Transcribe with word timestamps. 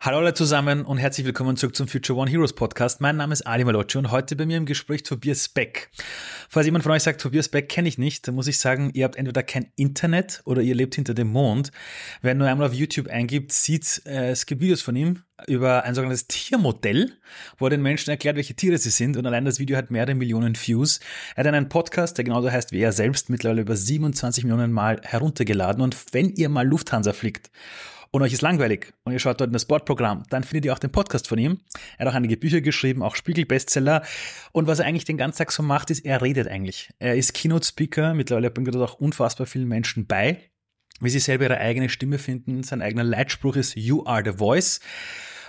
Hallo 0.00 0.18
alle 0.18 0.32
zusammen 0.32 0.84
und 0.84 0.98
herzlich 0.98 1.26
willkommen 1.26 1.56
zurück 1.56 1.74
zum 1.74 1.88
Future 1.88 2.16
One 2.16 2.30
Heroes 2.30 2.52
Podcast. 2.52 3.00
Mein 3.00 3.16
Name 3.16 3.32
ist 3.32 3.42
Ali 3.42 3.64
Malocci 3.64 3.98
und 3.98 4.12
heute 4.12 4.36
bei 4.36 4.46
mir 4.46 4.56
im 4.56 4.64
Gespräch 4.64 5.02
Tobias 5.02 5.48
Beck. 5.48 5.90
Falls 6.48 6.66
jemand 6.66 6.84
von 6.84 6.92
euch 6.92 7.02
sagt, 7.02 7.20
Tobias 7.20 7.48
Beck 7.48 7.68
kenne 7.68 7.88
ich 7.88 7.98
nicht, 7.98 8.28
dann 8.28 8.36
muss 8.36 8.46
ich 8.46 8.58
sagen, 8.58 8.92
ihr 8.94 9.04
habt 9.04 9.16
entweder 9.16 9.42
kein 9.42 9.72
Internet 9.74 10.40
oder 10.44 10.62
ihr 10.62 10.76
lebt 10.76 10.94
hinter 10.94 11.14
dem 11.14 11.26
Mond. 11.26 11.72
Wer 12.22 12.36
nur 12.36 12.46
einmal 12.46 12.68
auf 12.68 12.74
YouTube 12.74 13.08
eingibt, 13.08 13.50
sieht, 13.50 14.02
äh, 14.06 14.30
es 14.30 14.46
gibt 14.46 14.60
Videos 14.60 14.82
von 14.82 14.94
ihm 14.94 15.24
über 15.48 15.82
ein 15.82 15.96
sogenanntes 15.96 16.28
Tiermodell, 16.28 17.14
wo 17.58 17.66
er 17.66 17.70
den 17.70 17.82
Menschen 17.82 18.10
erklärt, 18.10 18.36
welche 18.36 18.54
Tiere 18.54 18.78
sie 18.78 18.90
sind 18.90 19.16
und 19.16 19.26
allein 19.26 19.44
das 19.44 19.58
Video 19.58 19.76
hat 19.76 19.90
mehrere 19.90 20.14
Millionen 20.14 20.54
Views. 20.54 21.00
Er 21.34 21.42
hat 21.42 21.52
einen 21.52 21.68
Podcast, 21.68 22.16
der 22.18 22.24
genauso 22.24 22.52
heißt 22.52 22.70
wie 22.70 22.80
er 22.80 22.92
selbst, 22.92 23.30
mittlerweile 23.30 23.62
über 23.62 23.74
27 23.74 24.44
Millionen 24.44 24.70
Mal 24.70 25.00
heruntergeladen 25.02 25.82
und 25.82 25.96
wenn 26.12 26.30
ihr 26.30 26.48
mal 26.48 26.66
Lufthansa 26.66 27.12
fliegt 27.12 27.50
und 28.10 28.22
euch 28.22 28.32
ist 28.32 28.42
langweilig 28.42 28.92
und 29.04 29.12
ihr 29.12 29.18
schaut 29.18 29.40
dort 29.40 29.48
in 29.48 29.52
das 29.52 29.62
Sportprogramm, 29.62 30.22
dann 30.30 30.44
findet 30.44 30.64
ihr 30.64 30.72
auch 30.72 30.78
den 30.78 30.90
Podcast 30.90 31.28
von 31.28 31.38
ihm. 31.38 31.58
Er 31.98 32.06
hat 32.06 32.12
auch 32.12 32.16
einige 32.16 32.36
Bücher 32.36 32.60
geschrieben, 32.60 33.02
auch 33.02 33.16
Spiegel-Bestseller. 33.16 34.02
Und 34.52 34.66
was 34.66 34.78
er 34.78 34.86
eigentlich 34.86 35.04
den 35.04 35.18
ganzen 35.18 35.38
Tag 35.38 35.52
so 35.52 35.62
macht, 35.62 35.90
ist, 35.90 36.04
er 36.04 36.22
redet 36.22 36.48
eigentlich. 36.48 36.90
Er 36.98 37.16
ist 37.16 37.34
Keynote-Speaker, 37.34 38.14
mittlerweile 38.14 38.50
bringt 38.50 38.68
er 38.68 38.72
dort 38.72 38.90
auch 38.90 38.94
unfassbar 38.94 39.46
vielen 39.46 39.68
Menschen 39.68 40.06
bei, 40.06 40.38
wie 41.00 41.10
sie 41.10 41.18
selber 41.18 41.44
ihre 41.44 41.58
eigene 41.58 41.88
Stimme 41.88 42.18
finden. 42.18 42.62
Sein 42.62 42.82
eigener 42.82 43.04
Leitspruch 43.04 43.56
ist 43.56 43.76
You 43.76 44.04
are 44.06 44.22
the 44.24 44.38
voice. 44.38 44.80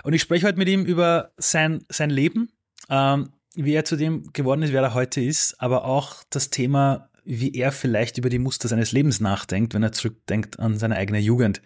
Und 0.02 0.12
ich 0.12 0.22
spreche 0.22 0.46
heute 0.46 0.58
mit 0.58 0.68
ihm 0.68 0.84
über 0.84 1.32
sein, 1.36 1.84
sein 1.88 2.10
Leben, 2.10 2.50
ähm, 2.88 3.30
wie 3.54 3.74
er 3.74 3.84
zu 3.84 3.96
dem 3.96 4.32
geworden 4.32 4.62
ist, 4.62 4.72
wer 4.72 4.82
er 4.82 4.94
heute 4.94 5.20
ist, 5.20 5.60
aber 5.60 5.84
auch 5.84 6.22
das 6.30 6.50
Thema, 6.50 7.10
wie 7.24 7.54
er 7.54 7.72
vielleicht 7.72 8.18
über 8.18 8.28
die 8.28 8.38
Muster 8.38 8.68
seines 8.68 8.92
Lebens 8.92 9.20
nachdenkt, 9.20 9.74
wenn 9.74 9.82
er 9.82 9.92
zurückdenkt 9.92 10.58
an 10.58 10.78
seine 10.78 10.96
eigene 10.96 11.18
Jugend. 11.18 11.60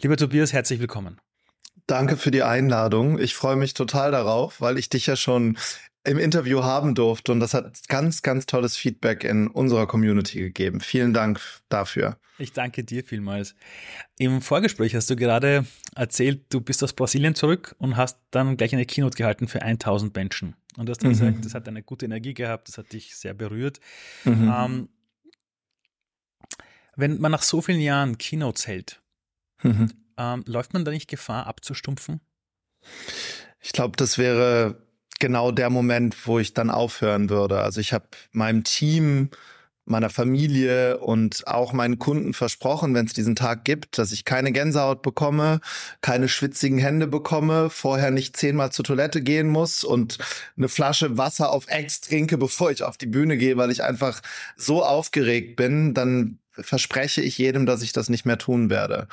Lieber 0.00 0.16
Tobias, 0.16 0.52
herzlich 0.52 0.78
willkommen. 0.78 1.20
Danke 1.88 2.16
für 2.16 2.30
die 2.30 2.44
Einladung. 2.44 3.18
Ich 3.18 3.34
freue 3.34 3.56
mich 3.56 3.74
total 3.74 4.12
darauf, 4.12 4.60
weil 4.60 4.78
ich 4.78 4.88
dich 4.88 5.06
ja 5.06 5.16
schon 5.16 5.58
im 6.04 6.18
Interview 6.18 6.62
haben 6.62 6.94
durfte 6.94 7.32
und 7.32 7.40
das 7.40 7.52
hat 7.52 7.88
ganz, 7.88 8.22
ganz 8.22 8.46
tolles 8.46 8.76
Feedback 8.76 9.24
in 9.24 9.48
unserer 9.48 9.88
Community 9.88 10.38
gegeben. 10.38 10.80
Vielen 10.80 11.12
Dank 11.14 11.40
dafür. 11.68 12.16
Ich 12.38 12.52
danke 12.52 12.84
dir 12.84 13.02
vielmals. 13.02 13.56
Im 14.18 14.40
Vorgespräch 14.40 14.94
hast 14.94 15.10
du 15.10 15.16
gerade 15.16 15.66
erzählt, 15.96 16.42
du 16.50 16.60
bist 16.60 16.84
aus 16.84 16.92
Brasilien 16.92 17.34
zurück 17.34 17.74
und 17.78 17.96
hast 17.96 18.20
dann 18.30 18.56
gleich 18.56 18.72
eine 18.72 18.86
Keynote 18.86 19.16
gehalten 19.16 19.48
für 19.48 19.62
1000 19.62 20.14
Menschen. 20.14 20.54
Und 20.76 20.86
du 20.86 20.92
hast 20.92 21.02
mhm. 21.02 21.08
gesagt, 21.08 21.44
das 21.44 21.54
hat 21.54 21.66
eine 21.66 21.82
gute 21.82 22.04
Energie 22.04 22.34
gehabt, 22.34 22.68
das 22.68 22.78
hat 22.78 22.92
dich 22.92 23.16
sehr 23.16 23.34
berührt. 23.34 23.80
Mhm. 24.24 24.54
Ähm, 24.56 24.88
wenn 26.94 27.20
man 27.20 27.32
nach 27.32 27.42
so 27.42 27.60
vielen 27.60 27.80
Jahren 27.80 28.16
Keynotes 28.16 28.68
hält, 28.68 29.02
Mhm. 29.62 29.90
Ähm, 30.16 30.42
läuft 30.46 30.72
man 30.72 30.84
da 30.84 30.90
nicht 30.90 31.08
Gefahr, 31.08 31.46
abzustumpfen? 31.46 32.20
Ich 33.60 33.72
glaube, 33.72 33.96
das 33.96 34.18
wäre 34.18 34.76
genau 35.18 35.50
der 35.50 35.70
Moment, 35.70 36.26
wo 36.26 36.38
ich 36.38 36.54
dann 36.54 36.70
aufhören 36.70 37.30
würde. 37.30 37.60
Also 37.60 37.80
ich 37.80 37.92
habe 37.92 38.06
meinem 38.32 38.64
Team, 38.64 39.30
meiner 39.84 40.10
Familie 40.10 40.98
und 40.98 41.46
auch 41.46 41.72
meinen 41.72 41.98
Kunden 41.98 42.34
versprochen, 42.34 42.94
wenn 42.94 43.06
es 43.06 43.14
diesen 43.14 43.36
Tag 43.36 43.64
gibt, 43.64 43.98
dass 43.98 44.12
ich 44.12 44.24
keine 44.24 44.52
Gänsehaut 44.52 45.02
bekomme, 45.02 45.60
keine 46.02 46.28
schwitzigen 46.28 46.78
Hände 46.78 47.06
bekomme, 47.06 47.70
vorher 47.70 48.10
nicht 48.10 48.36
zehnmal 48.36 48.70
zur 48.70 48.84
Toilette 48.84 49.22
gehen 49.22 49.48
muss 49.48 49.84
und 49.84 50.18
eine 50.56 50.68
Flasche 50.68 51.16
Wasser 51.16 51.50
auf 51.50 51.68
Ex 51.68 52.02
trinke, 52.02 52.36
bevor 52.36 52.70
ich 52.70 52.82
auf 52.82 52.98
die 52.98 53.06
Bühne 53.06 53.38
gehe, 53.38 53.56
weil 53.56 53.70
ich 53.70 53.82
einfach 53.82 54.20
so 54.56 54.84
aufgeregt 54.84 55.56
bin, 55.56 55.94
dann 55.94 56.38
verspreche 56.50 57.22
ich 57.22 57.38
jedem, 57.38 57.66
dass 57.66 57.82
ich 57.82 57.92
das 57.92 58.08
nicht 58.08 58.26
mehr 58.26 58.38
tun 58.38 58.68
werde 58.68 59.08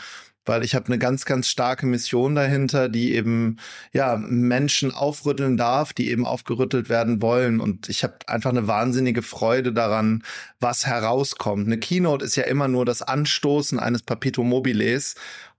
weil 0.46 0.64
ich 0.64 0.76
habe 0.76 0.88
eine 0.88 1.00
ganz, 1.00 1.26
ganz 1.26 1.48
starke 1.48 1.86
Mission 1.86 2.36
dahinter, 2.36 2.90
die 2.90 3.14
eben 3.14 3.58
ja 3.92 4.18
Menschen 4.18 4.92
aufrütteln 4.92 5.58
darf, 5.58 5.94
die 5.94 6.10
eben 6.10 6.26
aufgerüttelt 6.26 6.90
werden 6.90 7.22
wollen. 7.22 7.60
Und 7.60 7.90
ich 7.90 8.04
habe 8.04 8.16
einfach 8.28 8.52
eine 8.52 8.68
wahnsinnige 8.68 9.22
Freude 9.22 9.74
daran, 9.74 10.24
was 10.60 10.86
herauskommt. 10.86 11.66
Eine 11.68 11.80
Keynote 11.80 12.26
ist 12.26 12.36
ja 12.36 12.44
immer 12.44 12.68
nur 12.68 12.86
das 12.86 13.02
Anstoßen 13.02 13.80
eines 13.80 14.04
Perpetuum 14.04 14.50
mobiles. 14.50 15.16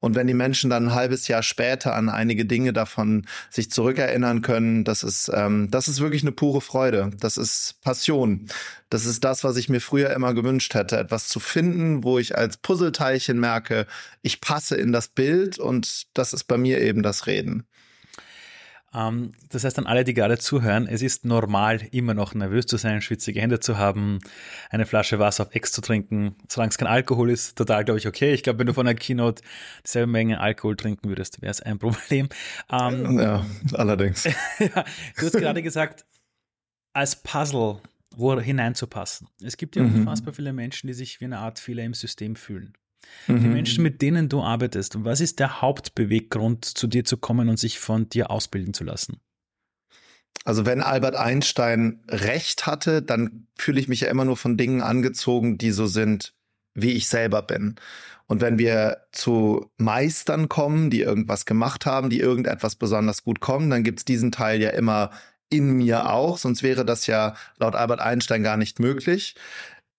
Und 0.06 0.14
wenn 0.14 0.28
die 0.28 0.34
Menschen 0.34 0.70
dann 0.70 0.84
ein 0.84 0.94
halbes 0.94 1.26
Jahr 1.26 1.42
später 1.42 1.96
an 1.96 2.08
einige 2.08 2.44
Dinge 2.44 2.72
davon 2.72 3.26
sich 3.50 3.72
zurückerinnern 3.72 4.40
können, 4.40 4.84
das 4.84 5.02
ist, 5.02 5.28
ähm, 5.34 5.66
das 5.72 5.88
ist 5.88 6.00
wirklich 6.00 6.22
eine 6.22 6.30
pure 6.30 6.60
Freude. 6.60 7.10
Das 7.18 7.36
ist 7.36 7.80
Passion. 7.82 8.46
Das 8.88 9.04
ist 9.04 9.24
das, 9.24 9.42
was 9.42 9.56
ich 9.56 9.68
mir 9.68 9.80
früher 9.80 10.10
immer 10.10 10.32
gewünscht 10.32 10.74
hätte. 10.74 10.96
Etwas 10.96 11.26
zu 11.26 11.40
finden, 11.40 12.04
wo 12.04 12.20
ich 12.20 12.38
als 12.38 12.56
Puzzleteilchen 12.56 13.40
merke, 13.40 13.88
ich 14.22 14.40
passe 14.40 14.76
in 14.76 14.92
das 14.92 15.08
Bild 15.08 15.58
und 15.58 16.06
das 16.14 16.32
ist 16.32 16.44
bei 16.44 16.56
mir 16.56 16.80
eben 16.80 17.02
das 17.02 17.26
Reden. 17.26 17.66
Ähm, 18.96 19.32
das 19.50 19.64
heißt 19.64 19.78
an 19.78 19.86
alle, 19.86 20.04
die 20.04 20.14
gerade 20.14 20.38
zuhören, 20.38 20.86
es 20.86 21.02
ist 21.02 21.24
normal, 21.24 21.82
immer 21.92 22.14
noch 22.14 22.34
nervös 22.34 22.66
zu 22.66 22.78
sein, 22.78 23.02
schwitzige 23.02 23.40
Hände 23.40 23.60
zu 23.60 23.76
haben, 23.76 24.20
eine 24.70 24.86
Flasche 24.86 25.18
Wasser 25.18 25.44
auf 25.44 25.54
Ex 25.54 25.70
zu 25.72 25.82
trinken. 25.82 26.34
Solange 26.48 26.70
es 26.70 26.78
kein 26.78 26.88
Alkohol 26.88 27.30
ist, 27.30 27.56
total, 27.58 27.84
glaube 27.84 27.98
ich, 27.98 28.08
okay. 28.08 28.32
Ich 28.32 28.42
glaube, 28.42 28.60
wenn 28.60 28.66
du 28.66 28.72
von 28.72 28.86
einer 28.86 28.98
Keynote 28.98 29.42
dieselbe 29.84 30.10
Menge 30.10 30.40
Alkohol 30.40 30.76
trinken 30.76 31.08
würdest, 31.08 31.42
wäre 31.42 31.50
es 31.50 31.60
ein 31.60 31.78
Problem. 31.78 32.28
Ähm, 32.72 33.18
ja, 33.20 33.44
allerdings. 33.74 34.24
ja, 34.58 34.84
du 35.18 35.26
hast 35.26 35.36
gerade 35.36 35.62
gesagt, 35.62 36.06
als 36.94 37.22
Puzzle 37.22 37.80
wo 38.18 38.40
hineinzupassen. 38.40 39.28
Es 39.42 39.58
gibt 39.58 39.76
ja 39.76 39.82
mhm. 39.82 39.96
unfassbar 39.96 40.32
viele 40.32 40.54
Menschen, 40.54 40.86
die 40.86 40.94
sich 40.94 41.20
wie 41.20 41.26
eine 41.26 41.38
Art 41.38 41.58
Fehler 41.58 41.84
im 41.84 41.92
System 41.92 42.34
fühlen. 42.34 42.72
Mhm. 43.26 43.40
Die 43.40 43.48
Menschen, 43.48 43.82
mit 43.82 44.02
denen 44.02 44.28
du 44.28 44.42
arbeitest, 44.42 45.04
was 45.04 45.20
ist 45.20 45.38
der 45.40 45.60
Hauptbeweggrund, 45.60 46.64
zu 46.64 46.86
dir 46.86 47.04
zu 47.04 47.16
kommen 47.16 47.48
und 47.48 47.58
sich 47.58 47.78
von 47.78 48.08
dir 48.08 48.30
ausbilden 48.30 48.74
zu 48.74 48.84
lassen? 48.84 49.20
Also 50.44 50.64
wenn 50.64 50.80
Albert 50.80 51.16
Einstein 51.16 52.04
recht 52.08 52.66
hatte, 52.66 53.02
dann 53.02 53.48
fühle 53.56 53.80
ich 53.80 53.88
mich 53.88 54.02
ja 54.02 54.08
immer 54.08 54.24
nur 54.24 54.36
von 54.36 54.56
Dingen 54.56 54.80
angezogen, 54.80 55.58
die 55.58 55.72
so 55.72 55.86
sind, 55.86 56.34
wie 56.74 56.92
ich 56.92 57.08
selber 57.08 57.42
bin. 57.42 57.76
Und 58.26 58.40
wenn 58.40 58.58
wir 58.58 58.98
zu 59.12 59.70
Meistern 59.76 60.48
kommen, 60.48 60.90
die 60.90 61.00
irgendwas 61.00 61.46
gemacht 61.46 61.86
haben, 61.86 62.10
die 62.10 62.20
irgendetwas 62.20 62.76
besonders 62.76 63.22
gut 63.24 63.40
kommen, 63.40 63.70
dann 63.70 63.82
gibt's 63.82 64.04
diesen 64.04 64.30
Teil 64.30 64.60
ja 64.60 64.70
immer 64.70 65.10
in 65.48 65.76
mir 65.76 66.10
auch, 66.10 66.38
sonst 66.38 66.62
wäre 66.62 66.84
das 66.84 67.06
ja 67.06 67.34
laut 67.58 67.76
Albert 67.76 68.00
Einstein 68.00 68.42
gar 68.42 68.56
nicht 68.56 68.80
möglich. 68.80 69.36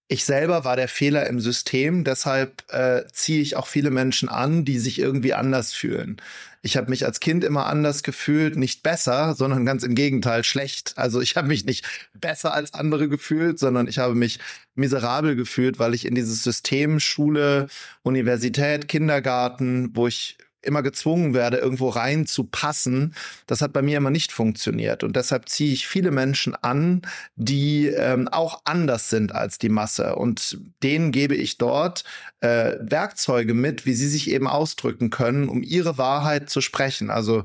Ich 0.10 0.24
selber 0.24 0.64
war 0.64 0.78
der 0.78 0.88
Fehler 0.88 1.28
im 1.28 1.42
System, 1.42 2.06
deshalb 2.06 2.64
äh, 2.72 3.04
ziehe 3.12 3.42
ich 3.42 3.58
auch 3.58 3.68
viele 3.68 3.92
Menschen 3.92 4.30
an, 4.30 4.64
die 4.64 4.80
sich 4.80 5.00
irgendwie 5.00 5.34
anders 5.34 5.74
fühlen. 5.74 6.22
Ich 6.62 6.78
habe 6.78 6.90
mich 6.90 7.06
als 7.06 7.20
Kind 7.20 7.44
immer 7.44 7.66
anders 7.66 8.04
gefühlt, 8.04 8.56
nicht 8.56 8.84
besser, 8.84 9.36
sondern 9.36 9.66
ganz 9.66 9.84
im 9.84 9.96
Gegenteil 9.96 10.46
schlecht. 10.46 10.94
Also 10.96 11.20
ich 11.20 11.36
habe 11.36 11.50
mich 11.50 11.66
nicht 11.66 11.86
besser 12.14 12.54
als 12.54 12.74
andere 12.74 13.10
gefühlt, 13.10 13.60
sondern 13.60 13.88
ich 13.88 13.98
habe 14.00 14.16
mich 14.16 14.40
miserabel 14.76 15.36
gefühlt, 15.36 15.78
weil 15.78 15.94
ich 15.94 16.06
in 16.06 16.16
dieses 16.16 16.42
System 16.42 17.02
Schule, 17.02 17.68
Universität, 18.02 18.88
Kindergarten, 18.88 19.92
wo 19.94 20.08
ich 20.08 20.38
immer 20.62 20.84
gezwungen 20.84 21.34
werde, 21.34 21.58
irgendwo 21.58 21.90
reinzupassen, 21.90 23.14
das 23.46 23.62
hat 23.62 23.74
bei 23.74 23.82
mir 23.82 23.98
immer 23.98 24.10
nicht 24.10 24.32
funktioniert. 24.32 25.04
Und 25.04 25.16
deshalb 25.16 25.50
ziehe 25.50 25.72
ich 25.72 25.88
viele 25.88 26.12
Menschen 26.12 26.56
an, 26.56 27.02
die 27.36 27.88
ähm, 27.88 28.28
auch 28.28 28.62
anders 28.66 29.10
sind 29.10 29.34
als 29.34 29.58
die 29.58 29.70
Masse. 29.70 30.16
Und 30.16 30.60
denen 30.84 31.12
gebe 31.12 31.36
ich 31.36 31.58
dort 31.58 32.04
äh, 32.42 32.76
Werkzeuge 32.80 33.54
mit, 33.54 33.86
wie 33.86 33.94
sie 33.94 34.08
sich 34.08 34.30
eben 34.30 34.48
ausdrücken 34.48 35.10
können, 35.10 35.50
um 35.50 35.64
ihre 35.64 35.98
Wahrheit 35.98 36.50
zu 36.50 36.62
sprechen. 36.62 37.10
Also 37.10 37.44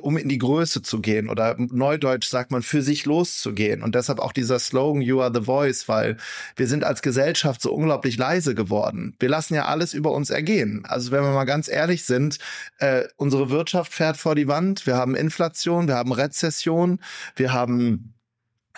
um 0.00 0.16
in 0.16 0.28
die 0.28 0.38
Größe 0.38 0.82
zu 0.82 1.00
gehen 1.00 1.28
oder 1.28 1.56
neudeutsch 1.58 2.28
sagt 2.28 2.50
man, 2.50 2.62
für 2.62 2.82
sich 2.82 3.04
loszugehen. 3.04 3.82
Und 3.82 3.94
deshalb 3.94 4.18
auch 4.18 4.32
dieser 4.32 4.58
Slogan, 4.58 5.02
You 5.02 5.20
are 5.20 5.32
the 5.34 5.44
voice, 5.44 5.88
weil 5.88 6.16
wir 6.56 6.66
sind 6.66 6.84
als 6.84 7.02
Gesellschaft 7.02 7.60
so 7.60 7.72
unglaublich 7.72 8.16
leise 8.16 8.54
geworden. 8.54 9.14
Wir 9.18 9.28
lassen 9.28 9.54
ja 9.54 9.66
alles 9.66 9.94
über 9.94 10.12
uns 10.12 10.30
ergehen. 10.30 10.84
Also 10.86 11.10
wenn 11.10 11.22
wir 11.22 11.32
mal 11.32 11.44
ganz 11.44 11.68
ehrlich 11.68 12.04
sind, 12.04 12.38
äh, 12.78 13.04
unsere 13.16 13.50
Wirtschaft 13.50 13.92
fährt 13.92 14.16
vor 14.16 14.34
die 14.34 14.48
Wand, 14.48 14.86
wir 14.86 14.96
haben 14.96 15.14
Inflation, 15.14 15.88
wir 15.88 15.96
haben 15.96 16.12
Rezession, 16.12 17.00
wir 17.36 17.52
haben 17.52 18.14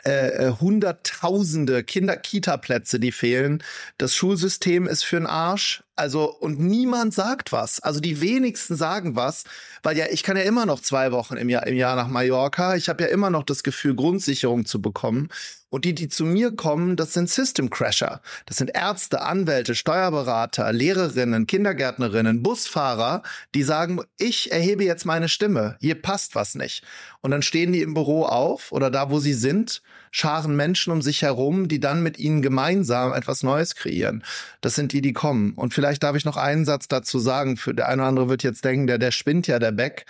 äh, 0.05 0.49
äh, 0.49 0.53
hunderttausende 0.61 1.85
Kinder-Kita-Plätze, 1.85 2.99
die 2.99 3.13
fehlen. 3.13 3.63
Das 3.99 4.17
Schulsystem 4.17 4.89
ist 4.89 5.05
für 5.05 5.17
den 5.17 5.29
Arsch. 5.29 5.85
Also, 5.95 6.25
und 6.25 6.59
niemand 6.59 7.13
sagt 7.13 7.53
was. 7.53 7.81
Also 7.81 8.01
die 8.01 8.21
wenigsten 8.23 8.77
sagen 8.77 9.15
was, 9.15 9.45
weil 9.83 9.97
ja, 9.97 10.07
ich 10.11 10.23
kann 10.23 10.39
ja 10.39 10.43
immer 10.43 10.65
noch 10.65 10.81
zwei 10.81 11.13
Wochen 11.13 11.37
im 11.37 11.51
Jahr, 11.51 11.67
im 11.67 11.77
Jahr 11.77 11.97
nach 11.97 12.09
Mallorca. 12.09 12.77
Ich 12.77 12.89
habe 12.89 13.05
ja 13.05 13.11
immer 13.11 13.29
noch 13.29 13.43
das 13.43 13.63
Gefühl, 13.63 13.95
Grundsicherung 13.95 14.65
zu 14.65 14.81
bekommen. 14.81 15.29
Und 15.69 15.85
die, 15.87 15.95
die 15.95 16.09
zu 16.09 16.25
mir 16.25 16.55
kommen, 16.55 16.97
das 16.97 17.15
sind 17.15 17.31
System 17.31 17.71
Crasher. 17.71 18.21
Das 18.47 18.59
sind 18.59 18.71
Ärzte, 18.75 19.23
Anwälte, 19.23 19.75
Steuerberater, 19.75 20.71
Lehrerinnen, 20.73 21.47
Kindergärtnerinnen, 21.47 22.43
Busfahrer, 22.43 23.23
die 23.55 23.63
sagen, 23.63 24.01
ich 24.19 24.53
erhebe 24.53 24.85
jetzt 24.85 25.07
meine 25.07 25.29
Stimme. 25.29 25.77
Hier 25.81 26.01
passt 26.01 26.35
was 26.35 26.55
nicht. 26.55 26.85
Und 27.21 27.31
dann 27.31 27.43
stehen 27.43 27.73
die 27.73 27.81
im 27.81 27.95
Büro 27.95 28.25
auf 28.25 28.71
oder 28.73 28.91
da, 28.91 29.11
wo 29.11 29.19
sie 29.19 29.33
sind, 29.35 29.83
scharen 30.13 30.55
Menschen 30.55 30.93
um 30.93 31.03
sich 31.03 31.23
herum, 31.23 31.67
die 31.67 31.81
dann 31.81 32.03
mit 32.03 32.19
ihnen 32.19 32.43
gemeinsam 32.43 33.13
etwas 33.13 33.43
Neues 33.43 33.75
kreieren. 33.75 34.23
Das 34.61 34.77
sind 34.77 34.93
die, 34.93 35.01
die 35.01 35.15
kommen. 35.15 35.55
Und 35.55 35.75
vielleicht 35.75 36.03
darf 36.05 36.15
ich 36.15 36.25
noch 36.25 36.37
einen 36.37 36.65
Satz 36.65 36.87
dazu 36.87 37.19
sagen. 37.19 37.57
Für 37.57 37.75
der 37.75 37.89
eine 37.89 38.03
oder 38.03 38.09
andere 38.09 38.29
wird 38.29 38.45
jetzt 38.45 38.65
denken, 38.65 38.87
der, 38.87 38.99
der 38.99 39.11
spinnt 39.11 39.49
ja, 39.49 39.59
der 39.59 39.73
Beck. 39.73 40.05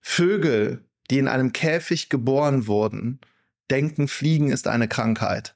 Vögel, 0.00 0.82
die 1.10 1.18
in 1.18 1.28
einem 1.28 1.52
Käfig 1.52 2.08
geboren 2.08 2.66
wurden, 2.66 3.20
denken, 3.70 4.08
Fliegen 4.08 4.50
ist 4.50 4.66
eine 4.66 4.88
Krankheit. 4.88 5.54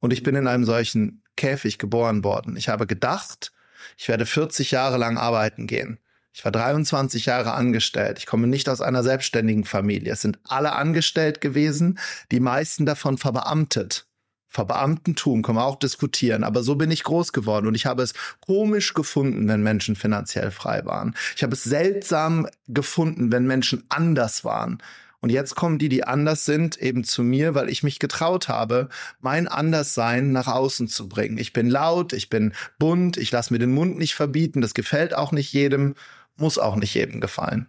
Und 0.00 0.12
ich 0.12 0.22
bin 0.22 0.36
in 0.36 0.46
einem 0.46 0.64
solchen 0.64 1.22
Käfig 1.36 1.78
geboren 1.78 2.22
worden. 2.22 2.56
Ich 2.56 2.68
habe 2.68 2.86
gedacht, 2.86 3.52
ich 3.96 4.08
werde 4.08 4.26
40 4.26 4.70
Jahre 4.70 4.96
lang 4.96 5.18
arbeiten 5.18 5.66
gehen. 5.66 5.98
Ich 6.38 6.44
war 6.44 6.52
23 6.52 7.26
Jahre 7.26 7.52
angestellt. 7.54 8.20
Ich 8.20 8.26
komme 8.26 8.46
nicht 8.46 8.68
aus 8.68 8.80
einer 8.80 9.02
selbstständigen 9.02 9.64
Familie. 9.64 10.12
Es 10.12 10.20
sind 10.20 10.38
alle 10.44 10.70
angestellt 10.76 11.40
gewesen, 11.40 11.98
die 12.30 12.38
meisten 12.38 12.86
davon 12.86 13.18
verbeamtet. 13.18 14.06
Verbeamtentum 14.46 15.42
können 15.42 15.58
wir 15.58 15.64
auch 15.64 15.80
diskutieren, 15.80 16.44
aber 16.44 16.62
so 16.62 16.76
bin 16.76 16.92
ich 16.92 17.02
groß 17.02 17.32
geworden 17.32 17.66
und 17.66 17.74
ich 17.74 17.86
habe 17.86 18.04
es 18.04 18.14
komisch 18.38 18.94
gefunden, 18.94 19.48
wenn 19.48 19.64
Menschen 19.64 19.96
finanziell 19.96 20.52
frei 20.52 20.84
waren. 20.84 21.16
Ich 21.34 21.42
habe 21.42 21.54
es 21.54 21.64
seltsam 21.64 22.46
gefunden, 22.68 23.32
wenn 23.32 23.48
Menschen 23.48 23.82
anders 23.88 24.44
waren. 24.44 24.78
Und 25.20 25.30
jetzt 25.30 25.56
kommen 25.56 25.78
die, 25.78 25.88
die 25.88 26.04
anders 26.04 26.44
sind, 26.44 26.76
eben 26.76 27.02
zu 27.02 27.24
mir, 27.24 27.56
weil 27.56 27.68
ich 27.68 27.82
mich 27.82 27.98
getraut 27.98 28.46
habe, 28.48 28.88
mein 29.20 29.48
Anderssein 29.48 30.30
nach 30.30 30.46
außen 30.46 30.86
zu 30.86 31.08
bringen. 31.08 31.38
Ich 31.38 31.52
bin 31.52 31.68
laut, 31.68 32.12
ich 32.12 32.30
bin 32.30 32.54
bunt, 32.78 33.16
ich 33.16 33.32
lasse 33.32 33.52
mir 33.52 33.58
den 33.58 33.72
Mund 33.72 33.98
nicht 33.98 34.14
verbieten, 34.14 34.60
das 34.60 34.74
gefällt 34.74 35.14
auch 35.14 35.32
nicht 35.32 35.52
jedem, 35.52 35.96
muss 36.38 36.58
auch 36.58 36.76
nicht 36.76 36.94
jedem 36.94 37.20
gefallen. 37.20 37.68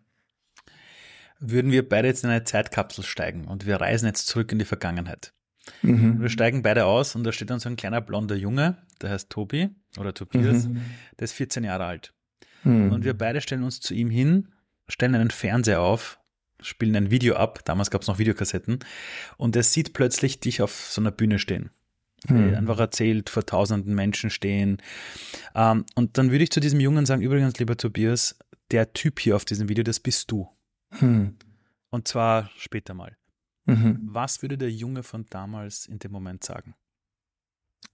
Würden 1.39 1.71
wir 1.71 1.87
beide 1.87 2.07
jetzt 2.07 2.23
in 2.23 2.29
eine 2.29 2.43
Zeitkapsel 2.43 3.03
steigen 3.03 3.45
und 3.45 3.65
wir 3.65 3.77
reisen 3.77 4.07
jetzt 4.07 4.27
zurück 4.27 4.51
in 4.51 4.59
die 4.59 4.65
Vergangenheit. 4.65 5.33
Mhm. 5.81 6.21
Wir 6.21 6.29
steigen 6.29 6.63
beide 6.63 6.85
aus 6.85 7.15
und 7.15 7.23
da 7.23 7.31
steht 7.31 7.49
dann 7.49 7.59
so 7.59 7.69
ein 7.69 7.75
kleiner 7.75 8.01
blonder 8.01 8.35
Junge, 8.35 8.77
der 9.01 9.11
heißt 9.11 9.29
Tobi 9.29 9.69
oder 9.97 10.13
Tobias, 10.13 10.67
mhm. 10.67 10.81
der 11.17 11.25
ist 11.25 11.33
14 11.33 11.63
Jahre 11.63 11.85
alt. 11.85 12.13
Mhm. 12.63 12.91
Und 12.91 13.05
wir 13.05 13.17
beide 13.17 13.39
stellen 13.39 13.63
uns 13.63 13.79
zu 13.79 13.93
ihm 13.93 14.09
hin, 14.09 14.49
stellen 14.87 15.15
einen 15.15 15.31
Fernseher 15.31 15.81
auf 15.81 16.19
spielen 16.61 16.95
ein 16.95 17.11
Video 17.11 17.35
ab. 17.35 17.59
Damals 17.65 17.91
gab 17.91 18.01
es 18.01 18.07
noch 18.07 18.19
Videokassetten. 18.19 18.79
Und 19.37 19.55
er 19.55 19.63
sieht 19.63 19.93
plötzlich 19.93 20.39
dich 20.39 20.61
auf 20.61 20.73
so 20.89 21.01
einer 21.01 21.11
Bühne 21.11 21.39
stehen. 21.39 21.69
Hm. 22.27 22.53
Einfach 22.53 22.79
erzählt, 22.79 23.29
vor 23.29 23.45
tausenden 23.45 23.95
Menschen 23.95 24.29
stehen. 24.29 24.81
Ähm, 25.55 25.85
und 25.95 26.17
dann 26.17 26.31
würde 26.31 26.43
ich 26.43 26.51
zu 26.51 26.59
diesem 26.59 26.81
Jungen 26.81 27.05
sagen, 27.05 27.21
übrigens, 27.21 27.57
lieber 27.59 27.77
Tobias, 27.77 28.37
der 28.71 28.93
Typ 28.93 29.19
hier 29.19 29.35
auf 29.35 29.45
diesem 29.45 29.69
Video, 29.69 29.83
das 29.83 29.99
bist 29.99 30.31
du. 30.31 30.49
Hm. 30.91 31.35
Und 31.89 32.07
zwar 32.07 32.49
später 32.57 32.93
mal. 32.93 33.17
Mhm. 33.65 33.99
Was 34.03 34.41
würde 34.41 34.57
der 34.57 34.71
Junge 34.71 35.03
von 35.03 35.25
damals 35.29 35.85
in 35.85 35.99
dem 35.99 36.11
Moment 36.11 36.43
sagen? 36.43 36.75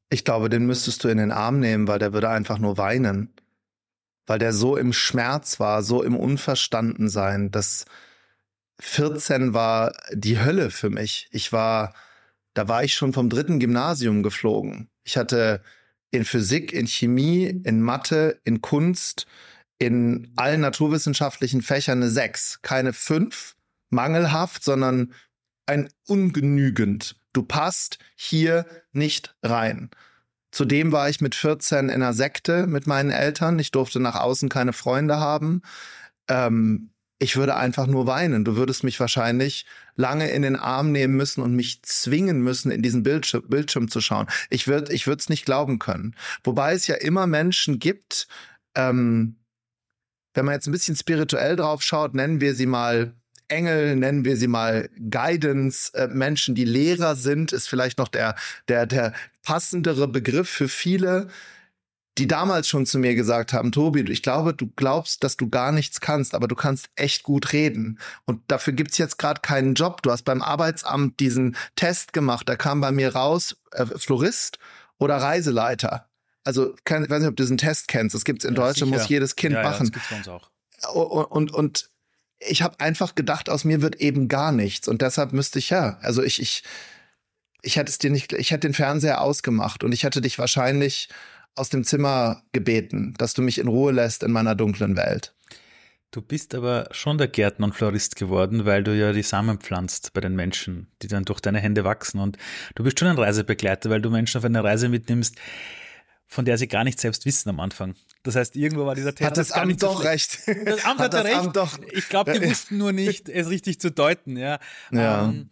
Ich 0.09 0.23
glaube, 0.23 0.49
den 0.49 0.65
müsstest 0.65 1.03
du 1.03 1.09
in 1.09 1.17
den 1.17 1.31
Arm 1.31 1.59
nehmen, 1.59 1.87
weil 1.87 1.99
der 1.99 2.13
würde 2.13 2.29
einfach 2.29 2.59
nur 2.59 2.77
weinen. 2.77 3.33
Weil 4.27 4.39
der 4.39 4.53
so 4.53 4.77
im 4.77 4.93
Schmerz 4.93 5.59
war, 5.59 5.83
so 5.83 6.01
im 6.01 6.15
Unverstandensein, 6.15 7.51
dass 7.51 7.85
14 8.79 9.53
war 9.53 9.93
die 10.11 10.39
Hölle 10.39 10.71
für 10.71 10.89
mich. 10.89 11.27
Ich 11.31 11.51
war, 11.51 11.93
da 12.53 12.67
war 12.67 12.83
ich 12.83 12.95
schon 12.95 13.13
vom 13.13 13.29
dritten 13.29 13.59
Gymnasium 13.59 14.23
geflogen. 14.23 14.89
Ich 15.03 15.17
hatte 15.17 15.61
in 16.11 16.25
Physik, 16.25 16.73
in 16.73 16.87
Chemie, 16.87 17.45
in 17.45 17.81
Mathe, 17.81 18.39
in 18.43 18.61
Kunst, 18.61 19.27
in 19.77 20.31
allen 20.35 20.61
naturwissenschaftlichen 20.61 21.61
Fächern 21.61 22.01
eine 22.01 22.09
6. 22.09 22.59
Keine 22.61 22.93
5, 22.93 23.55
mangelhaft, 23.89 24.63
sondern 24.63 25.13
ein 25.65 25.89
ungenügend. 26.07 27.17
Du 27.33 27.43
passt 27.43 27.99
hier 28.15 28.65
nicht 28.93 29.35
rein. 29.43 29.89
Zudem 30.51 30.93
war 30.93 31.09
ich 31.09 31.19
mit 31.19 31.35
14 31.35 31.89
in 31.89 31.95
einer 31.95 32.13
Sekte 32.13 32.65
mit 32.65 32.87
meinen 32.87 33.11
Eltern. 33.11 33.59
Ich 33.59 33.71
durfte 33.71 33.99
nach 33.99 34.15
außen 34.15 34.47
keine 34.47 34.71
Freunde 34.71 35.19
haben. 35.19 35.61
Ähm, 36.29 36.91
ich 37.19 37.35
würde 37.35 37.55
einfach 37.55 37.87
nur 37.87 38.07
weinen. 38.07 38.45
Du 38.45 38.55
würdest 38.55 38.83
mich 38.83 38.99
wahrscheinlich 38.99 39.65
lange 39.95 40.29
in 40.29 40.41
den 40.41 40.55
Arm 40.55 40.91
nehmen 40.91 41.15
müssen 41.15 41.41
und 41.41 41.55
mich 41.55 41.81
zwingen 41.83 42.41
müssen, 42.41 42.71
in 42.71 42.81
diesen 42.81 43.03
Bildschirm, 43.03 43.43
Bildschirm 43.47 43.89
zu 43.89 43.99
schauen. 43.99 44.27
Ich 44.49 44.67
würde 44.67 44.93
ich 44.93 45.07
nicht 45.29 45.45
glauben 45.45 45.79
können. 45.79 46.15
Wobei 46.43 46.73
es 46.73 46.87
ja 46.87 46.95
immer 46.95 47.27
Menschen 47.27 47.79
gibt, 47.79 48.27
ähm, 48.75 49.37
wenn 50.35 50.45
man 50.45 50.53
jetzt 50.53 50.67
ein 50.67 50.71
bisschen 50.71 50.95
spirituell 50.95 51.55
drauf 51.55 51.81
schaut, 51.81 52.13
nennen 52.13 52.41
wir 52.41 52.53
sie 52.53 52.67
mal 52.67 53.13
Engel, 53.47 53.95
nennen 53.95 54.25
wir 54.25 54.37
sie 54.37 54.47
mal 54.47 54.89
Guidance, 55.09 55.93
äh, 55.93 56.07
Menschen, 56.07 56.55
die 56.55 56.65
Lehrer 56.65 57.15
sind, 57.15 57.51
ist 57.51 57.67
vielleicht 57.67 57.97
noch 57.97 58.07
der, 58.07 58.35
der, 58.67 58.85
der 58.85 59.13
passendere 59.43 60.07
Begriff 60.07 60.49
für 60.49 60.67
viele, 60.67 61.27
die 62.17 62.27
damals 62.27 62.67
schon 62.67 62.85
zu 62.85 62.97
mir 62.97 63.13
gesagt 63.13 63.53
haben, 63.53 63.71
Tobi, 63.71 64.01
ich 64.09 64.23
glaube, 64.23 64.53
du 64.53 64.71
glaubst, 64.75 65.23
dass 65.23 65.37
du 65.37 65.49
gar 65.49 65.71
nichts 65.71 65.99
kannst, 65.99 66.33
aber 66.33 66.47
du 66.47 66.55
kannst 66.55 66.89
echt 66.95 67.23
gut 67.23 67.51
reden. 67.51 67.99
Und 68.25 68.41
dafür 68.47 68.73
gibt's 68.73 68.97
jetzt 68.97 69.17
gerade 69.17 69.41
keinen 69.41 69.73
Job. 69.73 70.01
Du 70.01 70.11
hast 70.11 70.23
beim 70.23 70.41
Arbeitsamt 70.41 71.19
diesen 71.19 71.57
Test 71.75 72.13
gemacht, 72.13 72.47
da 72.47 72.55
kam 72.55 72.81
bei 72.81 72.91
mir 72.91 73.15
raus, 73.15 73.57
äh, 73.71 73.85
Florist 73.85 74.59
oder 74.97 75.17
Reiseleiter. 75.17 76.07
Also, 76.45 76.73
kann, 76.85 77.03
ich 77.03 77.09
weiß 77.09 77.19
nicht, 77.19 77.29
ob 77.29 77.35
du 77.35 77.43
diesen 77.43 77.57
Test 77.57 77.89
kennst. 77.89 78.15
Das 78.15 78.23
gibt's 78.23 78.45
in 78.45 78.53
ja, 78.53 78.61
Deutschland, 78.61 78.93
muss 78.93 79.09
jedes 79.09 79.35
Kind 79.35 79.55
ja, 79.55 79.63
machen. 79.63 79.87
Ja, 79.87 79.91
das 79.91 79.91
gibt's 79.91 80.09
bei 80.09 80.17
uns 80.17 80.27
auch. 80.29 80.49
Und, 80.93 81.25
und, 81.25 81.51
und 81.51 81.89
ich 82.39 82.61
habe 82.61 82.79
einfach 82.79 83.15
gedacht, 83.15 83.49
aus 83.49 83.63
mir 83.63 83.81
wird 83.81 83.97
eben 83.97 84.27
gar 84.27 84.51
nichts. 84.51 84.87
Und 84.87 85.01
deshalb 85.01 85.33
müsste 85.33 85.59
ich 85.59 85.69
ja, 85.69 85.97
also 86.01 86.23
ich, 86.23 86.41
ich, 86.41 86.63
ich 87.61 87.75
hätte 87.75 87.89
es 87.89 87.97
dir 87.97 88.11
nicht, 88.11 88.33
ich 88.33 88.51
hätte 88.51 88.67
den 88.67 88.73
Fernseher 88.73 89.21
ausgemacht 89.21 89.83
und 89.83 89.91
ich 89.91 90.03
hätte 90.03 90.21
dich 90.21 90.37
wahrscheinlich 90.39 91.09
aus 91.55 91.69
dem 91.69 91.83
Zimmer 91.83 92.43
gebeten, 92.51 93.13
dass 93.17 93.33
du 93.33 93.41
mich 93.41 93.57
in 93.57 93.67
Ruhe 93.67 93.91
lässt 93.91 94.23
in 94.23 94.31
meiner 94.31 94.55
dunklen 94.55 94.97
Welt. 94.97 95.33
Du 96.11 96.21
bist 96.21 96.55
aber 96.55 96.87
schon 96.91 97.17
der 97.17 97.27
Gärtner 97.27 97.65
und 97.65 97.75
Florist 97.75 98.15
geworden, 98.15 98.65
weil 98.65 98.83
du 98.83 98.95
ja 98.95 99.11
die 99.11 99.21
Samen 99.21 99.57
pflanzt 99.57 100.13
bei 100.13 100.21
den 100.21 100.35
Menschen, 100.35 100.87
die 101.01 101.07
dann 101.07 101.25
durch 101.25 101.41
deine 101.41 101.59
Hände 101.59 101.83
wachsen. 101.83 102.19
Und 102.19 102.37
du 102.75 102.83
bist 102.83 102.99
schon 102.99 103.09
ein 103.09 103.17
Reisebegleiter, 103.17 103.89
weil 103.89 104.01
du 104.01 104.09
Menschen 104.09 104.37
auf 104.37 104.45
eine 104.45 104.63
Reise 104.63 104.87
mitnimmst, 104.87 105.35
von 106.27 106.45
der 106.45 106.57
sie 106.57 106.67
gar 106.67 106.83
nicht 106.83 106.99
selbst 106.99 107.25
wissen 107.25 107.49
am 107.49 107.59
Anfang. 107.59 107.95
Das 108.23 108.35
heißt, 108.35 108.55
irgendwo 108.55 108.85
war 108.85 108.95
dieser 108.95 109.13
Test. 109.13 109.29
Hat 109.29 109.37
das 109.37 109.51
Amt 109.51 109.83
doch 109.83 109.97
so 110.01 110.07
recht. 110.07 110.39
Das 110.65 110.83
Amt 110.85 110.99
hat 110.99 111.13
hatte 111.13 111.23
recht. 111.23 111.35
Amt 111.35 111.55
doch. 111.55 111.77
Ich 111.91 112.09
glaube, 112.09 112.33
die 112.33 112.49
wussten 112.49 112.77
nur 112.77 112.91
nicht, 112.91 113.29
es 113.29 113.49
richtig 113.49 113.79
zu 113.79 113.91
deuten. 113.91 114.35
Ja. 114.35 114.59
ja. 114.91 115.25
Ähm, 115.25 115.49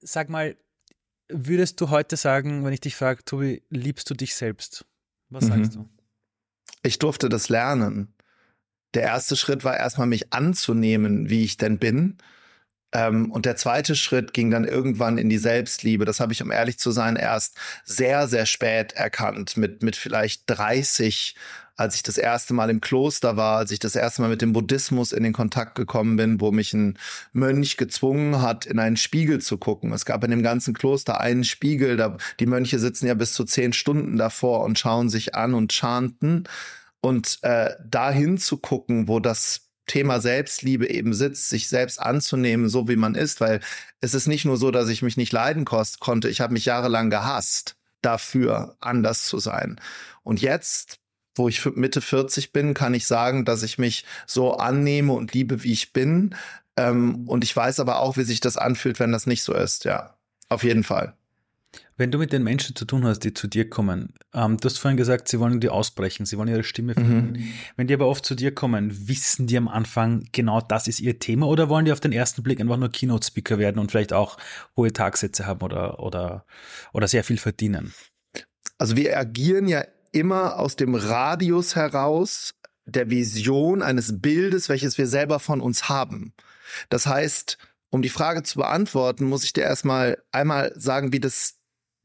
sag 0.00 0.28
mal, 0.28 0.56
würdest 1.28 1.80
du 1.80 1.90
heute 1.90 2.16
sagen, 2.16 2.64
wenn 2.64 2.72
ich 2.72 2.80
dich 2.80 2.96
frage, 2.96 3.24
Tobi, 3.24 3.62
liebst 3.70 4.10
du 4.10 4.14
dich 4.14 4.34
selbst? 4.34 4.84
Was 5.30 5.46
sagst 5.46 5.76
mhm. 5.76 5.84
du? 5.84 5.88
Ich 6.82 6.98
durfte 6.98 7.28
das 7.28 7.48
lernen. 7.48 8.14
Der 8.94 9.02
erste 9.02 9.36
Schritt 9.36 9.64
war 9.64 9.76
erstmal 9.76 10.06
mich 10.06 10.32
anzunehmen, 10.32 11.30
wie 11.30 11.44
ich 11.44 11.56
denn 11.56 11.78
bin. 11.78 12.18
Ähm, 12.92 13.30
und 13.30 13.46
der 13.46 13.56
zweite 13.56 13.96
Schritt 13.96 14.34
ging 14.34 14.50
dann 14.50 14.64
irgendwann 14.64 15.18
in 15.18 15.28
die 15.28 15.38
Selbstliebe. 15.38 16.04
Das 16.04 16.20
habe 16.20 16.32
ich, 16.32 16.42
um 16.42 16.50
ehrlich 16.50 16.78
zu 16.78 16.90
sein, 16.90 17.16
erst 17.16 17.56
sehr, 17.84 18.28
sehr 18.28 18.46
spät 18.46 18.92
erkannt. 18.92 19.56
Mit, 19.56 19.82
mit 19.82 19.96
vielleicht 19.96 20.42
30 20.46 21.34
als 21.74 21.96
ich 21.96 22.02
das 22.02 22.18
erste 22.18 22.54
Mal 22.54 22.70
im 22.70 22.80
Kloster 22.80 23.36
war, 23.36 23.58
als 23.58 23.70
ich 23.70 23.78
das 23.78 23.96
erste 23.96 24.22
Mal 24.22 24.28
mit 24.28 24.42
dem 24.42 24.52
Buddhismus 24.52 25.12
in 25.12 25.22
den 25.22 25.32
Kontakt 25.32 25.74
gekommen 25.74 26.16
bin, 26.16 26.40
wo 26.40 26.52
mich 26.52 26.72
ein 26.74 26.98
Mönch 27.32 27.76
gezwungen 27.76 28.42
hat, 28.42 28.66
in 28.66 28.78
einen 28.78 28.96
Spiegel 28.96 29.40
zu 29.40 29.56
gucken. 29.58 29.92
Es 29.92 30.04
gab 30.04 30.22
in 30.22 30.30
dem 30.30 30.42
ganzen 30.42 30.74
Kloster 30.74 31.20
einen 31.20 31.44
Spiegel, 31.44 31.96
da, 31.96 32.16
die 32.40 32.46
Mönche 32.46 32.78
sitzen 32.78 33.06
ja 33.06 33.14
bis 33.14 33.32
zu 33.32 33.44
zehn 33.44 33.72
Stunden 33.72 34.16
davor 34.16 34.64
und 34.64 34.78
schauen 34.78 35.08
sich 35.08 35.34
an 35.34 35.54
und 35.54 35.72
chanten. 35.72 36.44
Und 37.00 37.38
äh, 37.42 37.70
dahin 37.84 38.38
zu 38.38 38.58
gucken, 38.58 39.08
wo 39.08 39.18
das 39.18 39.71
Thema 39.86 40.20
Selbstliebe 40.20 40.88
eben 40.88 41.12
sitzt, 41.14 41.48
sich 41.48 41.68
selbst 41.68 42.00
anzunehmen, 42.00 42.68
so 42.68 42.88
wie 42.88 42.96
man 42.96 43.14
ist, 43.14 43.40
weil 43.40 43.60
es 44.00 44.14
ist 44.14 44.28
nicht 44.28 44.44
nur 44.44 44.56
so, 44.56 44.70
dass 44.70 44.88
ich 44.88 45.02
mich 45.02 45.16
nicht 45.16 45.32
leiden 45.32 45.64
konnte, 45.64 46.28
ich 46.28 46.40
habe 46.40 46.52
mich 46.52 46.64
jahrelang 46.64 47.10
gehasst 47.10 47.76
dafür, 48.00 48.76
anders 48.80 49.26
zu 49.26 49.38
sein. 49.38 49.80
Und 50.22 50.40
jetzt 50.40 50.98
wo 51.34 51.48
ich 51.48 51.64
Mitte 51.64 52.00
40 52.00 52.52
bin, 52.52 52.74
kann 52.74 52.94
ich 52.94 53.06
sagen, 53.06 53.44
dass 53.44 53.62
ich 53.62 53.78
mich 53.78 54.04
so 54.26 54.54
annehme 54.54 55.12
und 55.12 55.32
liebe, 55.32 55.62
wie 55.62 55.72
ich 55.72 55.92
bin. 55.92 56.34
Ähm, 56.76 57.26
und 57.28 57.44
ich 57.44 57.54
weiß 57.54 57.80
aber 57.80 58.00
auch, 58.00 58.16
wie 58.16 58.24
sich 58.24 58.40
das 58.40 58.56
anfühlt, 58.56 59.00
wenn 59.00 59.12
das 59.12 59.26
nicht 59.26 59.42
so 59.42 59.54
ist. 59.54 59.84
Ja, 59.84 60.14
auf 60.48 60.62
jeden 60.62 60.84
Fall. 60.84 61.14
Wenn 61.96 62.10
du 62.10 62.18
mit 62.18 62.32
den 62.32 62.42
Menschen 62.42 62.74
zu 62.74 62.84
tun 62.84 63.04
hast, 63.04 63.20
die 63.20 63.34
zu 63.34 63.46
dir 63.46 63.68
kommen, 63.68 64.14
ähm, 64.32 64.56
du 64.56 64.66
hast 64.66 64.78
vorhin 64.78 64.96
gesagt, 64.96 65.28
sie 65.28 65.38
wollen 65.38 65.60
dir 65.60 65.72
ausbrechen, 65.72 66.24
sie 66.24 66.38
wollen 66.38 66.48
ihre 66.48 66.64
Stimme 66.64 66.94
finden. 66.94 67.32
Mhm. 67.32 67.52
Wenn 67.76 67.86
die 67.86 67.94
aber 67.94 68.06
oft 68.08 68.24
zu 68.24 68.34
dir 68.34 68.54
kommen, 68.54 69.08
wissen 69.08 69.46
die 69.46 69.56
am 69.56 69.68
Anfang, 69.68 70.26
genau 70.32 70.60
das 70.60 70.88
ist 70.88 71.00
ihr 71.00 71.18
Thema 71.18 71.46
oder 71.46 71.68
wollen 71.68 71.84
die 71.84 71.92
auf 71.92 72.00
den 72.00 72.12
ersten 72.12 72.42
Blick 72.42 72.60
einfach 72.60 72.78
nur 72.78 72.90
Keynote-Speaker 72.90 73.58
werden 73.58 73.78
und 73.78 73.90
vielleicht 73.90 74.12
auch 74.12 74.38
hohe 74.76 74.92
Tagsätze 74.92 75.46
haben 75.46 75.60
oder, 75.60 76.00
oder, 76.00 76.46
oder 76.92 77.08
sehr 77.08 77.24
viel 77.24 77.38
verdienen? 77.38 77.92
Also 78.78 78.96
wir 78.96 79.16
agieren 79.18 79.68
ja 79.68 79.84
immer 80.12 80.58
aus 80.58 80.76
dem 80.76 80.94
Radius 80.94 81.76
heraus 81.76 82.54
der 82.84 83.10
Vision 83.10 83.82
eines 83.82 84.20
Bildes, 84.20 84.68
welches 84.68 84.98
wir 84.98 85.06
selber 85.06 85.40
von 85.40 85.60
uns 85.60 85.88
haben. 85.88 86.34
Das 86.88 87.06
heißt, 87.06 87.58
um 87.90 88.02
die 88.02 88.08
Frage 88.08 88.42
zu 88.42 88.58
beantworten, 88.58 89.26
muss 89.26 89.44
ich 89.44 89.52
dir 89.52 89.64
erstmal 89.64 90.22
einmal 90.32 90.72
sagen, 90.74 91.12
wie 91.12 91.20
das 91.20 91.58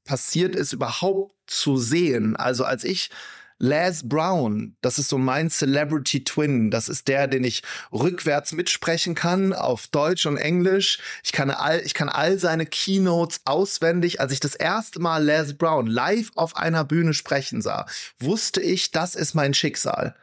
passiert 0.07 0.55
ist, 0.55 0.73
überhaupt 0.73 1.35
zu 1.45 1.77
sehen. 1.77 2.35
Also 2.35 2.65
als 2.65 2.83
ich 2.83 3.11
Les 3.59 4.07
Brown, 4.07 4.75
das 4.81 4.99
ist 4.99 5.09
so 5.09 5.17
mein 5.17 5.49
Celebrity 5.49 6.23
Twin. 6.23 6.69
Das 6.69 6.89
ist 6.89 7.07
der, 7.07 7.27
den 7.27 7.43
ich 7.43 7.63
rückwärts 7.91 8.51
mitsprechen 8.51 9.15
kann 9.15 9.51
auf 9.51 9.87
Deutsch 9.87 10.27
und 10.27 10.37
Englisch. 10.37 10.99
Ich 11.23 11.31
kann 11.31 11.49
all, 11.49 11.81
ich 11.83 11.95
kann 11.95 12.09
all 12.09 12.37
seine 12.37 12.67
Keynotes 12.67 13.41
auswendig. 13.45 14.21
Als 14.21 14.31
ich 14.31 14.39
das 14.39 14.53
erste 14.53 14.99
Mal 14.99 15.23
Les 15.23 15.57
Brown 15.57 15.87
live 15.87 16.31
auf 16.35 16.55
einer 16.55 16.83
Bühne 16.83 17.15
sprechen 17.15 17.61
sah, 17.63 17.87
wusste 18.19 18.61
ich, 18.61 18.91
das 18.91 19.15
ist 19.15 19.33
mein 19.33 19.55
Schicksal. 19.55 20.15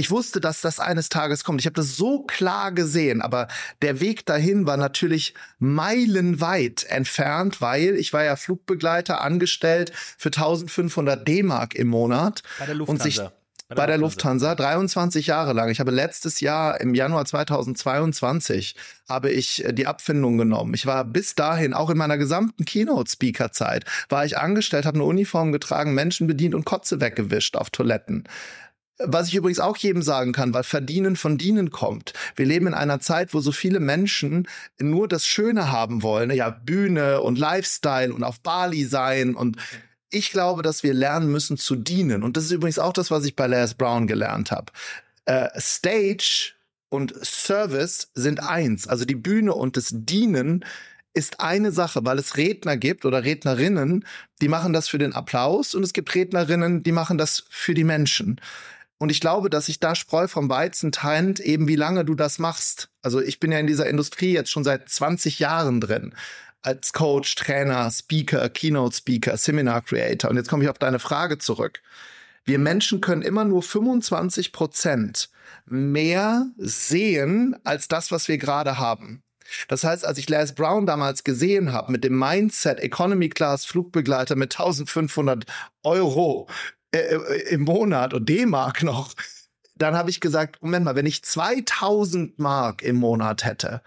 Ich 0.00 0.10
wusste, 0.10 0.40
dass 0.40 0.62
das 0.62 0.80
eines 0.80 1.10
Tages 1.10 1.44
kommt. 1.44 1.60
Ich 1.60 1.66
habe 1.66 1.74
das 1.74 1.94
so 1.94 2.22
klar 2.22 2.72
gesehen, 2.72 3.20
aber 3.20 3.48
der 3.82 4.00
Weg 4.00 4.24
dahin 4.24 4.66
war 4.66 4.78
natürlich 4.78 5.34
meilenweit 5.58 6.84
entfernt, 6.84 7.60
weil 7.60 7.96
ich 7.96 8.14
war 8.14 8.24
ja 8.24 8.36
Flugbegleiter 8.36 9.20
angestellt 9.20 9.92
für 10.16 10.28
1500 10.28 11.28
D-Mark 11.28 11.74
im 11.74 11.88
Monat 11.88 12.42
bei 12.58 12.64
der 12.64 12.76
Lufthansa. 12.76 13.04
und 13.04 13.12
sich 13.12 13.20
bei 13.68 13.86
der, 13.86 13.98
Lufthansa 13.98 14.54
23 14.54 15.26
Jahre 15.26 15.52
lang. 15.52 15.68
Ich 15.68 15.80
habe 15.80 15.90
letztes 15.90 16.40
Jahr 16.40 16.80
im 16.80 16.94
Januar 16.94 17.26
2022 17.26 18.76
habe 19.06 19.30
ich 19.30 19.64
äh, 19.66 19.74
die 19.74 19.86
Abfindung 19.86 20.38
genommen. 20.38 20.72
Ich 20.72 20.86
war 20.86 21.04
bis 21.04 21.34
dahin 21.34 21.74
auch 21.74 21.90
in 21.90 21.98
meiner 21.98 22.16
gesamten 22.16 22.64
Keynote 22.64 23.10
Speaker 23.10 23.52
Zeit 23.52 23.84
war 24.08 24.24
ich 24.24 24.38
angestellt, 24.38 24.86
habe 24.86 24.96
eine 24.96 25.04
Uniform 25.04 25.52
getragen, 25.52 25.92
Menschen 25.92 26.26
bedient 26.26 26.54
und 26.54 26.64
Kotze 26.64 27.02
weggewischt 27.02 27.54
auf 27.54 27.68
Toiletten. 27.68 28.24
Was 29.02 29.28
ich 29.28 29.34
übrigens 29.34 29.60
auch 29.60 29.76
jedem 29.76 30.02
sagen 30.02 30.32
kann, 30.32 30.52
weil 30.52 30.62
Verdienen 30.62 31.16
von 31.16 31.38
Dienen 31.38 31.70
kommt. 31.70 32.12
Wir 32.36 32.46
leben 32.46 32.66
in 32.66 32.74
einer 32.74 33.00
Zeit, 33.00 33.32
wo 33.32 33.40
so 33.40 33.52
viele 33.52 33.80
Menschen 33.80 34.46
nur 34.78 35.08
das 35.08 35.26
Schöne 35.26 35.72
haben 35.72 36.02
wollen. 36.02 36.30
Ja, 36.30 36.50
Bühne 36.50 37.22
und 37.22 37.38
Lifestyle 37.38 38.12
und 38.12 38.24
auf 38.24 38.40
Bali 38.40 38.84
sein. 38.84 39.34
Und 39.34 39.56
ich 40.10 40.32
glaube, 40.32 40.62
dass 40.62 40.82
wir 40.82 40.92
lernen 40.92 41.30
müssen 41.30 41.56
zu 41.56 41.76
dienen. 41.76 42.22
Und 42.22 42.36
das 42.36 42.44
ist 42.44 42.50
übrigens 42.50 42.78
auch 42.78 42.92
das, 42.92 43.10
was 43.10 43.24
ich 43.24 43.36
bei 43.36 43.46
Les 43.46 43.74
Brown 43.74 44.06
gelernt 44.06 44.50
habe. 44.50 44.72
Äh, 45.24 45.48
Stage 45.58 46.52
und 46.90 47.14
Service 47.24 48.10
sind 48.14 48.42
eins. 48.42 48.86
Also 48.86 49.04
die 49.04 49.14
Bühne 49.14 49.54
und 49.54 49.76
das 49.76 49.88
Dienen 49.92 50.64
ist 51.14 51.40
eine 51.40 51.72
Sache, 51.72 52.04
weil 52.04 52.18
es 52.18 52.36
Redner 52.36 52.76
gibt 52.76 53.04
oder 53.04 53.24
Rednerinnen, 53.24 54.04
die 54.40 54.48
machen 54.48 54.72
das 54.72 54.88
für 54.88 54.98
den 54.98 55.12
Applaus 55.12 55.74
und 55.74 55.82
es 55.82 55.92
gibt 55.92 56.14
Rednerinnen, 56.14 56.82
die 56.82 56.92
machen 56.92 57.18
das 57.18 57.44
für 57.48 57.74
die 57.74 57.84
Menschen. 57.84 58.40
Und 59.00 59.10
ich 59.10 59.22
glaube, 59.22 59.48
dass 59.48 59.66
sich 59.66 59.80
da 59.80 59.94
Spreu 59.94 60.28
vom 60.28 60.50
Weizen 60.50 60.92
trennt, 60.92 61.40
eben 61.40 61.66
wie 61.66 61.76
lange 61.76 62.04
du 62.04 62.14
das 62.14 62.38
machst. 62.38 62.90
Also 63.00 63.18
ich 63.18 63.40
bin 63.40 63.50
ja 63.50 63.58
in 63.58 63.66
dieser 63.66 63.88
Industrie 63.88 64.34
jetzt 64.34 64.50
schon 64.50 64.62
seit 64.62 64.90
20 64.90 65.38
Jahren 65.38 65.80
drin. 65.80 66.14
Als 66.60 66.92
Coach, 66.92 67.34
Trainer, 67.34 67.90
Speaker, 67.90 68.50
Keynote 68.50 68.94
Speaker, 68.94 69.38
Seminar 69.38 69.80
Creator. 69.80 70.30
Und 70.30 70.36
jetzt 70.36 70.50
komme 70.50 70.64
ich 70.64 70.68
auf 70.68 70.78
deine 70.78 70.98
Frage 70.98 71.38
zurück. 71.38 71.80
Wir 72.44 72.58
Menschen 72.58 73.00
können 73.00 73.22
immer 73.22 73.46
nur 73.46 73.62
25 73.62 74.52
Prozent 74.52 75.30
mehr 75.64 76.50
sehen 76.58 77.56
als 77.64 77.88
das, 77.88 78.12
was 78.12 78.28
wir 78.28 78.36
gerade 78.36 78.78
haben. 78.78 79.22
Das 79.68 79.82
heißt, 79.82 80.04
als 80.04 80.18
ich 80.18 80.28
Les 80.28 80.54
Brown 80.54 80.84
damals 80.84 81.24
gesehen 81.24 81.72
habe 81.72 81.90
mit 81.90 82.04
dem 82.04 82.18
Mindset 82.18 82.80
Economy 82.80 83.30
Class 83.30 83.64
Flugbegleiter 83.64 84.36
mit 84.36 84.52
1500 84.52 85.46
Euro 85.84 86.48
äh, 86.92 86.98
äh, 86.98 87.54
im 87.54 87.62
Monat 87.62 88.14
und 88.14 88.28
D-Mark 88.28 88.82
noch, 88.82 89.14
dann 89.76 89.96
habe 89.96 90.10
ich 90.10 90.20
gesagt, 90.20 90.62
Moment 90.62 90.84
mal, 90.84 90.96
wenn 90.96 91.06
ich 91.06 91.22
2000 91.22 92.38
Mark 92.38 92.82
im 92.82 92.96
Monat 92.96 93.44
hätte, 93.44 93.82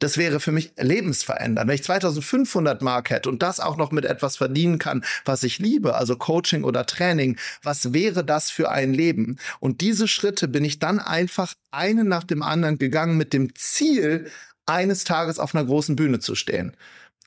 das 0.00 0.18
wäre 0.18 0.40
für 0.40 0.52
mich 0.52 0.72
lebensverändernd. 0.76 1.68
Wenn 1.68 1.74
ich 1.76 1.84
2500 1.84 2.82
Mark 2.82 3.10
hätte 3.10 3.28
und 3.28 3.42
das 3.42 3.60
auch 3.60 3.76
noch 3.76 3.90
mit 3.92 4.04
etwas 4.04 4.36
verdienen 4.36 4.78
kann, 4.78 5.04
was 5.24 5.44
ich 5.44 5.58
liebe, 5.58 5.94
also 5.94 6.16
Coaching 6.16 6.64
oder 6.64 6.84
Training, 6.84 7.38
was 7.62 7.92
wäre 7.92 8.24
das 8.24 8.50
für 8.50 8.70
ein 8.70 8.92
Leben? 8.92 9.38
Und 9.60 9.80
diese 9.80 10.08
Schritte 10.08 10.48
bin 10.48 10.64
ich 10.64 10.78
dann 10.78 10.98
einfach 10.98 11.54
einen 11.70 12.08
nach 12.08 12.24
dem 12.24 12.42
anderen 12.42 12.78
gegangen 12.78 13.16
mit 13.16 13.32
dem 13.32 13.54
Ziel, 13.54 14.30
eines 14.66 15.04
Tages 15.04 15.38
auf 15.38 15.54
einer 15.54 15.64
großen 15.64 15.96
Bühne 15.96 16.20
zu 16.20 16.34
stehen. 16.34 16.76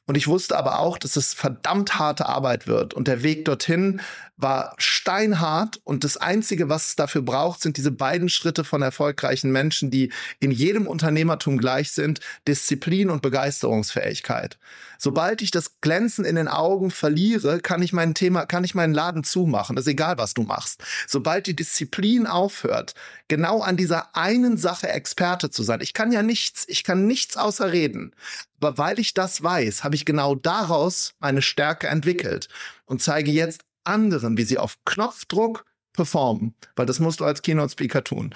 Und 0.07 0.15
ich 0.15 0.27
wusste 0.27 0.57
aber 0.57 0.79
auch, 0.79 0.97
dass 0.97 1.17
es 1.17 1.33
verdammt 1.33 1.99
harte 1.99 2.27
Arbeit 2.27 2.65
wird. 2.65 2.93
Und 2.93 3.07
der 3.07 3.23
Weg 3.23 3.45
dorthin 3.45 4.01
war 4.37 4.73
steinhart. 5.07 5.79
Und 5.85 6.03
das 6.03 6.17
Einzige, 6.17 6.67
was 6.67 6.89
es 6.89 6.95
dafür 6.97 7.21
braucht, 7.21 7.61
sind 7.61 7.77
diese 7.77 7.91
beiden 7.91 8.27
Schritte 8.27 8.65
von 8.65 8.81
erfolgreichen 8.81 9.53
Menschen, 9.53 9.89
die 9.89 10.11
in 10.41 10.51
jedem 10.51 10.85
Unternehmertum 10.85 11.57
gleich 11.57 11.91
sind. 11.91 12.19
Disziplin 12.45 13.09
und 13.09 13.21
Begeisterungsfähigkeit. 13.21 14.59
Sobald 14.97 15.41
ich 15.41 15.51
das 15.51 15.79
Glänzen 15.79 16.25
in 16.25 16.35
den 16.35 16.49
Augen 16.49 16.91
verliere, 16.91 17.61
kann 17.61 17.81
ich 17.81 17.93
mein 17.93 18.15
Thema, 18.15 18.45
kann 18.45 18.65
ich 18.65 18.75
meinen 18.75 18.93
Laden 18.93 19.23
zumachen. 19.23 19.77
Das 19.77 19.85
ist 19.85 19.91
egal, 19.91 20.17
was 20.17 20.33
du 20.33 20.43
machst. 20.43 20.83
Sobald 21.07 21.47
die 21.47 21.55
Disziplin 21.55 22.27
aufhört, 22.27 22.93
genau 23.29 23.61
an 23.61 23.77
dieser 23.77 24.13
einen 24.13 24.57
Sache 24.57 24.89
Experte 24.89 25.49
zu 25.49 25.63
sein. 25.63 25.79
Ich 25.79 25.93
kann 25.93 26.11
ja 26.11 26.21
nichts. 26.21 26.65
Ich 26.67 26.83
kann 26.83 27.07
nichts 27.07 27.37
außer 27.37 27.71
reden. 27.71 28.13
Aber 28.59 28.77
weil 28.77 28.99
ich 28.99 29.13
das 29.13 29.41
weiß, 29.41 29.85
habe 29.85 29.95
ich 29.95 30.03
genau 30.03 30.35
daraus 30.35 31.13
meine 31.19 31.41
Stärke 31.41 31.87
entwickelt 31.87 32.49
und 32.85 33.01
zeige 33.01 33.31
jetzt 33.31 33.61
anderen, 33.87 34.37
wie 34.37 34.43
sie 34.43 34.57
auf 34.57 34.77
Knopfdruck 34.85 35.65
performen, 35.93 36.55
weil 36.75 36.85
das 36.85 36.99
musst 36.99 37.19
du 37.19 37.25
als 37.25 37.41
Keynote-Speaker 37.41 38.03
tun. 38.03 38.33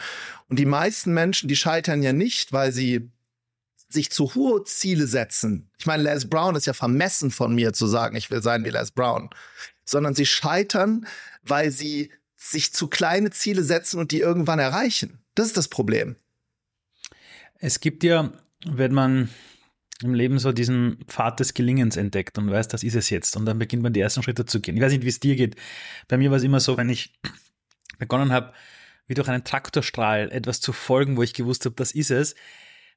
Und 0.50 0.58
die 0.58 0.66
meisten 0.66 1.14
Menschen, 1.14 1.48
die 1.48 1.56
scheitern 1.56 2.02
ja 2.02 2.14
nicht, 2.14 2.52
weil 2.52 2.72
sie 2.72 3.12
sich 3.88 4.10
zu 4.10 4.34
hohe 4.36 4.64
Ziele 4.64 5.06
setzen. 5.06 5.70
Ich 5.78 5.86
meine, 5.86 6.04
Les 6.04 6.30
Brown 6.30 6.56
ist 6.56 6.66
ja 6.66 6.74
vermessen 6.74 7.30
von 7.30 7.54
mir 7.54 7.74
zu 7.74 7.88
sagen, 7.88 8.16
ich 8.16 8.32
will 8.32 8.42
sein 8.42 8.66
wie 8.66 8.70
Les 8.70 8.92
Brown, 8.92 9.30
sondern 9.86 10.16
sie 10.16 10.26
scheitern, 10.26 11.06
weil 11.44 11.72
sie 11.72 12.12
sich 12.38 12.74
zu 12.74 12.88
kleine 12.88 13.30
Ziele 13.30 13.64
setzen 13.64 14.00
und 14.00 14.12
die 14.12 14.20
irgendwann 14.20 14.60
erreichen. 14.60 15.20
Das 15.36 15.48
ist 15.48 15.58
das 15.58 15.68
Problem. 15.68 16.16
Es 17.60 17.80
gibt 17.80 18.04
ja, 18.04 18.32
wenn 18.66 18.94
man 18.94 19.30
im 20.04 20.14
Leben 20.14 20.40
so 20.40 20.52
diesen 20.52 20.98
Pfad 21.08 21.40
des 21.40 21.54
Gelingens 21.54 21.98
entdeckt 21.98 22.38
und 22.38 22.50
weiß, 22.50 22.68
das 22.68 22.84
ist 22.84 22.96
es 22.96 23.10
jetzt. 23.10 23.36
Und 23.38 23.46
dann 23.46 23.60
beginnt 23.60 23.84
man 23.84 23.94
die 23.94 24.00
ersten 24.00 24.24
Schritte 24.24 24.46
zu 24.46 24.60
gehen. 24.60 24.76
Ich 24.76 24.82
weiß 24.82 24.92
nicht, 24.92 25.04
wie 25.04 25.10
es 25.10 25.20
dir 25.20 25.36
geht. 25.36 25.56
Bei 26.08 26.18
mir 26.18 26.30
war 26.30 26.38
es 26.38 26.44
immer 26.44 26.60
so, 26.60 26.78
wenn 26.78 26.90
ich 26.90 27.20
begonnen 28.00 28.32
habe, 28.32 28.54
wie 29.08 29.14
durch 29.14 29.28
einen 29.28 29.44
Traktorstrahl 29.44 30.32
etwas 30.32 30.62
zu 30.62 30.74
folgen, 30.74 31.18
wo 31.18 31.24
ich 31.24 31.34
gewusst 31.34 31.66
habe, 31.66 31.76
das 31.76 31.92
ist 31.92 32.12
es. 32.12 32.36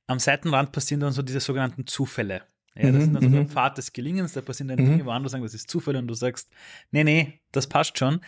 Am 0.06 0.18
Seitenrand 0.18 0.72
passieren 0.72 1.00
dann 1.00 1.12
so 1.12 1.22
diese 1.22 1.40
sogenannten 1.40 1.86
Zufälle. 1.86 2.42
Ja, 2.76 2.90
das 2.90 2.94
mhm, 2.94 3.00
ist 3.00 3.14
dann 3.14 3.22
so 3.22 3.28
der 3.28 3.40
mhm. 3.42 3.48
Pfad 3.48 3.78
des 3.78 3.92
Gelingens, 3.92 4.32
da 4.32 4.40
passieren 4.40 4.68
dann 4.68 4.84
mhm. 4.84 4.90
Dinge, 4.90 5.06
wo 5.06 5.10
andere 5.10 5.30
sagen, 5.30 5.44
das 5.44 5.54
ist 5.54 5.70
Zufall 5.70 5.96
und 5.96 6.08
du 6.08 6.14
sagst, 6.14 6.50
nee, 6.90 7.04
nee, 7.04 7.40
das 7.52 7.68
passt 7.68 7.98
schon. 7.98 8.20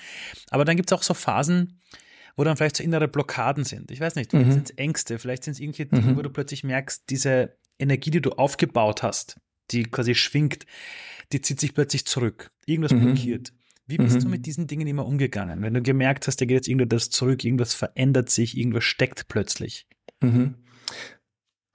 Aber 0.51 0.65
dann 0.65 0.77
gibt 0.77 0.91
es 0.91 0.97
auch 0.97 1.03
so 1.03 1.15
Phasen, 1.15 1.81
wo 2.37 2.45
dann 2.45 2.57
vielleicht 2.57 2.77
so 2.77 2.85
innere 2.85 3.09
Blockaden 3.09 3.65
sind. 3.65 3.91
Ich 3.91 4.01
weiß 4.01 4.15
nicht, 4.15 4.31
vielleicht 4.31 4.49
mhm. 4.49 4.53
sind 4.53 4.71
es 4.71 4.77
Ängste, 4.77 5.19
vielleicht 5.19 5.45
sind 5.45 5.55
es 5.55 5.61
irgendwelche 5.61 5.87
Dinge, 5.87 6.13
mhm. 6.13 6.17
wo 6.17 6.23
du 6.23 6.31
plötzlich 6.31 6.63
merkst, 6.63 7.11
diese 7.11 7.57
Energie, 7.79 8.11
die 8.11 8.21
du 8.21 8.31
aufgebaut 8.33 9.03
hast, 9.03 9.41
die 9.71 9.85
quasi 9.85 10.15
schwingt, 10.15 10.67
die 11.33 11.41
zieht 11.41 11.61
sich 11.61 11.75
plötzlich 11.75 12.07
zurück. 12.07 12.51
Irgendwas 12.67 12.93
mhm. 12.93 13.01
blockiert. 13.01 13.53
Wie 13.87 13.99
bist 13.99 14.17
mhm. 14.17 14.23
du 14.23 14.29
mit 14.29 14.47
diesen 14.47 14.67
Dingen 14.67 14.87
immer 14.87 15.07
umgegangen? 15.07 15.63
Wenn 15.63 15.75
du 15.75 15.83
gemerkt 15.83 16.27
hast, 16.27 16.41
da 16.41 16.45
geht 16.45 16.57
jetzt 16.57 16.69
irgendwas 16.69 17.11
zurück, 17.11 17.45
irgendwas 17.45 17.75
verändert 17.75 18.31
sich, 18.31 18.57
irgendwas 18.57 18.85
steckt 18.85 19.29
plötzlich. 19.29 19.87
Mhm. 20.21 20.57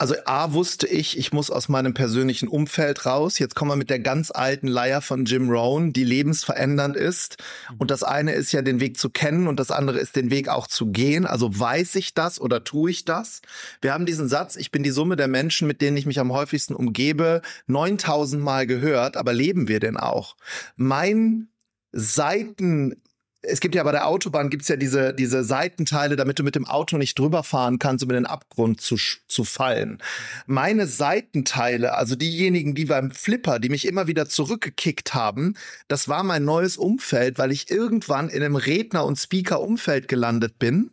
Also 0.01 0.15
A 0.25 0.53
wusste 0.53 0.87
ich, 0.87 1.15
ich 1.19 1.31
muss 1.31 1.51
aus 1.51 1.69
meinem 1.69 1.93
persönlichen 1.93 2.47
Umfeld 2.47 3.05
raus. 3.05 3.37
Jetzt 3.37 3.53
kommen 3.53 3.69
wir 3.69 3.75
mit 3.75 3.91
der 3.91 3.99
ganz 3.99 4.31
alten 4.31 4.65
Leier 4.65 4.99
von 4.99 5.25
Jim 5.25 5.51
Rohn, 5.51 5.93
die 5.93 6.03
lebensverändernd 6.03 6.97
ist. 6.97 7.37
Und 7.77 7.91
das 7.91 8.01
eine 8.01 8.33
ist 8.33 8.51
ja 8.51 8.63
den 8.63 8.79
Weg 8.79 8.97
zu 8.97 9.11
kennen 9.11 9.47
und 9.47 9.59
das 9.59 9.69
andere 9.69 9.99
ist 9.99 10.15
den 10.15 10.31
Weg 10.31 10.49
auch 10.49 10.65
zu 10.65 10.87
gehen. 10.87 11.27
Also 11.27 11.59
weiß 11.59 11.93
ich 11.97 12.15
das 12.15 12.41
oder 12.41 12.63
tue 12.63 12.89
ich 12.89 13.05
das? 13.05 13.43
Wir 13.79 13.93
haben 13.93 14.07
diesen 14.07 14.27
Satz, 14.27 14.55
ich 14.55 14.71
bin 14.71 14.81
die 14.81 14.89
Summe 14.89 15.17
der 15.17 15.27
Menschen, 15.27 15.67
mit 15.67 15.81
denen 15.81 15.97
ich 15.97 16.07
mich 16.07 16.19
am 16.19 16.33
häufigsten 16.33 16.73
umgebe, 16.73 17.43
9000 17.67 18.41
Mal 18.41 18.65
gehört, 18.65 19.17
aber 19.17 19.33
leben 19.33 19.67
wir 19.67 19.79
denn 19.79 19.97
auch? 19.97 20.35
Mein 20.77 21.49
Seiten 21.91 22.95
es 23.43 23.59
gibt 23.59 23.73
ja 23.73 23.83
bei 23.83 23.91
der 23.91 24.07
Autobahn 24.07 24.49
gibt's 24.49 24.67
ja 24.67 24.75
diese, 24.75 25.13
diese 25.13 25.43
Seitenteile, 25.43 26.15
damit 26.15 26.37
du 26.37 26.43
mit 26.43 26.55
dem 26.55 26.67
Auto 26.67 26.97
nicht 26.97 27.17
drüber 27.17 27.43
fahren 27.43 27.79
kannst, 27.79 28.03
um 28.03 28.09
in 28.11 28.15
den 28.15 28.25
Abgrund 28.25 28.81
zu, 28.81 28.97
zu 29.27 29.43
fallen. 29.43 29.97
Meine 30.45 30.85
Seitenteile, 30.85 31.95
also 31.95 32.15
diejenigen, 32.15 32.75
die 32.75 32.85
beim 32.85 33.11
Flipper, 33.11 33.59
die 33.59 33.69
mich 33.69 33.87
immer 33.87 34.07
wieder 34.07 34.29
zurückgekickt 34.29 35.13
haben, 35.13 35.55
das 35.87 36.07
war 36.07 36.23
mein 36.23 36.45
neues 36.45 36.77
Umfeld, 36.77 37.39
weil 37.39 37.51
ich 37.51 37.71
irgendwann 37.71 38.29
in 38.29 38.43
einem 38.43 38.55
Redner- 38.55 39.05
und 39.05 39.17
Speaker-Umfeld 39.17 40.07
gelandet 40.07 40.59
bin 40.59 40.91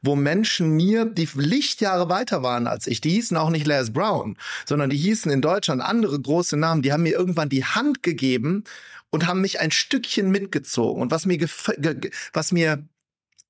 wo 0.00 0.16
Menschen 0.16 0.76
mir, 0.76 1.04
die 1.04 1.28
Lichtjahre 1.34 2.08
weiter 2.08 2.42
waren 2.42 2.66
als 2.66 2.86
ich, 2.86 3.02
die 3.02 3.10
hießen 3.10 3.36
auch 3.36 3.50
nicht 3.50 3.66
Les 3.66 3.92
Brown, 3.92 4.38
sondern 4.66 4.88
die 4.88 4.96
hießen 4.96 5.30
in 5.30 5.42
Deutschland 5.42 5.82
andere 5.82 6.18
große 6.18 6.56
Namen, 6.56 6.80
die 6.80 6.90
haben 6.90 7.02
mir 7.02 7.12
irgendwann 7.12 7.50
die 7.50 7.66
Hand 7.66 8.02
gegeben 8.02 8.64
und 9.10 9.26
haben 9.26 9.40
mich 9.40 9.60
ein 9.60 9.70
Stückchen 9.70 10.30
mitgezogen. 10.30 11.02
Und 11.02 11.10
was 11.10 11.26
mir, 11.26 11.38
was 12.32 12.52
mir 12.52 12.84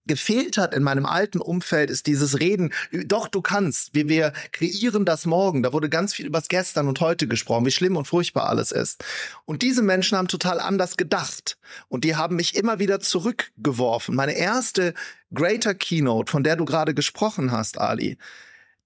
gefehlt 0.09 0.57
hat 0.57 0.75
in 0.75 0.83
meinem 0.83 1.07
alten 1.07 1.38
Umfeld, 1.38 1.91
ist 1.91 2.07
dieses 2.07 2.41
Reden, 2.41 2.73
doch, 2.91 3.29
du 3.29 3.41
kannst, 3.41 3.95
wir, 3.95 4.09
wir 4.09 4.33
kreieren 4.50 5.05
das 5.05 5.27
morgen. 5.27 5.62
Da 5.62 5.73
wurde 5.73 5.88
ganz 5.88 6.15
viel 6.15 6.27
übers 6.27 6.49
Gestern 6.49 6.88
und 6.88 6.99
heute 7.00 7.29
gesprochen, 7.29 7.67
wie 7.67 7.71
schlimm 7.71 7.97
und 7.97 8.07
furchtbar 8.07 8.49
alles 8.49 8.73
ist. 8.73 9.05
Und 9.45 9.62
diese 9.62 9.83
Menschen 9.83 10.19
haben 10.19 10.29
total 10.29 10.59
anders 10.59 10.97
gedacht. 10.97 11.59
Und 11.88 12.03
die 12.03 12.17
haben 12.17 12.37
mich 12.37 12.57
immer 12.57 12.81
wieder 12.81 12.99
zurückgeworfen. 12.99 14.17
Meine 14.17 14.33
erste 14.33 14.95
Greater 15.33 15.75
Keynote, 15.75 16.31
von 16.33 16.43
der 16.43 16.57
du 16.57 16.65
gerade 16.65 16.95
gesprochen 16.95 17.53
hast, 17.53 17.79
Ali, 17.79 18.19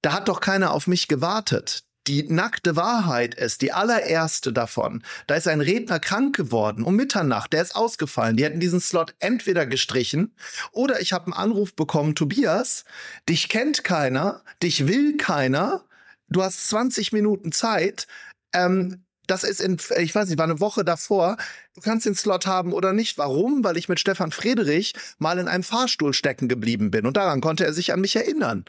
da 0.03 0.13
hat 0.13 0.29
doch 0.29 0.41
keiner 0.41 0.73
auf 0.73 0.89
mich 0.89 1.09
gewartet. 1.09 1.85
Die 2.09 2.25
nackte 2.25 2.75
Wahrheit 2.75 3.35
ist, 3.35 3.63
die 3.63 3.73
allererste 3.73 4.53
davon. 4.53 5.05
Da 5.29 5.37
ist 5.37 5.47
ein 5.47 5.61
Redner 5.61 6.01
krank 6.01 6.35
geworden 6.37 6.83
um 6.83 6.97
Mitternacht, 6.97 7.53
der 7.53 7.63
ist 7.63 7.77
ausgefallen. 7.77 8.37
Die 8.37 8.45
hätten 8.45 8.59
diesen 8.59 8.81
Slot 8.81 9.15
entweder 9.21 9.67
gestrichen 9.67 10.35
oder 10.73 11.01
ich 11.01 11.13
habe 11.13 11.27
einen 11.27 11.35
Anruf 11.35 11.75
bekommen, 11.75 12.15
Tobias, 12.15 12.85
dich 13.29 13.49
kennt 13.49 13.85
keiner, 13.85 14.43
dich 14.63 14.89
will 14.89 15.17
keiner, 15.17 15.85
du 16.29 16.43
hast 16.43 16.69
20 16.69 17.13
Minuten 17.13 17.53
Zeit. 17.53 18.09
Ähm, 18.53 19.05
das 19.29 19.45
ist 19.45 19.61
in, 19.61 19.79
ich 19.99 20.15
weiß 20.15 20.29
nicht, 20.29 20.39
war 20.39 20.45
eine 20.45 20.61
Woche 20.61 20.85
davor. 20.85 21.37
Du 21.75 21.81
kannst 21.81 22.07
den 22.07 22.15
Slot 22.15 22.47
haben 22.47 22.73
oder 22.73 22.93
nicht. 22.93 23.19
Warum? 23.19 23.63
Weil 23.63 23.77
ich 23.77 23.89
mit 23.89 24.01
Stefan 24.01 24.33
Friedrich 24.33 24.95
mal 25.19 25.39
in 25.39 25.49
einem 25.49 25.63
Fahrstuhl 25.63 26.13
stecken 26.13 26.49
geblieben 26.49 26.91
bin. 26.91 27.07
Und 27.07 27.17
daran 27.17 27.41
konnte 27.41 27.65
er 27.65 27.73
sich 27.73 27.93
an 27.93 28.01
mich 28.01 28.17
erinnern. 28.17 28.65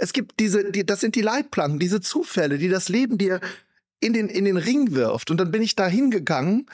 Es 0.00 0.12
gibt 0.12 0.40
diese, 0.40 0.70
die, 0.70 0.84
das 0.84 1.00
sind 1.00 1.14
die 1.14 1.22
Leitplanken, 1.22 1.78
diese 1.78 2.00
Zufälle, 2.00 2.58
die 2.58 2.68
das 2.68 2.88
Leben 2.88 3.18
dir 3.18 3.40
in 4.00 4.12
den, 4.12 4.28
in 4.28 4.44
den 4.44 4.56
Ring 4.56 4.92
wirft. 4.92 5.30
Und 5.30 5.38
dann 5.38 5.50
bin 5.50 5.62
ich 5.62 5.76
da 5.76 5.86
hingegangen. 5.86 6.66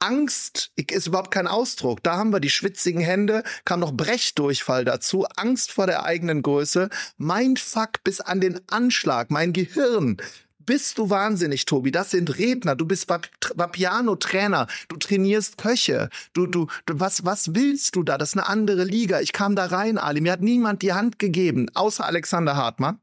Angst 0.00 0.70
ist 0.76 1.06
überhaupt 1.06 1.30
kein 1.30 1.46
Ausdruck. 1.46 2.02
Da 2.02 2.16
haben 2.16 2.30
wir 2.30 2.40
die 2.40 2.50
schwitzigen 2.50 3.00
Hände, 3.00 3.42
kam 3.64 3.80
noch 3.80 3.92
Brechdurchfall 3.92 4.84
dazu, 4.84 5.24
Angst 5.36 5.72
vor 5.72 5.86
der 5.86 6.04
eigenen 6.04 6.42
Größe, 6.42 6.90
mein 7.16 7.56
Fuck 7.56 8.04
bis 8.04 8.20
an 8.20 8.40
den 8.40 8.60
Anschlag, 8.68 9.30
mein 9.30 9.54
Gehirn 9.54 10.18
bist 10.66 10.98
du 10.98 11.10
wahnsinnig, 11.10 11.64
Tobi. 11.64 11.90
Das 11.90 12.10
sind 12.10 12.38
Redner. 12.38 12.76
Du 12.76 12.86
bist 12.86 13.08
Vapiano-Trainer. 13.08 14.66
Du 14.88 14.96
trainierst 14.96 15.58
Köche. 15.58 16.08
Du, 16.32 16.46
du, 16.46 16.66
du, 16.86 17.00
was, 17.00 17.24
was 17.24 17.54
willst 17.54 17.96
du 17.96 18.02
da? 18.02 18.18
Das 18.18 18.30
ist 18.30 18.38
eine 18.38 18.48
andere 18.48 18.84
Liga. 18.84 19.20
Ich 19.20 19.32
kam 19.32 19.56
da 19.56 19.66
rein, 19.66 19.98
Ali. 19.98 20.20
Mir 20.20 20.32
hat 20.32 20.40
niemand 20.40 20.82
die 20.82 20.92
Hand 20.92 21.18
gegeben, 21.18 21.68
außer 21.74 22.04
Alexander 22.04 22.56
Hartmann. 22.56 23.00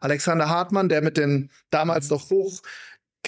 Alexander 0.00 0.48
Hartmann, 0.48 0.88
der 0.88 1.02
mit 1.02 1.16
den 1.16 1.50
damals 1.70 2.08
noch 2.10 2.30
hoch 2.30 2.62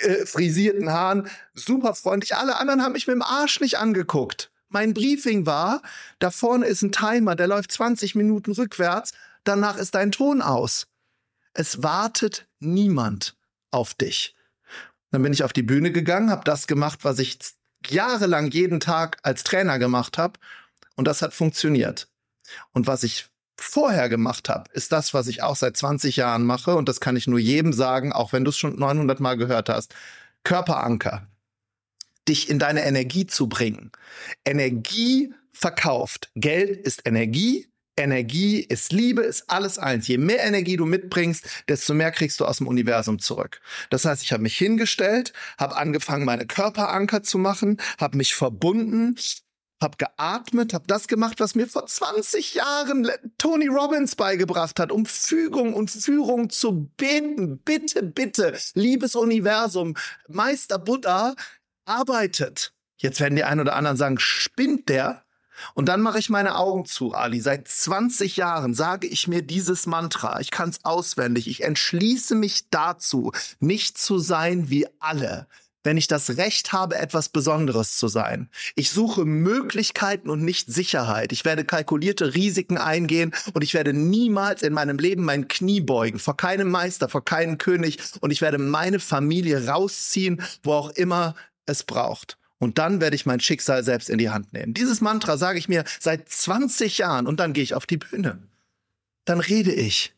äh, 0.01 0.25
frisierten 0.25 0.91
Haaren, 0.91 1.29
super 1.55 1.95
freundlich. 1.95 2.37
Alle 2.37 2.59
anderen 2.59 2.83
haben 2.83 2.93
mich 2.93 3.07
mit 3.07 3.15
dem 3.15 3.23
Arsch 3.23 3.61
nicht 3.61 3.79
angeguckt. 3.79 4.51
Mein 4.69 4.95
Briefing 4.95 5.47
war, 5.47 5.83
da 6.21 6.31
vorne 6.31 6.67
ist 6.67 6.83
ein 6.83 6.93
Timer, 6.93 7.35
der 7.35 7.49
läuft 7.49 7.73
20 7.73 8.15
Minuten 8.15 8.53
rückwärts, 8.53 9.13
danach 9.43 9.77
ist 9.77 9.97
dein 9.97 10.13
Ton 10.13 10.43
aus. 10.43 10.87
Es 11.55 11.83
wartet 11.83 12.47
niemand 12.61 13.37
auf 13.71 13.95
dich. 13.95 14.35
Dann 15.11 15.23
bin 15.23 15.33
ich 15.33 15.43
auf 15.43 15.53
die 15.53 15.63
Bühne 15.63 15.91
gegangen, 15.93 16.31
habe 16.31 16.45
das 16.45 16.67
gemacht, 16.67 17.01
was 17.03 17.19
ich 17.19 17.39
jahrelang 17.87 18.51
jeden 18.51 18.81
Tag 18.81 19.19
als 19.23 19.45
Trainer 19.45 19.79
gemacht 19.79 20.19
habe 20.19 20.39
und 20.97 21.07
das 21.07 21.23
hat 21.23 21.33
funktioniert. 21.33 22.09
Und 22.73 22.87
was 22.87 23.03
ich 23.03 23.27
vorher 23.57 24.09
gemacht 24.09 24.49
habe, 24.49 24.71
ist 24.73 24.93
das, 24.93 25.13
was 25.15 25.27
ich 25.27 25.43
auch 25.43 25.57
seit 25.57 25.77
20 25.77 26.17
Jahren 26.17 26.45
mache 26.45 26.75
und 26.77 26.89
das 26.89 27.01
kann 27.01 27.17
ich 27.17 27.27
nur 27.27 27.39
jedem 27.39 27.73
sagen, 27.73 28.13
auch 28.13 28.33
wenn 28.33 28.45
du 28.45 28.51
es 28.51 28.59
schon 28.59 28.79
900 28.79 29.21
Mal 29.21 29.37
gehört 29.37 29.69
hast. 29.69 29.95
Körperanker. 30.45 31.27
Dich 32.29 32.49
in 32.49 32.59
deine 32.59 32.85
Energie 32.85 33.27
zu 33.27 33.49
bringen. 33.49 33.93
Energie 34.45 35.33
verkauft. 35.53 36.31
Geld 36.35 36.81
ist 36.87 37.07
Energie. 37.07 37.67
Energie 37.97 38.61
ist 38.61 38.93
Liebe, 38.93 39.23
ist 39.23 39.51
alles 39.51 39.79
eins. 39.79 40.09
Je 40.09 40.19
mehr 40.19 40.43
Energie 40.45 40.77
du 40.77 40.87
mitbringst, 40.87 41.65
desto 41.69 41.95
mehr 41.95 42.11
kriegst 42.11 42.41
du 42.41 42.47
aus 42.47 42.59
dem 42.59 42.67
Universum 42.67 43.19
zurück. 43.19 43.61
Das 43.91 44.05
heißt, 44.05 44.23
ich 44.23 44.33
habe 44.33 44.43
mich 44.43 44.57
hingestellt, 44.57 45.33
habe 45.59 45.77
angefangen, 45.77 46.25
meine 46.25 46.47
Körperanker 46.47 47.23
zu 47.23 47.39
machen, 47.39 47.81
habe 47.99 48.17
mich 48.17 48.35
verbunden, 48.35 49.17
habe 49.83 49.97
geatmet, 49.97 50.75
habe 50.75 50.85
das 50.87 51.09
gemacht, 51.09 51.41
was 51.41 51.55
mir 51.55 51.67
vor 51.67 51.87
20 51.87 52.55
Jahren 52.55 53.11
Tony 53.39 53.67
Robbins 53.67 54.15
beigebracht 54.15 54.79
hat, 54.79 54.93
um 54.93 55.07
Fügung 55.07 55.75
und 55.75 55.91
Führung 55.91 56.51
zu 56.51 56.91
beten. 56.97 57.59
Bitte, 57.65 58.03
bitte, 58.03 58.59
liebes 58.75 59.15
Universum, 59.15 59.97
Meister 60.29 60.79
Buddha 60.79 61.35
arbeitet. 61.87 62.75
Jetzt 62.99 63.21
werden 63.21 63.37
die 63.37 63.45
einen 63.45 63.61
oder 63.61 63.77
anderen 63.77 63.97
sagen, 63.97 64.19
spinnt 64.19 64.89
der? 64.91 65.25
Und 65.75 65.89
dann 65.89 66.01
mache 66.01 66.19
ich 66.19 66.31
meine 66.31 66.57
Augen 66.57 66.85
zu, 66.85 67.15
Ali. 67.15 67.41
Seit 67.41 67.69
20 67.69 68.37
Jahren 68.37 68.75
sage 68.75 69.07
ich 69.07 69.29
mir 69.29 69.43
dieses 69.43 69.87
Mantra. 69.87 70.41
Ich 70.41 70.51
kann 70.51 70.71
es 70.71 70.85
auswendig. 70.85 71.49
Ich 71.49 71.63
entschließe 71.63 72.35
mich 72.35 72.69
dazu, 72.71 73.33
nicht 73.59 73.99
zu 73.99 74.19
sein 74.19 74.71
wie 74.71 74.87
alle, 74.99 75.47
wenn 75.83 75.97
ich 75.97 76.09
das 76.09 76.37
Recht 76.37 76.73
habe, 76.73 76.97
etwas 76.97 77.29
Besonderes 77.29 77.97
zu 77.97 78.09
sein. 78.09 78.51
Ich 78.75 78.91
suche 78.91 79.25
Möglichkeiten 79.25 80.29
und 80.29 80.43
nicht 80.43 80.73
Sicherheit. 80.73 81.33
Ich 81.33 81.45
werde 81.45 81.65
kalkulierte 81.65 82.35
Risiken 82.35 82.79
eingehen 82.79 83.35
und 83.55 83.63
ich 83.63 83.75
werde 83.75 83.93
niemals 83.93 84.63
in 84.63 84.73
meinem 84.73 84.99
Leben 84.99 85.25
mein 85.25 85.49
Knie 85.49 85.81
beugen 85.81 86.19
vor 86.19 86.37
keinem 86.37 86.71
Meister, 86.71 87.09
vor 87.09 87.25
keinem 87.25 87.59
König 87.59 87.99
und 88.21 88.31
ich 88.31 88.43
werde 88.43 88.59
meine 88.59 89.01
Familie 89.01 89.69
rausziehen, 89.69 90.43
wo 90.63 90.73
auch 90.73 90.91
immer 90.91 91.35
es 91.67 91.85
braucht. 91.85 92.40
Und 92.61 92.77
dann 92.77 93.01
werde 93.01 93.17
ich 93.17 93.25
mein 93.25 93.41
Schicksal 93.41 93.83
selbst 93.83 94.11
in 94.11 94.19
die 94.19 94.29
Hand 94.29 94.53
nehmen. 94.53 94.75
Dieses 94.75 95.01
Mantra 95.01 95.39
sage 95.39 95.59
ich 95.59 95.69
mir 95.69 95.83
seit 95.99 96.29
20 96.29 96.99
Jahren 96.99 97.27
und 97.27 97.41
dann 97.41 97.55
gehe 97.55 97.65
ich 97.65 97.73
auf 97.73 97.87
die 97.87 97.97
Bühne. 97.97 98.47
Dann 99.25 99.41
rede 99.41 99.73
ich. 99.73 100.13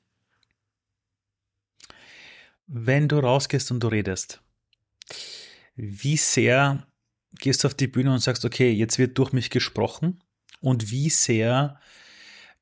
Wenn 2.67 3.07
du 3.07 3.21
rausgehst 3.21 3.71
und 3.71 3.81
du 3.81 3.87
redest, 3.87 4.41
wie 5.77 6.17
sehr 6.17 6.85
gehst 7.39 7.63
du 7.63 7.69
auf 7.69 7.75
die 7.75 7.87
Bühne 7.87 8.13
und 8.13 8.19
sagst, 8.19 8.45
okay, 8.45 8.73
jetzt 8.73 8.99
wird 8.99 9.17
durch 9.19 9.33
mich 9.33 9.51
gesprochen? 9.51 10.21
Und 10.61 10.91
wie 10.91 11.11
sehr 11.11 11.79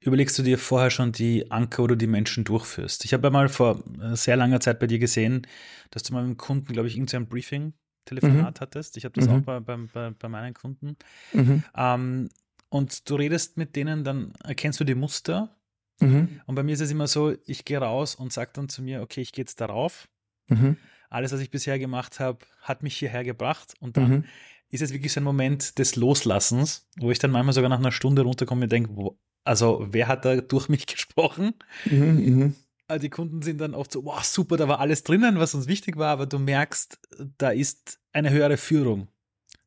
überlegst 0.01 0.39
du 0.39 0.43
dir 0.43 0.59
vorher 0.59 0.91
schon 0.91 1.13
die 1.13 1.51
Anker 1.51 1.85
oder 1.85 1.97
die 1.97 2.07
Menschen 2.07 2.45
durchführst? 2.45 3.07
Ich 3.07 3.15
habe 3.15 3.29
einmal 3.29 3.49
vor 3.49 3.83
sehr 4.13 4.37
langer 4.37 4.61
Zeit 4.61 4.79
bei 4.79 4.87
dir 4.87 4.99
gesehen, 4.99 5.47
dass 5.91 6.03
du 6.03 6.13
mal 6.13 6.21
mit 6.21 6.29
einem 6.29 6.37
Kunden, 6.37 6.73
glaube 6.75 6.89
ich, 6.89 6.97
irgendein 6.97 7.29
Briefing 7.29 7.73
Telefonat 8.11 8.57
mhm. 8.57 8.61
hattest. 8.61 8.97
Ich 8.97 9.05
habe 9.05 9.15
das 9.15 9.29
mhm. 9.29 9.37
auch 9.37 9.41
bei, 9.41 9.61
bei, 9.61 10.11
bei, 10.11 10.29
meinen 10.29 10.55
Kunden. 10.55 10.97
Mhm. 11.33 11.63
Ähm, 11.77 12.29
und 12.69 13.09
du 13.09 13.15
redest 13.15 13.57
mit 13.57 13.77
denen, 13.77 14.05
dann 14.05 14.33
erkennst 14.45 14.81
du 14.81 14.85
die 14.85 14.95
Muster. 14.95 15.57
Mhm. 16.01 16.41
Und 16.47 16.55
bei 16.55 16.63
mir 16.63 16.73
ist 16.73 16.81
es 16.81 16.91
immer 16.91 17.07
so, 17.07 17.35
ich 17.47 17.65
gehe 17.65 17.79
raus 17.79 18.15
und 18.15 18.33
sage 18.33 18.51
dann 18.53 18.69
zu 18.69 18.83
mir, 18.83 19.03
okay, 19.03 19.21
ich 19.21 19.33
gehe 19.33 19.43
jetzt 19.43 19.61
darauf. 19.61 20.09
Mhm. 20.49 20.77
Alles, 21.09 21.33
was 21.33 21.41
ich 21.41 21.51
bisher 21.51 21.79
gemacht 21.79 22.21
habe, 22.21 22.39
hat 22.63 22.83
mich 22.83 22.97
hierher 22.97 23.25
gebracht. 23.25 23.75
Und 23.81 23.97
dann 23.97 24.11
mhm. 24.11 24.25
ist 24.71 24.83
es 24.83 24.93
wirklich 24.93 25.13
so 25.13 25.21
ein 25.21 25.25
Moment 25.25 25.79
des 25.79 25.97
Loslassens, 25.97 26.89
wo 26.99 27.11
ich 27.11 27.19
dann 27.19 27.31
manchmal 27.31 27.55
sogar 27.55 27.71
nach 27.71 27.79
einer 27.79 27.93
Stunde 27.93 28.23
runterkomme 28.23 28.65
und 28.65 28.73
denke, 28.73 29.15
also 29.45 29.87
wer 29.89 30.09
hat 30.09 30.25
da 30.25 30.37
durch 30.41 30.69
mich 30.69 30.87
gesprochen? 30.89 31.55
Mhm, 31.85 32.55
äh, 32.91 32.99
die 32.99 33.11
Kunden 33.11 33.43
sind 33.43 33.61
dann 33.61 33.75
oft 33.75 33.93
so, 33.93 34.05
wow, 34.05 34.23
super, 34.23 34.57
da 34.57 34.69
war 34.69 34.81
alles 34.81 35.05
drinnen, 35.05 35.39
was 35.39 35.55
uns 35.55 35.67
wichtig 35.67 35.97
war, 35.97 36.09
aber 36.09 36.27
du 36.27 36.39
merkst, 36.39 36.99
da 37.39 37.51
ist 37.51 38.00
eine 38.13 38.31
höhere 38.31 38.57
Führung, 38.57 39.09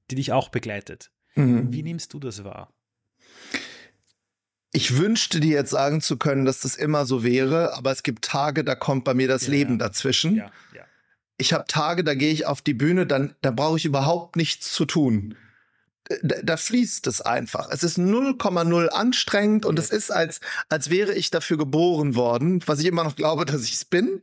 die 0.09 0.15
dich 0.15 0.31
auch 0.31 0.49
begleitet. 0.49 1.11
Mhm. 1.35 1.71
Wie 1.71 1.83
nimmst 1.83 2.13
du 2.13 2.19
das 2.19 2.43
wahr? 2.43 2.73
Ich 4.71 4.97
wünschte 4.97 5.39
dir 5.39 5.53
jetzt 5.53 5.69
sagen 5.69 6.01
zu 6.01 6.17
können, 6.17 6.45
dass 6.45 6.61
das 6.61 6.75
immer 6.75 7.05
so 7.05 7.23
wäre, 7.23 7.73
aber 7.75 7.91
es 7.91 8.01
gibt 8.01 8.25
Tage, 8.25 8.63
da 8.63 8.75
kommt 8.75 9.03
bei 9.03 9.13
mir 9.13 9.27
das 9.27 9.43
ja, 9.43 9.51
Leben 9.51 9.77
dazwischen. 9.77 10.35
Ja, 10.35 10.51
ja. 10.73 10.83
Ich 11.37 11.53
habe 11.53 11.65
Tage, 11.67 12.03
da 12.03 12.15
gehe 12.15 12.31
ich 12.31 12.45
auf 12.45 12.61
die 12.61 12.73
Bühne, 12.73 13.05
dann 13.05 13.35
da 13.41 13.51
brauche 13.51 13.77
ich 13.77 13.85
überhaupt 13.85 14.35
nichts 14.35 14.71
zu 14.71 14.85
tun 14.85 15.35
da, 16.21 16.35
da 16.43 16.57
fließt 16.57 17.07
es 17.07 17.21
einfach. 17.21 17.69
Es 17.71 17.83
ist 17.83 17.97
0,0 17.97 18.87
anstrengend 18.87 19.65
und 19.65 19.79
es 19.79 19.89
ist, 19.89 20.11
als, 20.11 20.39
als 20.69 20.89
wäre 20.89 21.13
ich 21.13 21.31
dafür 21.31 21.57
geboren 21.57 22.15
worden, 22.15 22.61
was 22.65 22.79
ich 22.79 22.85
immer 22.85 23.03
noch 23.03 23.15
glaube, 23.15 23.45
dass 23.45 23.63
ich 23.63 23.73
es 23.73 23.85
bin. 23.85 24.21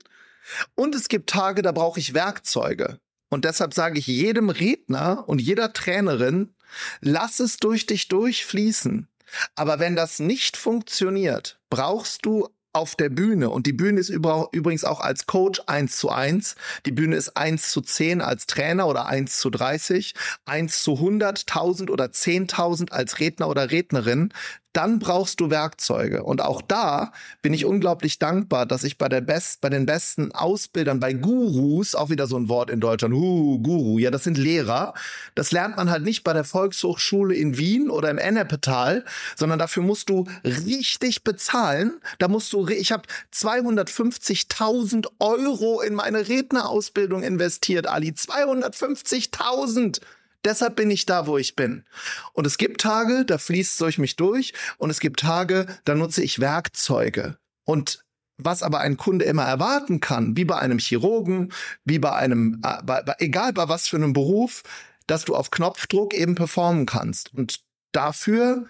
Und 0.74 0.94
es 0.94 1.08
gibt 1.08 1.30
Tage, 1.30 1.62
da 1.62 1.72
brauche 1.72 2.00
ich 2.00 2.14
Werkzeuge. 2.14 2.98
Und 3.30 3.46
deshalb 3.46 3.72
sage 3.72 3.98
ich 3.98 4.06
jedem 4.06 4.50
Redner 4.50 5.24
und 5.26 5.40
jeder 5.40 5.72
Trainerin, 5.72 6.54
lass 7.00 7.40
es 7.40 7.56
durch 7.56 7.86
dich 7.86 8.08
durchfließen. 8.08 9.08
Aber 9.54 9.78
wenn 9.78 9.96
das 9.96 10.18
nicht 10.18 10.56
funktioniert, 10.56 11.58
brauchst 11.70 12.26
du 12.26 12.48
auf 12.72 12.94
der 12.94 13.08
Bühne. 13.08 13.50
Und 13.50 13.66
die 13.66 13.72
Bühne 13.72 13.98
ist 13.98 14.10
übrigens 14.10 14.84
auch 14.84 15.00
als 15.00 15.26
Coach 15.26 15.60
eins 15.66 15.96
zu 15.96 16.10
eins. 16.10 16.54
Die 16.86 16.92
Bühne 16.92 17.16
ist 17.16 17.36
eins 17.36 17.70
zu 17.70 17.80
zehn 17.80 18.20
als 18.20 18.46
Trainer 18.46 18.86
oder 18.86 19.06
eins 19.06 19.38
zu 19.38 19.50
dreißig, 19.50 20.14
eins 20.44 20.82
zu 20.82 21.00
hundert, 21.00 21.48
tausend 21.48 21.90
oder 21.90 22.12
zehntausend 22.12 22.92
als 22.92 23.18
Redner 23.18 23.48
oder 23.48 23.72
Rednerin. 23.72 24.32
Dann 24.72 25.00
brauchst 25.00 25.40
du 25.40 25.50
Werkzeuge. 25.50 26.22
Und 26.22 26.42
auch 26.42 26.62
da 26.62 27.12
bin 27.42 27.52
ich 27.52 27.64
unglaublich 27.64 28.18
dankbar, 28.18 28.66
dass 28.66 28.84
ich 28.84 28.98
bei 28.98 29.08
der 29.08 29.20
Best, 29.20 29.60
bei 29.60 29.68
den 29.68 29.84
besten 29.86 30.32
Ausbildern, 30.32 31.00
bei 31.00 31.12
Gurus, 31.12 31.94
auch 31.94 32.10
wieder 32.10 32.26
so 32.26 32.36
ein 32.36 32.48
Wort 32.48 32.70
in 32.70 32.80
Deutschland, 32.80 33.14
uh, 33.14 33.58
Guru, 33.58 33.98
ja, 33.98 34.10
das 34.10 34.24
sind 34.24 34.38
Lehrer. 34.38 34.94
Das 35.34 35.50
lernt 35.50 35.76
man 35.76 35.90
halt 35.90 36.04
nicht 36.04 36.22
bei 36.22 36.32
der 36.32 36.44
Volkshochschule 36.44 37.34
in 37.34 37.58
Wien 37.58 37.90
oder 37.90 38.10
im 38.10 38.18
Ennepetal, 38.18 39.04
sondern 39.36 39.58
dafür 39.58 39.82
musst 39.82 40.08
du 40.08 40.26
richtig 40.44 41.24
bezahlen. 41.24 42.00
Da 42.18 42.28
musst 42.28 42.52
du, 42.52 42.68
ich 42.68 42.92
habe 42.92 43.02
250.000 43.34 45.08
Euro 45.18 45.80
in 45.80 45.94
meine 45.94 46.28
Rednerausbildung 46.28 47.22
investiert, 47.24 47.88
Ali. 47.88 48.10
250.000! 48.10 50.00
Deshalb 50.44 50.76
bin 50.76 50.90
ich 50.90 51.06
da, 51.06 51.26
wo 51.26 51.38
ich 51.38 51.56
bin. 51.56 51.84
Und 52.32 52.46
es 52.46 52.56
gibt 52.56 52.80
Tage, 52.80 53.24
da 53.24 53.38
fließt 53.38 53.72
es 53.72 53.78
durch 53.78 53.98
mich 53.98 54.16
durch. 54.16 54.54
Und 54.78 54.90
es 54.90 55.00
gibt 55.00 55.20
Tage, 55.20 55.66
da 55.84 55.94
nutze 55.94 56.22
ich 56.22 56.40
Werkzeuge. 56.40 57.38
Und 57.64 58.04
was 58.44 58.62
aber 58.62 58.80
ein 58.80 58.96
Kunde 58.96 59.26
immer 59.26 59.44
erwarten 59.44 60.00
kann, 60.00 60.36
wie 60.36 60.44
bei 60.44 60.58
einem 60.58 60.78
Chirurgen, 60.78 61.52
wie 61.84 61.98
bei 61.98 62.12
einem, 62.12 62.60
äh, 62.64 62.82
bei, 62.82 63.02
bei, 63.02 63.14
egal 63.18 63.52
bei 63.52 63.68
was 63.68 63.86
für 63.86 63.96
einem 63.96 64.12
Beruf, 64.12 64.62
dass 65.06 65.24
du 65.24 65.34
auf 65.34 65.50
Knopfdruck 65.50 66.14
eben 66.14 66.34
performen 66.34 66.86
kannst. 66.86 67.34
Und 67.34 67.60
dafür 67.92 68.66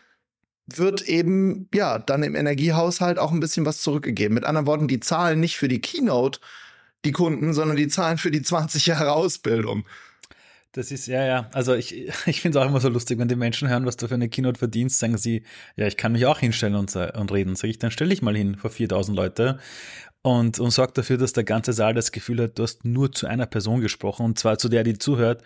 wird 0.66 1.02
eben, 1.02 1.68
ja, 1.74 1.98
dann 1.98 2.22
im 2.22 2.34
Energiehaushalt 2.34 3.18
auch 3.18 3.32
ein 3.32 3.40
bisschen 3.40 3.66
was 3.66 3.80
zurückgegeben. 3.82 4.34
Mit 4.34 4.44
anderen 4.44 4.66
Worten, 4.66 4.88
die 4.88 5.00
zahlen 5.00 5.40
nicht 5.40 5.56
für 5.56 5.68
die 5.68 5.80
Keynote, 5.80 6.40
die 7.04 7.12
Kunden, 7.12 7.54
sondern 7.54 7.76
die 7.76 7.88
zahlen 7.88 8.18
für 8.18 8.30
die 8.30 8.42
20 8.42 8.86
Jahre 8.86 9.12
Ausbildung. 9.12 9.84
Das 10.72 10.92
ist, 10.92 11.06
ja, 11.06 11.24
ja. 11.24 11.48
Also 11.52 11.74
ich, 11.74 11.94
ich 12.26 12.40
finde 12.40 12.58
es 12.58 12.64
auch 12.64 12.68
immer 12.68 12.80
so 12.80 12.88
lustig, 12.88 13.18
wenn 13.18 13.28
die 13.28 13.36
Menschen 13.36 13.68
hören, 13.68 13.86
was 13.86 13.96
du 13.96 14.08
für 14.08 14.14
eine 14.14 14.28
Keynote 14.28 14.58
verdienst, 14.58 14.98
sagen 14.98 15.18
sie, 15.18 15.44
ja, 15.76 15.86
ich 15.86 15.96
kann 15.96 16.12
mich 16.12 16.26
auch 16.26 16.38
hinstellen 16.38 16.74
und, 16.74 16.94
und 16.94 17.32
reden. 17.32 17.56
Sag 17.56 17.68
ich, 17.68 17.78
dann 17.78 17.90
stell 17.90 18.08
dich 18.08 18.22
mal 18.22 18.36
hin 18.36 18.56
vor 18.56 18.70
4000 18.70 19.16
Leute 19.16 19.58
und, 20.22 20.60
und 20.60 20.70
sorg 20.70 20.94
dafür, 20.94 21.16
dass 21.16 21.32
der 21.32 21.44
ganze 21.44 21.72
Saal 21.72 21.94
das 21.94 22.12
Gefühl 22.12 22.42
hat, 22.42 22.58
du 22.58 22.62
hast 22.62 22.84
nur 22.84 23.12
zu 23.12 23.26
einer 23.26 23.46
Person 23.46 23.80
gesprochen 23.80 24.26
und 24.26 24.38
zwar 24.38 24.58
zu 24.58 24.68
der, 24.68 24.84
die 24.84 24.98
zuhört. 24.98 25.42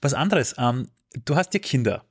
Was 0.00 0.14
anderes, 0.14 0.54
ähm, 0.58 0.88
du 1.24 1.36
hast 1.36 1.54
ja 1.54 1.60
Kinder. 1.60 2.04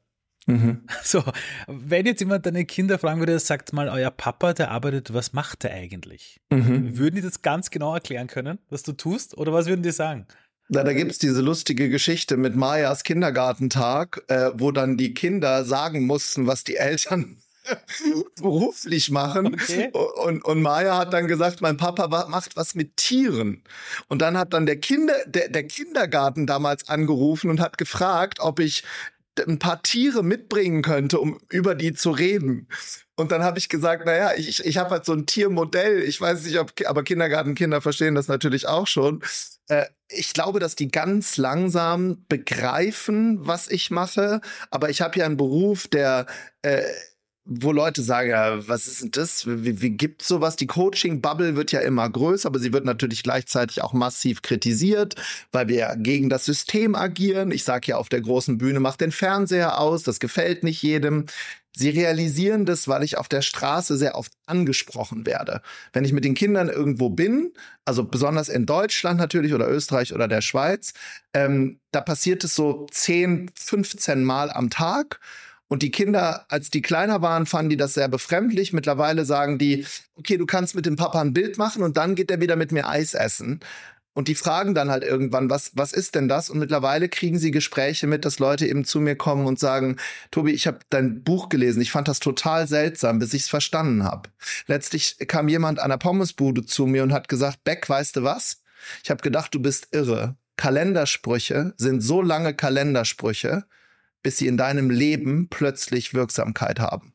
Mhm. 0.46 0.84
So, 1.04 1.24
wenn 1.68 2.06
jetzt 2.06 2.20
jemand 2.20 2.46
deine 2.46 2.66
Kinder 2.66 3.00
fragen 3.00 3.20
würde, 3.20 3.38
sagt 3.40 3.74
mal, 3.74 3.90
euer 3.90 4.12
Papa, 4.12 4.54
der 4.54 4.72
arbeitet, 4.72 5.14
was 5.14 5.34
macht 5.34 5.64
er 5.64 5.74
eigentlich? 5.74 6.40
Mhm. 6.50 6.98
Würden 6.98 7.16
die 7.16 7.22
das 7.22 7.42
ganz 7.42 7.70
genau 7.70 7.94
erklären 7.94 8.28
können, 8.28 8.60
was 8.70 8.84
du 8.84 8.94
tust? 8.94 9.38
Oder 9.38 9.54
was 9.54 9.68
würden 9.68 9.84
die 9.84 9.92
sagen? 9.92 10.28
Na, 10.72 10.84
da 10.84 10.94
gibt's 10.94 11.18
diese 11.18 11.42
lustige 11.42 11.90
Geschichte 11.90 12.38
mit 12.38 12.56
Mayas 12.56 13.04
Kindergartentag, 13.04 14.24
äh, 14.28 14.52
wo 14.54 14.72
dann 14.72 14.98
die 14.98 15.16
Kinder 15.16 15.66
sagen 15.66 16.06
mussten, 16.06 16.46
was 16.46 16.64
die 16.64 16.76
Eltern 16.76 17.38
beruflich 18.36 19.10
machen. 19.10 19.56
Okay. 19.56 19.92
Und, 19.92 20.46
und 20.46 20.62
Maya 20.62 20.98
hat 20.98 21.12
dann 21.12 21.28
gesagt, 21.28 21.62
mein 21.62 21.78
Papa 21.78 22.28
macht 22.28 22.56
was 22.56 22.76
mit 22.76 22.98
Tieren. 22.98 23.64
Und 24.08 24.22
dann 24.22 24.38
hat 24.38 24.54
dann 24.54 24.68
der 24.68 24.78
Kinder, 24.78 25.16
der, 25.26 25.50
der 25.50 25.64
Kindergarten 25.64 26.46
damals 26.46 26.88
angerufen 26.88 27.50
und 27.50 27.60
hat 27.60 27.78
gefragt, 27.78 28.40
ob 28.40 28.60
ich 28.60 28.84
ein 29.48 29.60
paar 29.60 29.84
Tiere 29.84 30.24
mitbringen 30.24 30.82
könnte, 30.82 31.20
um 31.20 31.40
über 31.50 31.76
die 31.76 31.94
zu 31.94 32.12
reden. 32.12 32.68
Und 33.16 33.32
dann 33.32 33.44
habe 33.44 33.60
ich 33.60 33.70
gesagt, 33.70 34.06
naja, 34.06 34.32
ich, 34.38 34.66
ich 34.66 34.78
habe 34.78 34.92
halt 34.92 35.06
so 35.06 35.14
ein 35.14 35.26
Tiermodell. 35.26 36.02
Ich 36.04 36.22
weiß 36.22 36.46
nicht, 36.46 36.60
ob, 36.60 36.74
aber 36.86 37.04
Kindergartenkinder 37.04 37.82
verstehen 37.82 38.16
das 38.16 38.28
natürlich 38.28 38.68
auch 38.68 38.88
schon. 38.88 39.22
Äh, 39.68 39.86
ich 40.08 40.34
glaube, 40.34 40.60
dass 40.60 40.76
die 40.76 40.90
ganz 40.90 41.38
langsam 41.38 42.26
begreifen, 42.30 43.46
was 43.46 43.70
ich 43.70 43.92
mache. 43.92 44.42
Aber 44.72 44.90
ich 44.90 45.02
habe 45.02 45.20
ja 45.20 45.26
einen 45.26 45.38
Beruf, 45.38 45.88
der 45.88 46.26
äh, 46.62 46.82
wo 47.52 47.72
Leute 47.72 48.04
sagen, 48.04 48.30
ja, 48.30 48.68
was 48.68 48.88
ist 48.88 49.02
denn 49.02 49.12
das? 49.12 49.48
Wie, 49.48 49.82
wie 49.82 49.90
gibt 49.90 50.22
sowas? 50.22 50.56
Die 50.56 50.68
Coaching-Bubble 50.68 51.56
wird 51.56 51.72
ja 51.72 51.80
immer 51.80 52.08
größer, 52.08 52.48
aber 52.48 52.60
sie 52.60 52.74
wird 52.74 52.86
natürlich 52.86 53.24
gleichzeitig 53.24 53.82
auch 53.82 53.92
massiv 53.94 54.44
kritisiert, 54.44 55.16
weil 55.52 55.68
wir 55.68 55.96
gegen 55.98 56.30
das 56.30 56.46
System 56.46 56.94
agieren. 56.96 57.50
Ich 57.50 57.64
sage 57.64 57.88
ja 57.88 57.98
auf 57.98 58.08
der 58.08 58.22
großen 58.22 58.60
Bühne, 58.60 58.80
mach 58.80 58.98
den 58.98 59.12
Fernseher 59.12 59.80
aus, 59.80 60.04
das 60.04 60.20
gefällt 60.20 60.64
nicht 60.64 60.84
jedem. 60.84 61.26
Sie 61.76 61.90
realisieren 61.90 62.66
das, 62.66 62.88
weil 62.88 63.04
ich 63.04 63.18
auf 63.18 63.30
der 63.30 63.42
Straße 63.42 63.98
sehr 63.98 64.16
oft 64.16 64.32
angesprochen 64.46 65.26
werde. 65.26 65.62
Wenn 65.92 66.06
ich 66.06 66.14
mit 66.14 66.26
den 66.26 66.36
Kindern 66.36 66.70
irgendwo 66.70 67.10
bin, 67.10 67.54
also 67.86 68.04
besonders 68.04 68.50
in 68.50 68.68
Deutschland 68.68 69.20
natürlich 69.20 69.54
oder 69.54 69.70
Österreich 69.70 70.14
oder 70.14 70.28
der 70.28 70.42
Schweiz, 70.42 70.94
ähm, 71.34 71.80
da 71.92 72.02
passiert 72.02 72.44
es 72.44 72.54
so 72.54 72.86
10, 72.92 73.52
15 73.56 74.24
Mal 74.24 74.52
am 74.52 74.70
Tag. 74.70 75.20
Und 75.70 75.84
die 75.84 75.92
Kinder, 75.92 76.46
als 76.50 76.72
die 76.72 76.82
kleiner 76.82 77.22
waren, 77.22 77.46
fanden 77.46 77.70
die 77.70 77.78
das 77.78 77.94
sehr 77.94 78.08
befremdlich. 78.08 78.74
Mittlerweile 78.74 79.24
sagen 79.24 79.60
die, 79.60 79.86
okay, 80.16 80.36
du 80.36 80.48
kannst 80.48 80.76
mit 80.76 80.88
dem 80.88 80.96
Papa 80.96 81.22
ein 81.22 81.32
Bild 81.32 81.58
machen 81.58 81.84
und 81.84 81.96
dann 81.96 82.16
geht 82.16 82.32
er 82.32 82.42
wieder 82.42 82.56
mit 82.56 82.72
mir 82.72 82.90
Eis 82.90 83.14
essen. 83.14 83.62
Und 84.14 84.28
die 84.28 84.36
fragen 84.36 84.74
dann 84.74 84.90
halt 84.90 85.04
irgendwann, 85.04 85.50
was, 85.52 85.72
was 85.76 85.94
ist 85.94 86.16
denn 86.16 86.28
das? 86.28 86.50
Und 86.50 86.58
mittlerweile 86.58 87.08
kriegen 87.08 87.38
sie 87.38 87.52
Gespräche 87.52 88.08
mit, 88.08 88.26
dass 88.26 88.40
Leute 88.40 88.68
eben 88.68 88.84
zu 88.84 89.00
mir 89.00 89.16
kommen 89.16 89.46
und 89.46 89.60
sagen, 89.60 89.98
Tobi, 90.32 90.52
ich 90.52 90.66
habe 90.66 90.80
dein 90.90 91.24
Buch 91.24 91.50
gelesen, 91.50 91.82
ich 91.82 91.92
fand 91.92 92.08
das 92.08 92.20
total 92.20 92.68
seltsam, 92.68 93.20
bis 93.20 93.34
ich 93.36 93.44
es 93.44 93.50
verstanden 93.50 94.04
habe. 94.04 94.30
Letztlich 94.66 95.18
kam 95.28 95.48
jemand 95.48 95.80
an 95.80 95.92
der 95.92 95.98
Pommesbude 95.98 96.66
zu 96.66 96.88
mir 96.88 97.04
und 97.04 97.14
hat 97.14 97.30
gesagt, 97.30 97.64
Beck, 97.64 97.88
weißt 97.88 98.16
du 98.16 98.24
was? 98.24 98.64
Ich 99.04 99.12
habe 99.12 99.22
gedacht, 99.22 99.54
du 99.54 99.62
bist 99.62 99.90
irre. 99.92 100.36
Kalendersprüche 100.58 101.74
sind 101.78 102.02
so 102.02 102.22
lange 102.22 102.54
Kalendersprüche, 102.56 103.66
bis 104.24 104.38
sie 104.38 104.48
in 104.48 104.58
deinem 104.58 104.90
Leben 104.90 105.48
plötzlich 105.50 106.14
Wirksamkeit 106.14 106.80
haben. 106.80 107.14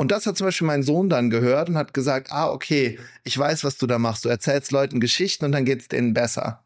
Und 0.00 0.12
das 0.12 0.26
hat 0.26 0.38
zum 0.38 0.46
Beispiel 0.46 0.66
mein 0.66 0.82
Sohn 0.82 1.10
dann 1.10 1.28
gehört 1.28 1.68
und 1.68 1.76
hat 1.76 1.92
gesagt, 1.92 2.32
ah, 2.32 2.50
okay, 2.50 2.98
ich 3.22 3.36
weiß, 3.36 3.64
was 3.64 3.76
du 3.76 3.86
da 3.86 3.98
machst. 3.98 4.24
Du 4.24 4.30
erzählst 4.30 4.72
Leuten 4.72 4.98
Geschichten 4.98 5.44
und 5.44 5.52
dann 5.52 5.66
geht 5.66 5.82
es 5.82 5.88
denen 5.88 6.14
besser. 6.14 6.64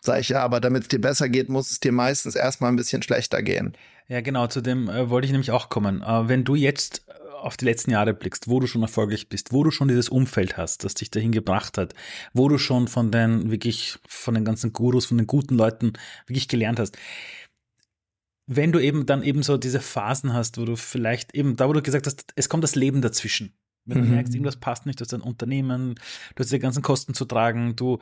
Sag 0.00 0.20
ich, 0.20 0.28
ja, 0.28 0.42
aber 0.42 0.60
damit 0.60 0.82
es 0.82 0.88
dir 0.88 1.00
besser 1.00 1.28
geht, 1.28 1.48
muss 1.48 1.72
es 1.72 1.80
dir 1.80 1.90
meistens 1.90 2.36
erstmal 2.36 2.70
ein 2.70 2.76
bisschen 2.76 3.02
schlechter 3.02 3.42
gehen. 3.42 3.76
Ja, 4.06 4.20
genau, 4.20 4.46
zu 4.46 4.60
dem 4.60 4.88
äh, 4.88 5.10
wollte 5.10 5.26
ich 5.26 5.32
nämlich 5.32 5.50
auch 5.50 5.68
kommen. 5.68 6.02
Äh, 6.02 6.28
wenn 6.28 6.44
du 6.44 6.54
jetzt 6.54 7.04
äh, 7.08 7.32
auf 7.32 7.56
die 7.56 7.64
letzten 7.64 7.90
Jahre 7.90 8.14
blickst, 8.14 8.46
wo 8.46 8.60
du 8.60 8.68
schon 8.68 8.82
erfolgreich 8.82 9.28
bist, 9.28 9.52
wo 9.52 9.64
du 9.64 9.72
schon 9.72 9.88
dieses 9.88 10.08
Umfeld 10.08 10.56
hast, 10.56 10.84
das 10.84 10.94
dich 10.94 11.10
dahin 11.10 11.32
gebracht 11.32 11.76
hat, 11.76 11.94
wo 12.32 12.48
du 12.48 12.58
schon 12.58 12.86
von 12.86 13.10
den 13.10 13.50
wirklich, 13.50 13.98
von 14.06 14.34
den 14.34 14.44
ganzen 14.44 14.72
Gurus, 14.72 15.06
von 15.06 15.18
den 15.18 15.26
guten 15.26 15.56
Leuten 15.56 15.94
wirklich 16.28 16.46
gelernt 16.46 16.78
hast 16.78 16.96
wenn 18.46 18.72
du 18.72 18.78
eben 18.78 19.06
dann 19.06 19.22
eben 19.22 19.42
so 19.42 19.56
diese 19.56 19.80
Phasen 19.80 20.32
hast, 20.32 20.58
wo 20.58 20.64
du 20.64 20.76
vielleicht 20.76 21.34
eben, 21.34 21.56
da 21.56 21.68
wo 21.68 21.72
du 21.72 21.82
gesagt 21.82 22.06
hast, 22.06 22.32
es 22.36 22.48
kommt 22.48 22.64
das 22.64 22.76
Leben 22.76 23.02
dazwischen. 23.02 23.56
Wenn 23.84 23.98
du 23.98 24.04
mhm. 24.04 24.14
merkst, 24.14 24.34
irgendwas 24.34 24.56
passt 24.56 24.86
nicht, 24.86 25.00
du 25.00 25.04
hast 25.04 25.14
ein 25.14 25.20
Unternehmen, 25.20 25.94
du 26.34 26.42
hast 26.42 26.52
die 26.52 26.58
ganzen 26.58 26.82
Kosten 26.82 27.14
zu 27.14 27.24
tragen, 27.24 27.76
du, 27.76 27.98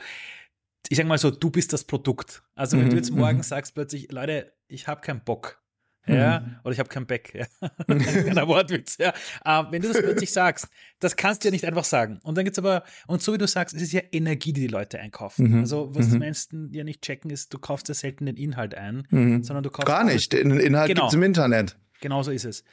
ich 0.88 0.96
sag 0.96 1.06
mal 1.06 1.18
so, 1.18 1.30
du 1.30 1.50
bist 1.50 1.72
das 1.72 1.84
Produkt. 1.84 2.42
Also 2.54 2.78
wenn 2.78 2.86
mhm. 2.86 2.90
du 2.90 2.96
jetzt 2.96 3.10
morgen 3.10 3.38
mhm. 3.38 3.42
sagst 3.42 3.74
plötzlich, 3.74 4.10
Leute, 4.10 4.52
ich 4.66 4.86
habe 4.86 5.00
keinen 5.00 5.24
Bock, 5.24 5.62
ja, 6.06 6.40
mhm. 6.40 6.56
oder 6.64 6.72
ich 6.72 6.78
habe 6.78 6.88
kein 6.88 7.06
Back, 7.06 7.34
ja. 7.34 7.68
Keiner 7.86 8.46
Wortwitz, 8.46 8.98
ja. 8.98 9.14
Aber 9.40 9.72
wenn 9.72 9.80
du 9.80 9.88
das 9.88 9.98
plötzlich 9.98 10.32
sagst, 10.32 10.68
das 11.00 11.16
kannst 11.16 11.42
du 11.42 11.48
ja 11.48 11.52
nicht 11.52 11.64
einfach 11.64 11.84
sagen. 11.84 12.20
Und 12.22 12.36
dann 12.36 12.44
gibt's 12.44 12.58
aber, 12.58 12.84
und 13.06 13.22
so 13.22 13.32
wie 13.32 13.38
du 13.38 13.46
sagst, 13.46 13.74
es 13.74 13.82
ist 13.82 13.92
ja 13.92 14.02
Energie, 14.12 14.52
die 14.52 14.62
die 14.62 14.66
Leute 14.66 14.98
einkaufen. 14.98 15.50
Mhm. 15.50 15.60
Also, 15.60 15.94
was 15.94 16.08
mhm. 16.08 16.12
die 16.12 16.18
meisten 16.18 16.72
ja 16.72 16.84
nicht 16.84 17.02
checken, 17.02 17.30
ist, 17.30 17.54
du 17.54 17.58
kaufst 17.58 17.88
ja 17.88 17.94
selten 17.94 18.26
den 18.26 18.36
Inhalt 18.36 18.74
ein, 18.74 19.06
mhm. 19.10 19.42
sondern 19.42 19.62
du 19.62 19.70
kaufst. 19.70 19.86
Gar 19.86 20.04
nicht, 20.04 20.32
den 20.32 20.50
Inhalt 20.58 20.88
genau. 20.88 21.02
gibt's 21.02 21.14
im 21.14 21.22
Internet. 21.22 21.76
Genau 22.00 22.22
so 22.22 22.30
ist 22.30 22.44
es. 22.44 22.64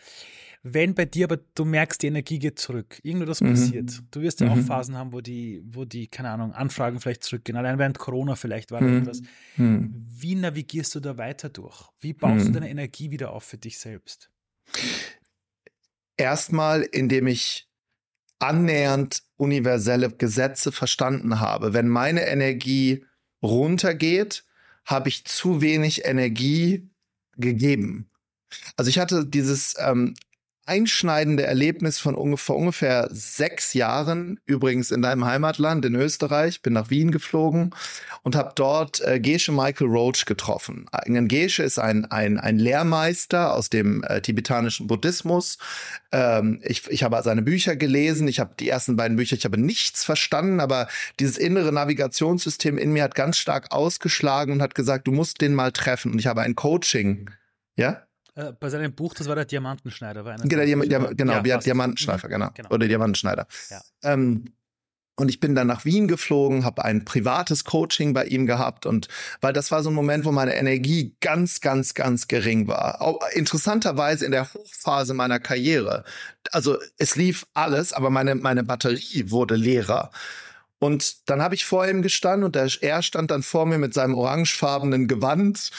Wenn 0.64 0.94
bei 0.94 1.06
dir 1.06 1.26
aber 1.26 1.38
du 1.56 1.66
merkst, 1.66 2.04
die 2.04 2.08
Energie 2.08 2.38
geht 2.38 2.60
zurück, 2.60 3.00
irgendwas 3.02 3.42
mhm. 3.42 3.50
passiert, 3.50 4.04
du 4.12 4.22
wirst 4.22 4.42
ja 4.42 4.48
mhm. 4.48 4.52
auch 4.52 4.66
Phasen 4.66 4.96
haben, 4.96 5.12
wo 5.12 5.22
die, 5.22 5.64
wo 5.66 5.86
die, 5.86 6.08
keine 6.08 6.30
Ahnung, 6.30 6.54
Anfragen 6.54 7.00
vielleicht 7.00 7.24
zurückgehen, 7.24 7.58
allein 7.58 7.80
während 7.80 7.98
Corona 7.98 8.36
vielleicht 8.36 8.70
war 8.70 8.82
mhm. 8.82 9.02
etwas. 9.02 9.22
Mhm. 9.58 10.06
Wie 10.08 10.36
navigierst 10.36 10.94
du 10.94 11.00
da 11.00 11.18
weiter 11.18 11.50
durch? 11.50 11.90
Wie 12.00 12.14
baust 12.14 12.46
du 12.46 12.50
mhm. 12.50 12.54
deine 12.54 12.70
Energie 12.70 13.10
wieder 13.10 13.32
auf 13.32 13.44
für 13.44 13.58
dich 13.58 13.80
selbst? 13.80 14.30
Erstmal, 16.16 16.84
indem 16.84 17.26
ich 17.26 17.68
annähernd 18.38 19.24
universelle 19.38 20.12
Gesetze 20.12 20.72
verstanden 20.72 21.40
habe. 21.40 21.74
Wenn 21.74 21.88
meine 21.88 22.28
Energie 22.28 23.06
runtergeht, 23.42 24.44
habe 24.86 25.10
ich 25.10 25.26
zu 25.26 25.62
wenig 25.62 26.06
Energie 26.06 26.90
gegeben. 27.38 28.10
Also 28.76 28.90
ich 28.90 29.00
hatte 29.00 29.26
dieses 29.26 29.76
ähm, 29.80 30.14
einschneidende 30.66 31.44
Erlebnis 31.44 32.00
von 32.00 32.16
ungefähr, 32.16 32.56
ungefähr 32.56 33.08
sechs 33.12 33.74
Jahren, 33.74 34.40
übrigens 34.46 34.92
in 34.92 35.02
deinem 35.02 35.26
Heimatland 35.26 35.84
in 35.86 35.96
Österreich, 35.96 36.62
bin 36.62 36.74
nach 36.74 36.90
Wien 36.90 37.12
geflogen 37.12 37.72
und 38.24 38.36
habe 38.36 38.52
dort 38.56 39.02
äh, 39.02 39.20
Geshe 39.20 39.52
Michael 39.52 39.88
Roach 39.88 40.26
getroffen. 40.26 40.86
Ein 40.92 41.28
Geshe 41.28 41.64
ist 41.64 41.80
ein, 41.80 42.06
ein, 42.06 42.38
ein 42.38 42.60
Lehrmeister 42.60 43.54
aus 43.54 43.70
dem 43.70 44.04
äh, 44.04 44.22
tibetanischen 44.22 44.88
Buddhismus. 44.88 45.58
Ähm, 46.12 46.62
ich, 46.64 46.88
ich 46.90 47.04
habe 47.04 47.22
seine 47.24 47.42
Bücher 47.42 47.76
gelesen, 47.76 48.28
ich 48.28 48.40
habe 48.40 48.54
die 48.60 48.70
ersten 48.70 48.96
beiden 48.96 49.18
Bücher, 49.18 49.36
ich 49.36 49.46
habe 49.46 49.58
nichts 49.58 50.04
verstanden, 50.04 50.60
aber 50.60 50.88
dieses 51.20 51.38
innere 51.38 51.72
Navigationssystem 51.72 52.78
in 52.78 52.94
mir 52.94 53.04
hat 53.04 53.16
ganz 53.16 53.38
stark 53.38 53.72
ausgeschlagen 53.72 54.54
und 54.54 54.62
hat 54.62 54.76
gesagt, 54.76 55.08
du 55.08 55.12
musst 55.12 55.42
den 55.42 55.56
mal 55.56 55.72
treffen. 55.72 56.12
Und 56.12 56.20
ich 56.20 56.28
habe 56.28 56.42
ein 56.42 56.56
Coaching, 56.56 57.30
ja, 57.76 58.04
Äh, 58.36 58.54
bei 58.54 58.70
seinem 58.70 58.94
Buch, 58.94 59.14
das 59.14 59.28
war 59.28 59.36
der 59.36 59.46
Diamantenschneider. 59.46 60.24
War 60.24 60.38
genau, 60.38 60.66
Diam 60.66 60.82
Diam 60.82 61.16
genau, 61.16 61.42
ja, 61.44 61.58
Diamantenschneider, 61.58 62.30
genau. 62.30 62.50
genau. 62.54 62.70
Oder 62.70 62.88
Diamantenschneider. 62.88 63.48
Ja. 63.70 63.82
Ähm, 64.04 64.46
und 65.18 65.30
ich 65.30 65.40
bin 65.40 65.54
dann 65.54 65.68
nach 65.68 65.86
Wien 65.86 66.08
geflogen, 66.08 66.64
habe 66.64 66.86
ein 66.86 67.06
privates 67.06 67.66
Coaching 67.66 68.14
bei 68.14 68.26
ihm 68.26 68.48
gehabt 68.48 68.86
und 68.86 69.08
weil 69.42 69.54
das 69.54 69.70
war 69.70 69.84
so 69.84 69.90
ein 69.90 69.94
Moment, 69.94 70.26
wo 70.26 70.32
meine 70.32 70.56
Energie 70.56 71.16
ganz, 71.20 71.60
ganz, 71.62 71.94
ganz 71.94 72.28
gering 72.28 72.68
war. 72.68 73.02
Auch 73.02 73.20
interessanterweise 73.34 74.26
in 74.26 74.32
der 74.32 74.52
Hochphase 74.52 75.14
meiner 75.14 75.40
Karriere. 75.40 76.06
Also 76.52 76.78
es 76.98 77.18
lief 77.18 77.46
alles, 77.54 77.92
aber 77.94 78.10
meine, 78.10 78.36
meine 78.36 78.64
Batterie 78.64 79.30
wurde 79.30 79.56
leerer. 79.56 80.12
Und 80.80 81.30
dann 81.30 81.42
habe 81.42 81.54
ich 81.54 81.66
vor 81.66 81.88
ihm 81.88 82.02
gestanden 82.02 82.46
und 82.46 82.56
er 82.56 83.04
stand 83.04 83.30
dann 83.30 83.44
vor 83.44 83.68
mir 83.68 83.78
mit 83.78 83.94
seinem 83.94 84.16
orangefarbenen 84.16 85.08
Gewand 85.08 85.70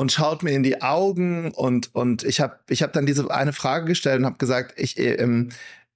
und 0.00 0.10
schaut 0.10 0.42
mir 0.42 0.52
in 0.52 0.62
die 0.62 0.80
Augen 0.80 1.50
und 1.50 1.94
und 1.94 2.24
ich 2.24 2.40
habe 2.40 2.58
ich 2.70 2.82
habe 2.82 2.92
dann 2.92 3.04
diese 3.04 3.30
eine 3.30 3.52
Frage 3.52 3.84
gestellt 3.84 4.20
und 4.20 4.24
habe 4.24 4.38
gesagt, 4.38 4.72
ich 4.76 4.98
ähm, 4.98 5.50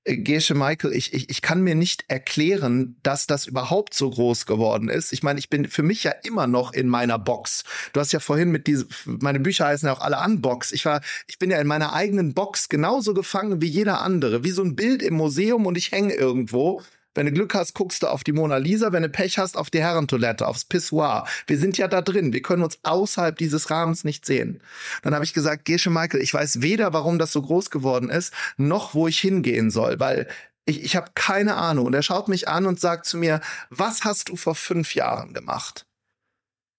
Gesche 0.07 0.55
Michael, 0.55 0.93
ich, 0.93 1.15
ich, 1.15 1.31
ich 1.31 1.41
kann 1.41 1.63
mir 1.63 1.75
nicht 1.75 2.05
erklären, 2.09 2.97
dass 3.03 3.27
das 3.27 3.47
überhaupt 3.47 3.95
so 3.95 4.11
groß 4.11 4.45
geworden 4.45 4.91
ist. 4.91 5.15
Ich 5.15 5.23
meine, 5.23 5.39
ich 5.39 5.49
bin 5.49 5.67
für 5.67 5.83
mich 5.83 6.05
ja 6.05 6.11
immer 6.25 6.47
noch 6.47 6.75
in 6.75 6.89
meiner 6.89 7.19
Box. 7.19 7.65
Du 7.95 8.01
hast 8.01 8.13
ja 8.13 8.21
vorhin 8.21 8.51
mit 8.51 8.67
diese, 8.67 8.87
meine 9.07 9.41
Bücher 9.41 9.65
heißen 9.65 9.87
ja 9.87 9.95
auch 9.95 10.03
alle 10.03 10.23
Unbox. 10.23 10.73
Ich 10.73 10.85
war, 10.85 11.01
ich 11.27 11.39
bin 11.39 11.51
ja 11.51 11.59
in 11.59 11.67
meiner 11.67 11.95
eigenen 11.95 12.35
Box 12.35 12.69
genauso 12.69 13.15
gefangen 13.15 13.63
wie 13.63 13.67
jeder 13.67 14.03
andere, 14.03 14.45
wie 14.45 14.51
so 14.51 14.63
ein 14.63 14.77
Bild 14.77 15.03
im 15.03 15.15
Museum 15.15 15.65
und 15.65 15.79
ich 15.79 15.91
hänge 15.91 16.13
irgendwo 16.13 16.83
wenn 17.15 17.27
du 17.27 17.33
Glück 17.33 17.55
hast, 17.55 17.75
guckst 17.75 18.03
du 18.03 18.09
auf 18.09 18.25
die 18.25 18.33
Mona 18.33 18.57
Lisa. 18.57 18.93
Wenn 18.93 19.03
du 19.03 19.09
Pech 19.09 19.39
hast, 19.39 19.57
auf 19.57 19.71
die 19.71 19.81
Herrentoilette, 19.81 20.47
aufs 20.47 20.65
Pissoir. 20.65 21.27
Wir 21.47 21.59
sind 21.59 21.79
ja 21.79 21.89
da 21.89 22.03
drin. 22.03 22.33
Wir 22.33 22.43
können 22.43 22.63
uns 22.63 22.79
außerhalb 22.83 23.37
dieses 23.39 23.71
Rahmens 23.71 24.05
nicht 24.05 24.27
sehen. 24.27 24.61
Dann 25.03 25.15
habe 25.15 25.25
ich 25.25 25.33
gesagt, 25.33 25.65
Gesche 25.65 25.91
Michael, 25.91 26.21
ich 26.23 26.35
weiß 26.35 26.63
weder, 26.63 26.93
warum 26.93 27.19
das 27.19 27.33
so 27.33 27.43
groß 27.43 27.71
geworden 27.71 28.11
ist, 28.11 28.33
noch 28.57 28.95
wo 28.95 29.09
ich 29.09 29.19
hingehen 29.21 29.71
soll, 29.71 30.01
weil 30.01 30.29
ich, 30.67 30.83
ich 30.83 30.97
habe 30.97 31.11
keine 31.15 31.57
Ahnung. 31.57 31.87
Und 31.87 31.95
er 31.95 32.03
schaut 32.03 32.29
mich 32.29 32.49
an 32.49 32.67
und 32.67 32.81
sagt 32.81 33.07
zu 33.07 33.17
mir, 33.17 33.41
was 33.71 34.05
hast 34.05 34.29
du 34.29 34.37
vor 34.37 34.55
fünf 34.55 34.95
Jahren 34.95 35.35
gemacht? 35.35 35.87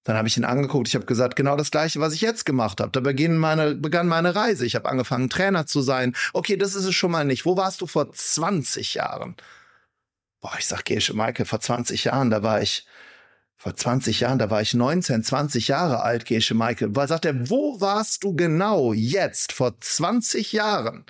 Dann 0.03 0.17
habe 0.17 0.27
ich 0.27 0.37
ihn 0.37 0.45
angeguckt. 0.45 0.87
Ich 0.87 0.95
habe 0.95 1.05
gesagt, 1.05 1.35
genau 1.35 1.55
das 1.55 1.71
Gleiche, 1.71 1.99
was 1.99 2.13
ich 2.13 2.21
jetzt 2.21 2.45
gemacht 2.45 2.79
habe. 2.79 2.91
Da 2.91 2.99
begann 2.99 3.37
meine, 3.37 3.73
begann 3.73 4.07
meine 4.07 4.35
Reise. 4.35 4.65
Ich 4.65 4.75
habe 4.75 4.87
angefangen, 4.87 5.29
Trainer 5.29 5.65
zu 5.65 5.81
sein. 5.81 6.15
Okay, 6.31 6.57
das 6.57 6.75
ist 6.75 6.85
es 6.85 6.93
schon 6.93 7.09
mal 7.11 7.25
nicht. 7.25 7.45
Wo 7.45 7.57
warst 7.57 7.81
du 7.81 7.87
vor 7.87 8.11
20 8.11 8.93
Jahren? 8.93 9.35
Boah, 10.45 10.59
ich 10.59 10.67
sag 10.67 10.85
Gesche 10.85 11.15
Maike, 11.15 11.43
vor 11.43 11.59
20 11.59 12.03
Jahren, 12.03 12.29
da 12.29 12.43
war 12.43 12.61
ich, 12.61 12.85
vor 13.55 13.75
20 13.75 14.19
Jahren, 14.19 14.37
da 14.37 14.51
war 14.51 14.61
ich 14.61 14.75
19, 14.75 15.23
20 15.23 15.69
Jahre 15.69 16.03
alt, 16.03 16.25
Gesche 16.25 16.53
Maike. 16.53 16.95
Weil 16.95 17.07
sagt 17.07 17.25
er, 17.25 17.49
wo 17.49 17.81
warst 17.81 18.23
du 18.23 18.35
genau 18.35 18.93
jetzt, 18.93 19.53
vor 19.53 19.79
20 19.79 20.51
Jahren? 20.53 21.05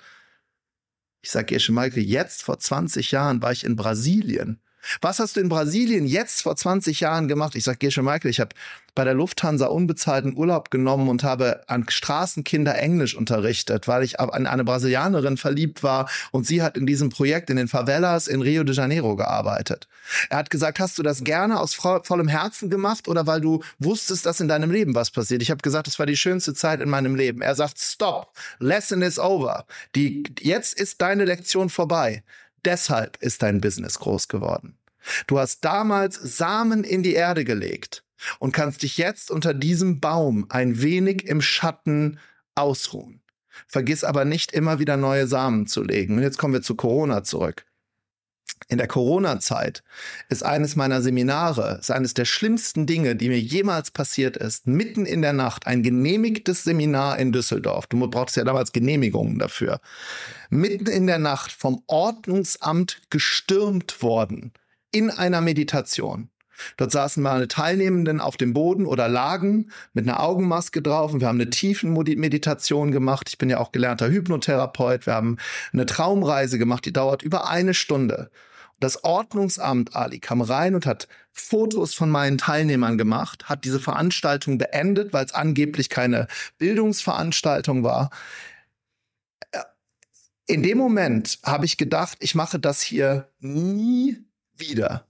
Ich 1.20 1.30
sag 1.30 1.48
Gesche 1.48 1.72
Maike, 1.72 2.00
jetzt 2.00 2.44
vor 2.44 2.58
20 2.58 3.10
Jahren 3.10 3.42
war 3.42 3.52
ich 3.52 3.64
in 3.64 3.76
Brasilien. 3.76 4.62
Was 5.00 5.18
hast 5.18 5.36
du 5.36 5.40
in 5.40 5.48
Brasilien 5.48 6.06
jetzt 6.06 6.42
vor 6.42 6.56
20 6.56 7.00
Jahren 7.00 7.28
gemacht? 7.28 7.54
Ich 7.54 7.64
sag, 7.64 7.80
Gesche 7.80 8.02
Michael, 8.02 8.30
ich 8.30 8.40
habe 8.40 8.54
bei 8.96 9.04
der 9.04 9.14
Lufthansa 9.14 9.66
unbezahlten 9.66 10.36
Urlaub 10.36 10.70
genommen 10.70 11.08
und 11.08 11.22
habe 11.22 11.62
an 11.68 11.84
Straßenkinder 11.86 12.76
Englisch 12.78 13.14
unterrichtet, 13.14 13.86
weil 13.86 14.02
ich 14.02 14.18
an 14.18 14.46
eine 14.46 14.64
Brasilianerin 14.64 15.36
verliebt 15.36 15.82
war 15.82 16.08
und 16.32 16.46
sie 16.46 16.62
hat 16.62 16.76
in 16.76 16.86
diesem 16.86 17.10
Projekt 17.10 17.50
in 17.50 17.56
den 17.56 17.68
Favelas 17.68 18.26
in 18.26 18.40
Rio 18.40 18.64
de 18.64 18.74
Janeiro 18.74 19.14
gearbeitet. 19.14 19.86
Er 20.30 20.38
hat 20.38 20.50
gesagt, 20.50 20.80
hast 20.80 20.98
du 20.98 21.02
das 21.02 21.22
gerne 21.22 21.60
aus 21.60 21.74
vollem 21.74 22.28
Herzen 22.28 22.70
gemacht 22.70 23.06
oder 23.06 23.26
weil 23.26 23.42
du 23.42 23.62
wusstest, 23.78 24.24
dass 24.24 24.40
in 24.40 24.48
deinem 24.48 24.70
Leben 24.70 24.94
was 24.94 25.10
passiert? 25.10 25.42
Ich 25.42 25.50
habe 25.50 25.60
gesagt, 25.60 25.86
das 25.86 25.98
war 25.98 26.06
die 26.06 26.16
schönste 26.16 26.54
Zeit 26.54 26.80
in 26.80 26.88
meinem 26.88 27.14
Leben. 27.14 27.42
Er 27.42 27.54
sagt, 27.54 27.78
stop, 27.78 28.32
lesson 28.58 29.02
is 29.02 29.18
over. 29.18 29.66
Die, 29.94 30.24
jetzt 30.40 30.72
ist 30.72 31.02
deine 31.02 31.26
Lektion 31.26 31.68
vorbei. 31.68 32.22
Deshalb 32.66 33.16
ist 33.22 33.42
dein 33.42 33.60
Business 33.60 33.98
groß 34.00 34.28
geworden. 34.28 34.76
Du 35.26 35.38
hast 35.38 35.64
damals 35.64 36.16
Samen 36.16 36.84
in 36.84 37.02
die 37.02 37.14
Erde 37.14 37.44
gelegt 37.44 38.04
und 38.38 38.52
kannst 38.52 38.82
dich 38.82 38.98
jetzt 38.98 39.30
unter 39.30 39.54
diesem 39.54 40.00
Baum 40.00 40.46
ein 40.48 40.82
wenig 40.82 41.26
im 41.26 41.40
Schatten 41.40 42.18
ausruhen. 42.54 43.22
Vergiss 43.68 44.04
aber 44.04 44.24
nicht 44.24 44.52
immer 44.52 44.78
wieder 44.78 44.96
neue 44.96 45.26
Samen 45.26 45.66
zu 45.66 45.82
legen. 45.82 46.16
Und 46.16 46.22
jetzt 46.22 46.38
kommen 46.38 46.54
wir 46.54 46.62
zu 46.62 46.74
Corona 46.74 47.22
zurück 47.22 47.64
in 48.68 48.78
der 48.78 48.88
Corona-Zeit 48.88 49.82
ist 50.28 50.42
eines 50.42 50.76
meiner 50.76 51.00
Seminare, 51.00 51.78
ist 51.80 51.90
eines 51.90 52.14
der 52.14 52.24
schlimmsten 52.24 52.86
Dinge, 52.86 53.14
die 53.14 53.28
mir 53.28 53.38
jemals 53.38 53.90
passiert 53.90 54.36
ist, 54.36 54.66
mitten 54.66 55.06
in 55.06 55.22
der 55.22 55.32
Nacht 55.32 55.66
ein 55.66 55.82
genehmigtes 55.82 56.64
Seminar 56.64 57.18
in 57.18 57.32
Düsseldorf. 57.32 57.86
Du 57.86 57.98
brauchst 58.08 58.36
ja 58.36 58.44
damals 58.44 58.72
Genehmigungen 58.72 59.38
dafür. 59.38 59.80
Mitten 60.50 60.86
in 60.86 61.06
der 61.06 61.18
Nacht 61.18 61.52
vom 61.52 61.82
Ordnungsamt 61.86 63.02
gestürmt 63.10 64.02
worden 64.02 64.52
in 64.90 65.10
einer 65.10 65.40
Meditation. 65.40 66.30
Dort 66.76 66.92
saßen 66.92 67.22
meine 67.22 67.48
Teilnehmenden 67.48 68.20
auf 68.20 68.36
dem 68.36 68.52
Boden 68.52 68.86
oder 68.86 69.08
lagen 69.08 69.70
mit 69.92 70.08
einer 70.08 70.20
Augenmaske 70.20 70.82
drauf 70.82 71.12
und 71.12 71.20
wir 71.20 71.28
haben 71.28 71.40
eine 71.40 71.50
Tiefenmeditation 71.50 72.92
gemacht. 72.92 73.28
Ich 73.28 73.38
bin 73.38 73.50
ja 73.50 73.58
auch 73.58 73.72
gelernter 73.72 74.08
Hypnotherapeut. 74.08 75.06
Wir 75.06 75.14
haben 75.14 75.36
eine 75.72 75.86
Traumreise 75.86 76.58
gemacht, 76.58 76.84
die 76.84 76.92
dauert 76.92 77.22
über 77.22 77.48
eine 77.48 77.74
Stunde. 77.74 78.30
Das 78.78 79.04
Ordnungsamt 79.04 79.96
Ali 79.96 80.20
kam 80.20 80.42
rein 80.42 80.74
und 80.74 80.84
hat 80.84 81.08
Fotos 81.32 81.94
von 81.94 82.10
meinen 82.10 82.36
Teilnehmern 82.36 82.98
gemacht, 82.98 83.48
hat 83.48 83.64
diese 83.64 83.80
Veranstaltung 83.80 84.58
beendet, 84.58 85.12
weil 85.12 85.24
es 85.24 85.32
angeblich 85.32 85.88
keine 85.88 86.26
Bildungsveranstaltung 86.58 87.84
war. 87.84 88.10
In 90.46 90.62
dem 90.62 90.78
Moment 90.78 91.38
habe 91.42 91.64
ich 91.64 91.76
gedacht, 91.76 92.18
ich 92.20 92.34
mache 92.34 92.58
das 92.58 92.82
hier 92.82 93.28
nie 93.40 94.18
wieder. 94.54 95.06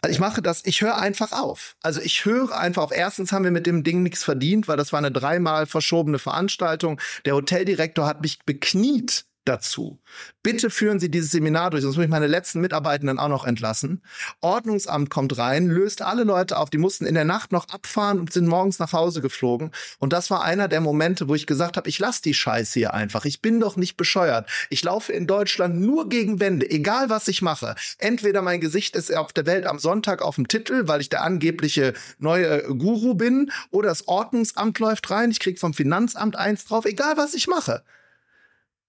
Also 0.00 0.12
ich 0.12 0.20
mache 0.20 0.42
das, 0.42 0.64
ich 0.64 0.80
höre 0.80 0.96
einfach 0.96 1.32
auf. 1.32 1.76
Also 1.82 2.00
ich 2.00 2.24
höre 2.24 2.56
einfach 2.56 2.82
auf. 2.84 2.92
Erstens 2.92 3.32
haben 3.32 3.44
wir 3.44 3.50
mit 3.50 3.66
dem 3.66 3.82
Ding 3.82 4.02
nichts 4.02 4.22
verdient, 4.22 4.68
weil 4.68 4.76
das 4.76 4.92
war 4.92 4.98
eine 4.98 5.10
dreimal 5.10 5.66
verschobene 5.66 6.20
Veranstaltung. 6.20 7.00
Der 7.24 7.34
Hoteldirektor 7.34 8.06
hat 8.06 8.20
mich 8.22 8.38
bekniet 8.44 9.24
dazu. 9.48 9.98
Bitte 10.42 10.70
führen 10.70 11.00
Sie 11.00 11.10
dieses 11.10 11.30
Seminar 11.30 11.70
durch, 11.70 11.82
sonst 11.82 11.96
muss 11.96 12.04
ich 12.04 12.10
meine 12.10 12.26
letzten 12.26 12.60
Mitarbeitenden 12.60 13.18
auch 13.18 13.28
noch 13.28 13.44
entlassen. 13.44 14.02
Ordnungsamt 14.40 15.10
kommt 15.10 15.36
rein, 15.38 15.68
löst 15.68 16.02
alle 16.02 16.24
Leute 16.24 16.58
auf, 16.58 16.70
die 16.70 16.78
mussten 16.78 17.06
in 17.06 17.14
der 17.14 17.24
Nacht 17.24 17.52
noch 17.52 17.68
abfahren 17.68 18.20
und 18.20 18.32
sind 18.32 18.46
morgens 18.46 18.78
nach 18.78 18.92
Hause 18.92 19.20
geflogen. 19.20 19.72
Und 19.98 20.12
das 20.12 20.30
war 20.30 20.42
einer 20.42 20.68
der 20.68 20.80
Momente, 20.80 21.28
wo 21.28 21.34
ich 21.34 21.46
gesagt 21.46 21.76
habe, 21.76 21.88
ich 21.88 21.98
lasse 21.98 22.22
die 22.22 22.34
Scheiße 22.34 22.78
hier 22.78 22.94
einfach. 22.94 23.24
Ich 23.24 23.42
bin 23.42 23.60
doch 23.60 23.76
nicht 23.76 23.96
bescheuert. 23.96 24.48
Ich 24.70 24.82
laufe 24.84 25.12
in 25.12 25.26
Deutschland 25.26 25.80
nur 25.80 26.08
gegen 26.08 26.40
Wände, 26.40 26.70
egal 26.70 27.10
was 27.10 27.28
ich 27.28 27.42
mache. 27.42 27.74
Entweder 27.98 28.42
mein 28.42 28.60
Gesicht 28.60 28.96
ist 28.96 29.14
auf 29.14 29.32
der 29.32 29.46
Welt 29.46 29.66
am 29.66 29.78
Sonntag 29.78 30.22
auf 30.22 30.36
dem 30.36 30.48
Titel, 30.48 30.86
weil 30.86 31.00
ich 31.00 31.08
der 31.08 31.22
angebliche 31.22 31.94
neue 32.18 32.62
Guru 32.74 33.14
bin, 33.14 33.50
oder 33.70 33.88
das 33.88 34.06
Ordnungsamt 34.08 34.78
läuft 34.78 35.10
rein, 35.10 35.30
ich 35.30 35.40
krieg 35.40 35.58
vom 35.58 35.74
Finanzamt 35.74 36.36
eins 36.36 36.64
drauf, 36.64 36.84
egal 36.84 37.16
was 37.16 37.34
ich 37.34 37.46
mache. 37.46 37.82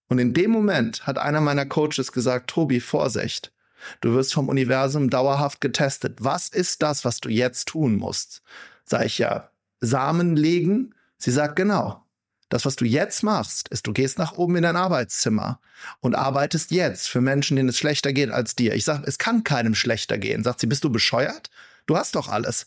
Und 0.09 0.19
in 0.19 0.33
dem 0.33 0.51
Moment 0.51 1.07
hat 1.07 1.17
einer 1.17 1.39
meiner 1.39 1.65
Coaches 1.65 2.11
gesagt, 2.11 2.49
Tobi, 2.49 2.79
Vorsicht. 2.81 3.53
Du 4.01 4.13
wirst 4.13 4.33
vom 4.33 4.49
Universum 4.49 5.09
dauerhaft 5.09 5.61
getestet. 5.61 6.17
Was 6.19 6.49
ist 6.49 6.81
das, 6.81 7.05
was 7.05 7.21
du 7.21 7.29
jetzt 7.29 7.69
tun 7.69 7.95
musst? 7.95 8.41
Sag 8.83 9.05
ich 9.05 9.19
ja, 9.19 9.51
Samen 9.79 10.35
legen? 10.35 10.93
Sie 11.17 11.31
sagt 11.31 11.55
genau. 11.55 12.03
Das, 12.49 12.65
was 12.65 12.75
du 12.75 12.85
jetzt 12.85 13.21
machst, 13.21 13.69
ist, 13.69 13.85
du 13.85 13.93
gehst 13.93 14.17
nach 14.17 14.33
oben 14.33 14.55
in 14.55 14.63
dein 14.63 14.75
Arbeitszimmer 14.75 15.61
und 15.99 16.15
arbeitest 16.15 16.71
jetzt 16.71 17.07
für 17.07 17.21
Menschen, 17.21 17.55
denen 17.55 17.69
es 17.69 17.77
schlechter 17.77 18.11
geht 18.11 18.31
als 18.31 18.55
dir. 18.55 18.73
Ich 18.73 18.85
sag, 18.85 19.07
es 19.07 19.19
kann 19.19 19.43
keinem 19.43 19.75
schlechter 19.75 20.17
gehen. 20.17 20.43
Sagt 20.43 20.59
sie, 20.59 20.67
bist 20.67 20.83
du 20.83 20.89
bescheuert? 20.89 21.51
Du 21.85 21.95
hast 21.95 22.15
doch 22.15 22.27
alles. 22.27 22.65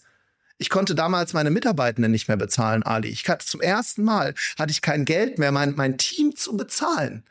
Ich 0.63 0.71
konnte 0.71 0.95
damals 0.95 1.33
meine 1.33 1.51
Mitarbeitenden 1.51 2.13
nicht 2.13 2.29
mehr 2.29 2.37
bezahlen, 2.37 2.85
Ali. 2.85 3.09
Ich 3.09 3.29
hatte 3.29 3.45
zum 3.45 3.61
ersten 3.61 4.05
Mal 4.05 4.33
hatte 4.57 4.71
ich 4.71 4.81
kein 4.81 5.05
Geld 5.05 5.41
mehr, 5.41 5.51
mein, 5.51 5.75
mein 5.75 5.99
Team 5.99 6.37
zu 6.37 6.57
bezahlen. 6.57 7.25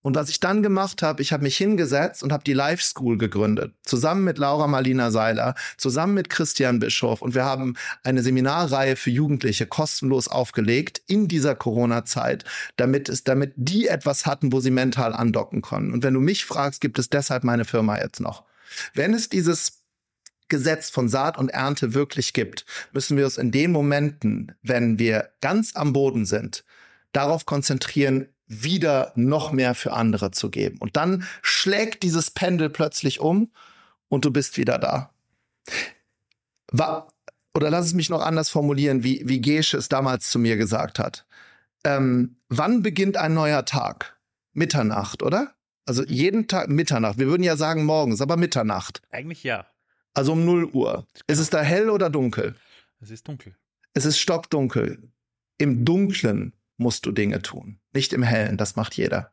Und 0.00 0.16
was 0.16 0.28
ich 0.28 0.40
dann 0.40 0.64
gemacht 0.64 1.02
habe, 1.02 1.22
ich 1.22 1.32
habe 1.32 1.44
mich 1.44 1.56
hingesetzt 1.56 2.20
und 2.24 2.32
habe 2.32 2.42
die 2.42 2.52
Life 2.52 2.82
School 2.82 3.16
gegründet, 3.16 3.74
zusammen 3.84 4.24
mit 4.24 4.38
Laura 4.38 4.66
Marlina 4.66 5.12
Seiler, 5.12 5.54
zusammen 5.76 6.14
mit 6.14 6.30
Christian 6.30 6.80
Bischof 6.80 7.22
und 7.22 7.36
wir 7.36 7.44
haben 7.44 7.76
eine 8.02 8.24
Seminarreihe 8.24 8.96
für 8.96 9.10
Jugendliche 9.10 9.66
kostenlos 9.66 10.26
aufgelegt 10.26 11.00
in 11.06 11.28
dieser 11.28 11.54
Corona-Zeit, 11.54 12.44
damit 12.76 13.08
es, 13.08 13.22
damit 13.22 13.52
die 13.54 13.86
etwas 13.86 14.26
hatten, 14.26 14.52
wo 14.52 14.58
sie 14.58 14.72
mental 14.72 15.12
andocken 15.12 15.62
konnten. 15.62 15.92
Und 15.92 16.02
wenn 16.02 16.14
du 16.14 16.20
mich 16.20 16.44
fragst, 16.44 16.80
gibt 16.80 16.98
es 16.98 17.08
deshalb 17.08 17.44
meine 17.44 17.64
Firma 17.64 18.00
jetzt 18.00 18.18
noch. 18.18 18.42
Wenn 18.94 19.14
es 19.14 19.28
dieses 19.28 19.81
Gesetz 20.52 20.90
von 20.90 21.08
Saat 21.08 21.38
und 21.38 21.48
Ernte 21.48 21.94
wirklich 21.94 22.34
gibt, 22.34 22.66
müssen 22.92 23.16
wir 23.16 23.24
uns 23.24 23.38
in 23.38 23.50
den 23.50 23.72
Momenten, 23.72 24.54
wenn 24.60 24.98
wir 24.98 25.30
ganz 25.40 25.74
am 25.74 25.94
Boden 25.94 26.26
sind, 26.26 26.62
darauf 27.12 27.46
konzentrieren, 27.46 28.28
wieder 28.46 29.12
noch 29.16 29.50
mehr 29.50 29.74
für 29.74 29.94
andere 29.94 30.30
zu 30.30 30.50
geben. 30.50 30.76
Und 30.78 30.98
dann 30.98 31.24
schlägt 31.40 32.02
dieses 32.02 32.30
Pendel 32.30 32.68
plötzlich 32.68 33.18
um 33.18 33.50
und 34.08 34.26
du 34.26 34.30
bist 34.30 34.58
wieder 34.58 34.78
da. 34.78 35.14
War, 36.70 37.08
oder 37.54 37.70
lass 37.70 37.86
es 37.86 37.94
mich 37.94 38.10
noch 38.10 38.20
anders 38.20 38.50
formulieren, 38.50 39.02
wie, 39.04 39.22
wie 39.24 39.40
Gesche 39.40 39.78
es 39.78 39.88
damals 39.88 40.28
zu 40.28 40.38
mir 40.38 40.58
gesagt 40.58 40.98
hat. 40.98 41.24
ähm, 41.84 42.36
wann 42.50 42.82
beginnt 42.82 43.16
ein 43.16 43.32
neuer 43.32 43.64
Tag? 43.64 44.18
Mitternacht, 44.52 45.22
oder? 45.22 45.54
Also 45.86 46.04
jeden 46.04 46.46
Tag 46.46 46.68
Mitternacht. 46.68 47.18
Wir 47.18 47.26
würden 47.26 47.42
ja 47.42 47.56
sagen 47.56 47.84
morgens, 47.86 48.20
aber 48.20 48.36
Mitternacht. 48.36 49.00
Eigentlich 49.10 49.42
ja. 49.44 49.66
Also 50.14 50.32
um 50.32 50.44
0 50.44 50.66
Uhr. 50.66 51.06
Ist 51.26 51.38
es 51.38 51.50
da 51.50 51.62
hell 51.62 51.90
oder 51.90 52.10
dunkel? 52.10 52.54
Es 53.00 53.10
ist 53.10 53.26
dunkel. 53.26 53.56
Es 53.94 54.04
ist 54.04 54.18
stockdunkel. 54.18 55.10
Im 55.58 55.84
Dunklen 55.84 56.54
musst 56.76 57.06
du 57.06 57.12
Dinge 57.12 57.42
tun, 57.42 57.78
nicht 57.92 58.12
im 58.12 58.22
Hellen. 58.22 58.56
Das 58.56 58.76
macht 58.76 58.94
jeder. 58.94 59.32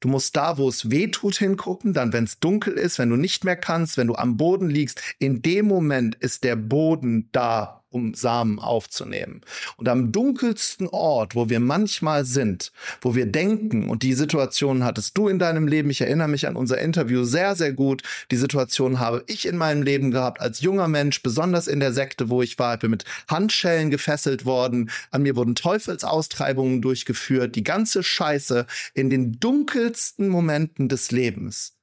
Du 0.00 0.08
musst 0.08 0.34
da, 0.34 0.56
wo 0.56 0.68
es 0.68 0.90
weh 0.90 1.08
tut, 1.08 1.36
hingucken. 1.36 1.92
Dann, 1.92 2.12
wenn 2.12 2.24
es 2.24 2.40
dunkel 2.40 2.74
ist, 2.74 2.98
wenn 2.98 3.10
du 3.10 3.16
nicht 3.16 3.44
mehr 3.44 3.56
kannst, 3.56 3.98
wenn 3.98 4.06
du 4.06 4.14
am 4.14 4.36
Boden 4.38 4.70
liegst, 4.70 5.02
in 5.18 5.42
dem 5.42 5.66
Moment 5.66 6.14
ist 6.14 6.42
der 6.42 6.56
Boden 6.56 7.28
da, 7.32 7.79
um 7.90 8.14
Samen 8.14 8.58
aufzunehmen. 8.58 9.42
Und 9.76 9.88
am 9.88 10.12
dunkelsten 10.12 10.86
Ort, 10.88 11.34
wo 11.34 11.48
wir 11.48 11.60
manchmal 11.60 12.24
sind, 12.24 12.72
wo 13.00 13.14
wir 13.14 13.26
denken, 13.26 13.88
und 13.88 14.02
die 14.02 14.14
Situation 14.14 14.84
hattest 14.84 15.18
du 15.18 15.28
in 15.28 15.38
deinem 15.38 15.66
Leben, 15.66 15.90
ich 15.90 16.00
erinnere 16.00 16.28
mich 16.28 16.46
an 16.46 16.56
unser 16.56 16.78
Interview 16.78 17.24
sehr, 17.24 17.56
sehr 17.56 17.72
gut, 17.72 18.02
die 18.30 18.36
Situation 18.36 19.00
habe 19.00 19.24
ich 19.26 19.46
in 19.46 19.56
meinem 19.56 19.82
Leben 19.82 20.10
gehabt 20.10 20.40
als 20.40 20.60
junger 20.60 20.88
Mensch, 20.88 21.22
besonders 21.22 21.66
in 21.66 21.80
der 21.80 21.92
Sekte, 21.92 22.30
wo 22.30 22.42
ich 22.42 22.58
war, 22.58 22.74
ich 22.74 22.80
bin 22.80 22.90
mit 22.90 23.04
Handschellen 23.28 23.90
gefesselt 23.90 24.44
worden, 24.44 24.90
an 25.10 25.22
mir 25.22 25.34
wurden 25.34 25.54
Teufelsaustreibungen 25.54 26.80
durchgeführt, 26.82 27.56
die 27.56 27.64
ganze 27.64 28.02
Scheiße 28.02 28.66
in 28.94 29.10
den 29.10 29.40
dunkelsten 29.40 30.28
Momenten 30.28 30.88
des 30.88 31.10
Lebens, 31.10 31.76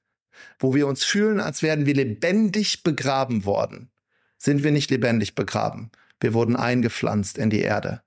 wo 0.60 0.74
wir 0.74 0.88
uns 0.88 1.04
fühlen, 1.04 1.42
als 1.42 1.62
wären 1.62 1.86
wir 1.86 1.96
lebendig 1.96 2.84
begraben 2.84 3.44
worden 3.44 3.90
sind 4.38 4.64
wir 4.64 4.72
nicht 4.72 4.92
lebendig 4.92 5.36
begraben. 5.36 5.92
Wir 6.20 6.34
wurden 6.34 6.56
eingepflanzt 6.56 7.38
in 7.38 7.50
die 7.50 7.62
Erde, 7.62 8.02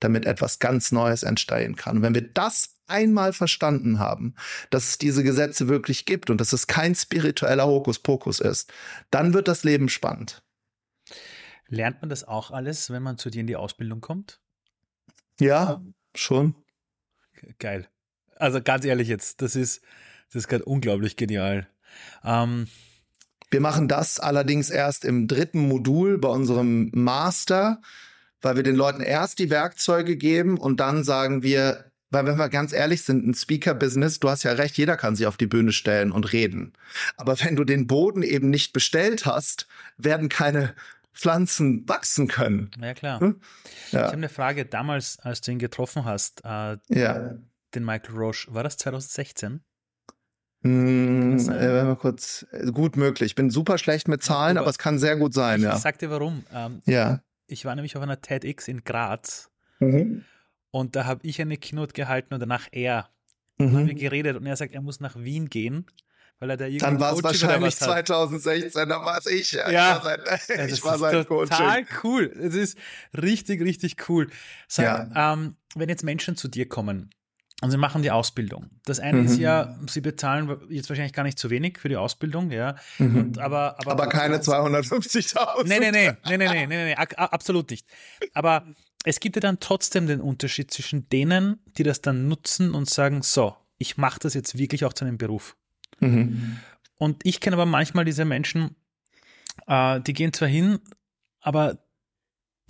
damit 0.00 0.26
etwas 0.26 0.58
ganz 0.58 0.92
Neues 0.92 1.22
entstehen 1.22 1.76
kann. 1.76 1.98
Und 1.98 2.02
wenn 2.02 2.14
wir 2.14 2.28
das 2.32 2.74
einmal 2.86 3.32
verstanden 3.32 3.98
haben, 3.98 4.34
dass 4.70 4.90
es 4.90 4.98
diese 4.98 5.22
Gesetze 5.22 5.68
wirklich 5.68 6.04
gibt 6.04 6.30
und 6.30 6.40
dass 6.40 6.52
es 6.52 6.66
kein 6.66 6.94
spiritueller 6.94 7.66
Hokuspokus 7.66 8.40
ist, 8.40 8.72
dann 9.10 9.34
wird 9.34 9.48
das 9.48 9.64
Leben 9.64 9.88
spannend. 9.88 10.42
Lernt 11.68 12.02
man 12.02 12.10
das 12.10 12.24
auch 12.24 12.50
alles, 12.50 12.90
wenn 12.90 13.02
man 13.02 13.16
zu 13.16 13.30
dir 13.30 13.40
in 13.40 13.46
die 13.46 13.56
Ausbildung 13.56 14.00
kommt? 14.00 14.40
Ja, 15.40 15.82
schon. 16.14 16.54
Geil. 17.58 17.88
Also 18.36 18.60
ganz 18.60 18.84
ehrlich 18.84 19.08
jetzt, 19.08 19.40
das 19.40 19.56
ist, 19.56 19.82
das 20.28 20.36
ist 20.36 20.48
gerade 20.48 20.64
unglaublich 20.64 21.16
genial. 21.16 21.68
Ähm, 22.24 22.68
wir 23.52 23.60
machen 23.60 23.86
das 23.86 24.18
allerdings 24.18 24.70
erst 24.70 25.04
im 25.04 25.28
dritten 25.28 25.68
Modul 25.68 26.18
bei 26.18 26.28
unserem 26.28 26.90
Master, 26.94 27.80
weil 28.40 28.56
wir 28.56 28.62
den 28.62 28.76
Leuten 28.76 29.02
erst 29.02 29.38
die 29.38 29.50
Werkzeuge 29.50 30.16
geben 30.16 30.58
und 30.58 30.80
dann 30.80 31.04
sagen 31.04 31.42
wir, 31.42 31.84
weil 32.10 32.26
wenn 32.26 32.36
wir 32.36 32.48
ganz 32.48 32.72
ehrlich 32.72 33.02
sind, 33.02 33.26
ein 33.26 33.34
Speaker-Business, 33.34 34.20
du 34.20 34.30
hast 34.30 34.42
ja 34.42 34.52
recht, 34.52 34.76
jeder 34.76 34.96
kann 34.96 35.16
sich 35.16 35.26
auf 35.26 35.36
die 35.36 35.46
Bühne 35.46 35.72
stellen 35.72 36.12
und 36.12 36.32
reden. 36.32 36.72
Aber 37.16 37.38
wenn 37.40 37.56
du 37.56 37.64
den 37.64 37.86
Boden 37.86 38.22
eben 38.22 38.50
nicht 38.50 38.72
bestellt 38.72 39.26
hast, 39.26 39.66
werden 39.96 40.28
keine 40.28 40.74
Pflanzen 41.12 41.86
wachsen 41.88 42.28
können. 42.28 42.70
Ja, 42.80 42.94
klar. 42.94 43.20
Hm? 43.20 43.40
Ja. 43.90 44.00
Ich 44.00 44.04
habe 44.06 44.12
eine 44.16 44.28
Frage. 44.30 44.64
Damals, 44.64 45.18
als 45.20 45.42
du 45.42 45.52
ihn 45.52 45.58
getroffen 45.58 46.04
hast, 46.06 46.42
äh, 46.44 46.78
ja. 46.88 47.34
den 47.74 47.84
Michael 47.84 48.16
Roche, 48.16 48.52
war 48.52 48.62
das 48.62 48.78
2016? 48.78 49.62
Hm, 50.62 51.38
äh, 51.50 51.82
mal 51.84 51.96
kurz, 51.96 52.46
äh, 52.52 52.70
gut 52.70 52.96
möglich. 52.96 53.32
Ich 53.32 53.34
bin 53.34 53.50
super 53.50 53.78
schlecht 53.78 54.06
mit 54.06 54.22
Zahlen, 54.22 54.56
aber, 54.56 54.66
aber 54.66 54.70
es 54.70 54.78
kann 54.78 54.98
sehr 54.98 55.16
gut 55.16 55.34
sein, 55.34 55.58
ich 55.58 55.64
ja. 55.64 55.74
Ich 55.74 55.80
sag 55.80 55.98
dir 55.98 56.10
warum. 56.10 56.44
Ähm, 56.52 56.82
ja. 56.86 57.20
Ich 57.48 57.64
war 57.64 57.74
nämlich 57.74 57.96
auf 57.96 58.02
einer 58.02 58.20
TEDx 58.20 58.68
in 58.68 58.84
Graz 58.84 59.50
mhm. 59.80 60.24
und 60.70 60.94
da 60.94 61.04
habe 61.04 61.20
ich 61.24 61.40
eine 61.40 61.56
Keynote 61.56 61.92
gehalten 61.92 62.32
und 62.32 62.40
danach 62.40 62.68
er. 62.70 63.08
Mhm. 63.58 63.64
Dann 63.64 63.76
haben 63.76 63.86
wir 63.88 63.94
geredet 63.94 64.36
und 64.36 64.46
er 64.46 64.56
sagt, 64.56 64.72
er 64.72 64.82
muss 64.82 65.00
nach 65.00 65.16
Wien 65.16 65.50
gehen, 65.50 65.86
weil 66.38 66.50
er 66.50 66.56
da 66.56 66.66
irgendwie. 66.66 66.78
Dann 66.84 67.00
war 67.00 67.12
es 67.12 67.22
wahrscheinlich 67.24 67.76
2016, 67.76 68.88
dann 68.88 69.04
war 69.04 69.18
es 69.18 69.26
ich. 69.26 69.52
Ja, 69.52 69.68
ich 69.68 69.74
war 69.74 70.02
sein, 70.02 70.68
ich 70.68 70.84
war 70.84 70.98
sein 70.98 71.26
Total 71.26 71.84
cool. 72.04 72.32
Es 72.40 72.54
ist 72.54 72.78
richtig, 73.20 73.60
richtig 73.62 74.08
cool. 74.08 74.30
Sag, 74.68 75.12
ja. 75.12 75.32
ähm, 75.32 75.56
wenn 75.74 75.88
jetzt 75.88 76.04
Menschen 76.04 76.36
zu 76.36 76.46
dir 76.46 76.68
kommen, 76.68 77.10
und 77.62 77.70
sie 77.70 77.76
machen 77.76 78.02
die 78.02 78.10
Ausbildung. 78.10 78.70
Das 78.84 78.98
eine 78.98 79.20
mhm. 79.20 79.26
ist 79.26 79.38
ja, 79.38 79.78
sie 79.88 80.00
bezahlen 80.00 80.50
jetzt 80.68 80.88
wahrscheinlich 80.88 81.12
gar 81.12 81.22
nicht 81.22 81.38
zu 81.38 81.48
wenig 81.48 81.78
für 81.78 81.88
die 81.88 81.96
Ausbildung, 81.96 82.50
ja. 82.50 82.74
Mhm. 82.98 83.16
Und, 83.16 83.38
aber, 83.38 83.76
aber, 83.78 83.92
aber 83.92 84.08
keine 84.08 84.38
250.000. 84.38 85.68
Nee, 85.68 85.78
nee, 85.78 85.92
nee, 85.92 86.12
nee, 86.26 86.36
nee, 86.38 86.48
nee, 86.48 86.66
nee, 86.66 86.84
nee, 86.86 86.94
absolut 86.94 87.70
nicht. 87.70 87.86
Aber 88.34 88.66
es 89.04 89.20
gibt 89.20 89.36
ja 89.36 89.40
dann 89.40 89.60
trotzdem 89.60 90.08
den 90.08 90.20
Unterschied 90.20 90.72
zwischen 90.72 91.08
denen, 91.08 91.60
die 91.78 91.84
das 91.84 92.00
dann 92.00 92.26
nutzen 92.26 92.74
und 92.74 92.90
sagen, 92.90 93.22
so, 93.22 93.54
ich 93.78 93.96
mache 93.96 94.18
das 94.18 94.34
jetzt 94.34 94.58
wirklich 94.58 94.84
auch 94.84 94.92
zu 94.92 95.04
einem 95.04 95.16
Beruf. 95.16 95.56
Mhm. 96.00 96.58
Und 96.96 97.24
ich 97.24 97.40
kenne 97.40 97.54
aber 97.54 97.66
manchmal 97.66 98.04
diese 98.04 98.24
Menschen, 98.24 98.74
äh, 99.68 100.00
die 100.00 100.14
gehen 100.14 100.32
zwar 100.32 100.48
hin, 100.48 100.80
aber 101.40 101.78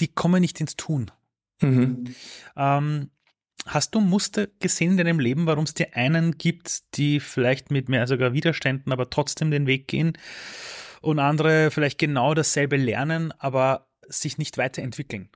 die 0.01 0.09
kommen 0.09 0.43
nicht 0.43 0.61
ins 0.61 0.77
Tun. 0.77 1.11
Mhm. 1.63 2.15
Ähm, 2.57 3.11
Hast 3.67 3.95
du 3.95 4.01
Muster 4.01 4.49
gesehen 4.59 4.93
in 4.93 4.97
deinem 4.97 5.21
Leben, 5.21 5.47
warum 5.47 5.65
es 5.65 5.75
dir 5.75 5.95
einen 5.95 6.37
gibt, 6.37 6.97
die 6.97 7.21
vielleicht 7.21 7.71
mit 7.71 7.89
mehr 7.89 8.07
sogar 8.07 8.33
Widerständen, 8.33 8.93
aber 8.93 9.09
trotzdem 9.09 9.51
den 9.51 9.67
Weg 9.67 9.87
gehen 9.87 10.19
und 11.01 11.21
andere 11.21 11.71
vielleicht 11.71 11.99
genau 11.99 12.35
dasselbe 12.35 12.77
lernen, 12.77 13.33
aber 13.39 13.89
sich 14.09 14.37
nicht 14.37 14.59
weiterentwickeln? 14.59 15.29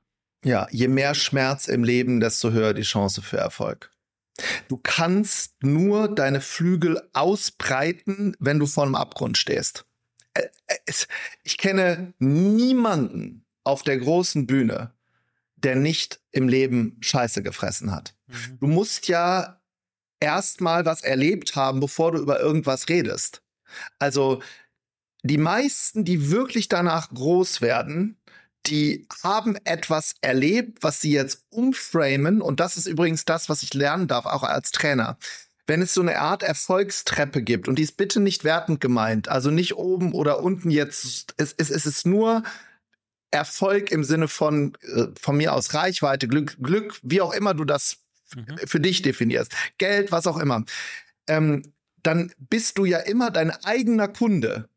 Ja, 0.44 0.66
je 0.70 0.88
mehr 0.88 1.14
Schmerz 1.14 1.68
im 1.68 1.84
Leben, 1.84 2.20
desto 2.20 2.50
höher 2.50 2.74
die 2.74 2.82
Chance 2.82 3.22
für 3.22 3.38
Erfolg. 3.38 3.90
Du 4.68 4.76
kannst 4.76 5.62
nur 5.62 6.14
deine 6.14 6.40
Flügel 6.40 7.00
ausbreiten, 7.12 8.36
wenn 8.38 8.58
du 8.58 8.66
vor 8.66 8.84
einem 8.84 8.94
Abgrund 8.94 9.38
stehst. 9.38 9.86
Äh, 10.34 10.48
äh, 10.66 10.92
ich 11.42 11.58
kenne 11.58 12.12
niemanden 12.18 13.46
auf 13.64 13.82
der 13.82 13.98
großen 13.98 14.46
Bühne, 14.46 14.92
der 15.56 15.76
nicht 15.76 16.20
im 16.32 16.48
Leben 16.48 16.96
Scheiße 17.00 17.42
gefressen 17.42 17.90
hat. 17.92 18.14
Mhm. 18.26 18.58
Du 18.60 18.66
musst 18.66 19.08
ja 19.08 19.60
erstmal 20.20 20.84
was 20.84 21.02
erlebt 21.02 21.56
haben, 21.56 21.80
bevor 21.80 22.12
du 22.12 22.18
über 22.18 22.40
irgendwas 22.40 22.88
redest. 22.88 23.42
Also 23.98 24.42
die 25.22 25.38
meisten, 25.38 26.04
die 26.04 26.30
wirklich 26.30 26.68
danach 26.68 27.12
groß 27.12 27.60
werden, 27.60 28.16
die 28.66 29.06
haben 29.22 29.56
etwas 29.64 30.14
erlebt, 30.20 30.82
was 30.82 31.00
sie 31.00 31.12
jetzt 31.12 31.44
umframen. 31.50 32.40
Und 32.40 32.60
das 32.60 32.76
ist 32.76 32.86
übrigens 32.86 33.24
das, 33.24 33.48
was 33.48 33.62
ich 33.62 33.74
lernen 33.74 34.08
darf, 34.08 34.26
auch 34.26 34.42
als 34.42 34.70
Trainer. 34.70 35.18
Wenn 35.66 35.82
es 35.82 35.94
so 35.94 36.00
eine 36.00 36.20
Art 36.20 36.42
Erfolgstreppe 36.42 37.42
gibt, 37.42 37.66
und 37.68 37.76
die 37.76 37.82
ist 37.82 37.96
bitte 37.96 38.20
nicht 38.20 38.44
wertend 38.44 38.80
gemeint, 38.80 39.28
also 39.28 39.50
nicht 39.50 39.76
oben 39.76 40.12
oder 40.12 40.42
unten 40.42 40.70
jetzt, 40.70 41.34
es, 41.36 41.54
es, 41.56 41.70
es 41.70 41.86
ist 41.86 42.06
nur 42.06 42.44
Erfolg 43.36 43.90
im 43.90 44.04
Sinne 44.04 44.28
von, 44.28 44.76
äh, 44.82 45.06
von 45.20 45.36
mir 45.36 45.52
aus 45.52 45.74
Reichweite, 45.74 46.28
Glück, 46.28 46.56
Glück, 46.60 46.98
wie 47.02 47.20
auch 47.20 47.32
immer 47.32 47.54
du 47.54 47.64
das 47.64 47.98
mhm. 48.34 48.58
für 48.64 48.80
dich 48.80 49.02
definierst, 49.02 49.52
Geld, 49.78 50.12
was 50.12 50.26
auch 50.26 50.38
immer, 50.38 50.64
ähm, 51.28 51.62
dann 52.02 52.32
bist 52.38 52.78
du 52.78 52.84
ja 52.84 52.98
immer 52.98 53.30
dein 53.30 53.50
eigener 53.50 54.08
Kunde. 54.08 54.68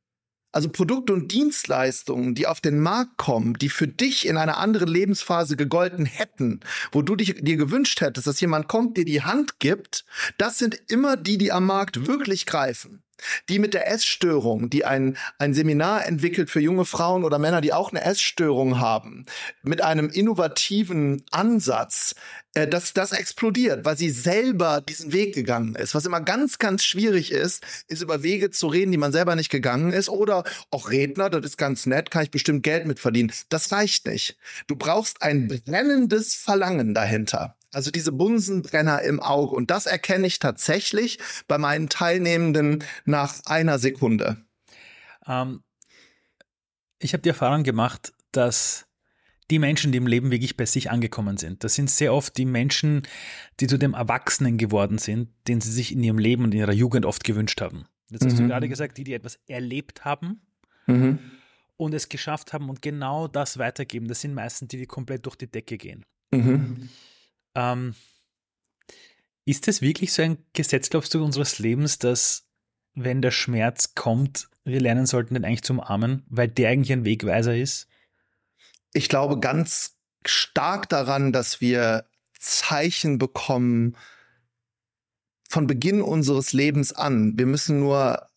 Also 0.52 0.70
Produkte 0.70 1.14
und 1.14 1.32
Dienstleistungen, 1.32 2.34
die 2.34 2.48
auf 2.48 2.60
den 2.60 2.80
Markt 2.80 3.18
kommen, 3.18 3.54
die 3.54 3.70
für 3.70 3.88
dich 3.88 4.28
in 4.28 4.36
einer 4.36 4.58
anderen 4.58 4.90
Lebensphase 4.90 5.56
gegolten 5.56 6.06
hätten, 6.06 6.62
wo 6.92 7.04
du 7.04 7.16
dich, 7.16 7.36
dir 7.40 7.56
gewünscht 7.56 8.02
hättest, 8.02 8.26
dass 8.26 8.40
jemand 8.40 8.68
kommt, 8.68 8.98
dir 8.98 9.06
die 9.06 9.22
Hand 9.22 9.60
gibt, 9.60 10.06
das 10.40 10.58
sind 10.58 10.82
immer 10.88 11.18
die, 11.18 11.38
die 11.38 11.52
am 11.52 11.68
Markt 11.68 12.08
wirklich 12.08 12.48
greifen. 12.48 13.04
Die 13.50 13.60
mit 13.60 13.74
der 13.74 13.92
Essstörung, 13.92 14.70
die 14.70 14.86
ein, 14.86 15.18
ein 15.38 15.54
Seminar 15.54 16.06
entwickelt 16.06 16.50
für 16.50 16.60
junge 16.60 16.86
Frauen 16.86 17.24
oder 17.24 17.40
Männer, 17.40 17.62
die 17.62 17.74
auch 17.74 17.92
eine 17.92 18.04
Essstörung 18.04 18.80
haben, 18.80 19.26
mit 19.64 19.82
einem 19.82 20.10
innovativen 20.10 21.24
Ansatz, 21.32 22.16
äh, 22.56 22.68
dass 22.68 22.94
das 22.94 23.12
explodiert, 23.12 23.86
weil 23.86 23.98
sie 23.98 24.10
selber 24.10 24.82
diesen 24.82 25.14
Weg 25.14 25.36
gegangen 25.36 25.76
ist. 25.76 25.94
Was 25.94 26.06
immer 26.06 26.22
ganz, 26.22 26.58
ganz 26.58 26.84
schwierig 26.84 27.32
ist, 27.32 27.64
ist 27.88 28.02
über 28.02 28.24
Wege 28.24 28.50
zu 28.50 28.68
reden, 28.68 28.92
die 28.92 28.98
man 28.98 29.12
selber 29.12 29.36
nicht 29.36 29.50
gegangen 29.50 29.94
ist. 29.94 30.10
Oder 30.10 30.44
auch 30.72 30.90
Redner, 30.90 31.30
das 31.30 31.46
ist 31.46 31.58
ganz 31.58 31.86
nett, 31.86 32.10
kann 32.10 32.24
ich 32.24 32.32
bestimmt 32.32 32.64
Geld 32.64 32.88
mit 32.88 33.00
verdienen. 33.00 33.32
Das 33.50 33.72
reicht 33.72 34.08
nicht. 34.08 34.38
Du 34.68 34.76
brauchst 34.76 35.22
ein 35.22 35.48
brennendes 35.48 36.36
Verlangen 36.36 36.94
dahinter. 36.94 37.56
Also 37.72 37.92
diese 37.92 38.12
Bunsenbrenner 38.12 39.02
im 39.04 39.20
Auge. 39.20 39.56
Und 39.56 39.70
das 39.70 39.86
erkenne 39.86 40.26
ich 40.28 40.40
tatsächlich 40.40 41.20
bei 41.48 41.58
meinen 41.58 41.90
Teilnehmenden 41.90 42.84
nach 43.06 43.46
einer 43.46 43.78
Sekunde. 43.78 44.38
Ähm, 45.28 45.64
ich 47.00 47.14
habe 47.14 47.22
die 47.22 47.30
Erfahrung 47.30 47.64
gemacht, 47.64 48.14
dass 48.32 48.86
die 49.50 49.60
Menschen, 49.60 49.92
die 49.92 49.98
im 49.98 50.08
Leben 50.08 50.32
wirklich 50.32 50.58
bei 50.58 50.66
sich 50.66 50.92
angekommen 50.92 51.38
sind, 51.38 51.64
das 51.64 51.76
sind 51.76 51.90
sehr 51.90 52.14
oft 52.14 52.38
die 52.38 52.46
Menschen, 52.46 53.04
die 53.60 53.68
zu 53.68 53.78
dem 53.78 53.94
Erwachsenen 53.94 54.58
geworden 54.58 54.98
sind, 54.98 55.30
den 55.48 55.62
sie 55.62 55.72
sich 55.72 55.92
in 55.92 56.04
ihrem 56.04 56.20
Leben 56.20 56.44
und 56.44 56.54
in 56.54 56.60
ihrer 56.60 56.74
Jugend 56.74 57.06
oft 57.06 57.24
gewünscht 57.24 57.62
haben. 57.62 57.86
Jetzt 58.10 58.26
hast 58.26 58.38
du 58.40 58.44
mhm. 58.44 58.50
gerade 58.50 58.70
gesagt, 58.70 58.98
die, 58.98 59.04
die 59.04 59.14
etwas 59.14 59.40
erlebt 59.48 60.06
haben 60.06 60.42
mhm. 60.88 61.20
und 61.78 61.94
es 61.94 62.10
geschafft 62.10 62.54
haben 62.54 62.70
und 62.70 62.82
genau 62.82 63.28
das 63.28 63.58
weitergeben. 63.58 64.08
Das 64.08 64.22
sind 64.22 64.34
meistens 64.34 64.70
die, 64.70 64.78
die 64.78 64.88
komplett 64.88 65.26
durch 65.26 65.36
die 65.36 65.50
Decke 65.50 65.78
gehen. 65.78 66.06
Mhm. 66.32 66.90
Ähm, 67.56 67.96
Ist 69.46 69.68
es 69.68 69.82
wirklich 69.82 70.14
so 70.14 70.22
ein 70.22 70.38
Gesetz, 70.54 70.90
glaubst 70.90 71.14
du, 71.14 71.24
unseres 71.24 71.60
Lebens, 71.60 71.98
dass 71.98 72.46
wenn 72.94 73.22
der 73.22 73.32
Schmerz 73.32 73.96
kommt, 73.96 74.50
wir 74.64 74.80
lernen 74.80 75.06
sollten, 75.06 75.34
den 75.34 75.46
eigentlich 75.46 75.64
zu 75.64 75.74
umarmen, 75.74 76.24
weil 76.30 76.48
der 76.48 76.70
eigentlich 76.70 76.92
ein 76.92 77.06
Wegweiser 77.06 77.56
ist? 77.56 77.88
Ich 78.94 79.10
glaube 79.10 79.40
ganz 79.40 79.96
stark 80.26 80.90
daran, 80.90 81.32
dass 81.32 81.62
wir 81.62 82.06
Zeichen 82.38 83.18
bekommen 83.18 83.96
von 85.50 85.66
Beginn 85.66 86.02
unseres 86.02 86.54
Lebens 86.54 86.94
an. 86.94 87.38
Wir 87.38 87.46
müssen 87.46 87.80
nur 87.80 88.30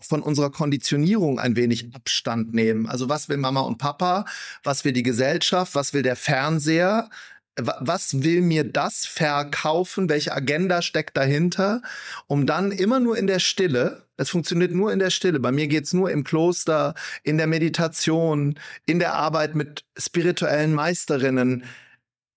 von 0.00 0.22
unserer 0.22 0.50
Konditionierung 0.50 1.38
ein 1.38 1.56
wenig 1.56 1.94
Abstand 1.94 2.54
nehmen. 2.54 2.86
Also 2.86 3.08
was 3.08 3.28
will 3.28 3.36
Mama 3.36 3.60
und 3.60 3.78
Papa? 3.78 4.24
Was 4.62 4.84
will 4.84 4.92
die 4.92 5.02
Gesellschaft? 5.02 5.74
Was 5.74 5.92
will 5.92 6.02
der 6.02 6.16
Fernseher? 6.16 7.10
Was 7.56 8.22
will 8.22 8.40
mir 8.42 8.64
das 8.64 9.06
verkaufen? 9.06 10.08
Welche 10.08 10.32
Agenda 10.32 10.82
steckt 10.82 11.16
dahinter? 11.16 11.82
Um 12.26 12.46
dann 12.46 12.72
immer 12.72 12.98
nur 13.00 13.16
in 13.16 13.26
der 13.26 13.38
Stille, 13.38 14.06
es 14.16 14.30
funktioniert 14.30 14.72
nur 14.72 14.92
in 14.92 14.98
der 14.98 15.10
Stille. 15.10 15.38
Bei 15.40 15.52
mir 15.52 15.68
geht's 15.68 15.92
nur 15.92 16.10
im 16.10 16.24
Kloster, 16.24 16.94
in 17.22 17.38
der 17.38 17.46
Meditation, 17.46 18.58
in 18.86 18.98
der 18.98 19.14
Arbeit 19.14 19.54
mit 19.54 19.84
spirituellen 19.96 20.74
Meisterinnen, 20.74 21.64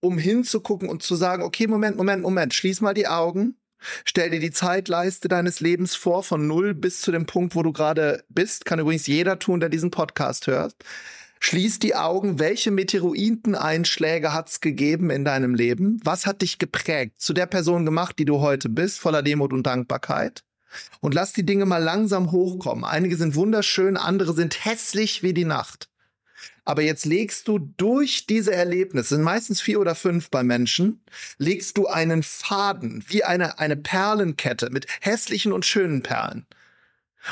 um 0.02 0.18
hinzugucken 0.18 0.90
und 0.90 1.02
zu 1.02 1.16
sagen, 1.16 1.44
okay, 1.44 1.68
Moment, 1.68 1.98
Moment, 1.98 2.22
Moment, 2.22 2.54
schließ 2.54 2.82
mal 2.82 2.94
die 2.94 3.08
Augen 3.08 3.56
Stell 4.06 4.30
dir 4.30 4.40
die 4.40 4.52
Zeitleiste 4.52 5.28
deines 5.28 5.60
Lebens 5.60 5.96
vor, 5.96 6.24
von 6.24 6.48
null 6.48 6.74
bis 6.74 7.02
zu 7.02 7.12
dem 7.12 7.26
Punkt, 7.26 7.56
wo 7.56 7.64
du 7.64 7.72
gerade 7.72 8.24
bist. 8.30 8.66
Kann 8.66 8.80
übrigens 8.80 9.08
jeder 9.08 9.40
tun, 9.40 9.60
der 9.60 9.70
diesen 9.70 9.92
Podcast 9.92 10.48
hört. 10.48 10.76
Schließ 11.40 11.80
die 11.80 11.96
Augen. 11.96 12.40
Welche 12.40 12.72
Meteoriteneinschläge 12.72 14.34
hat 14.34 14.50
es 14.50 14.62
gegeben 14.62 15.10
in 15.10 15.26
deinem 15.26 15.56
Leben? 15.56 16.00
Was 16.04 16.26
hat 16.26 16.42
dich 16.42 16.60
geprägt, 16.60 17.22
zu 17.22 17.34
der 17.34 17.46
Person 17.46 17.86
gemacht, 17.86 18.18
die 18.20 18.26
du 18.26 18.40
heute 18.40 18.70
bist, 18.70 19.00
voller 19.00 19.24
Demut 19.24 19.54
und 19.54 19.64
Dankbarkeit? 19.64 20.44
Und 21.00 21.14
lass 21.14 21.34
die 21.34 21.46
Dinge 21.46 21.66
mal 21.66 21.82
langsam 21.82 22.32
hochkommen. 22.32 22.84
Einige 22.84 23.16
sind 23.16 23.36
wunderschön, 23.36 23.98
andere 23.98 24.34
sind 24.34 24.66
hässlich 24.66 25.24
wie 25.24 25.34
die 25.34 25.46
Nacht. 25.46 25.90
Aber 26.66 26.82
jetzt 26.82 27.06
legst 27.06 27.48
du 27.48 27.60
durch 27.60 28.26
diese 28.28 28.54
Erlebnisse, 28.54 29.16
sind 29.16 29.24
meistens 29.24 29.62
vier 29.62 29.80
oder 29.80 29.96
fünf 29.96 30.30
bei 30.30 30.44
Menschen, 30.44 31.02
legst 31.38 31.78
du 31.78 31.88
einen 31.88 32.24
Faden, 32.24 33.04
wie 33.08 33.24
eine, 33.24 33.58
eine 33.60 33.78
Perlenkette 33.78 34.70
mit 34.70 34.86
hässlichen 35.00 35.54
und 35.54 35.66
schönen 35.66 36.04
Perlen. 36.04 36.46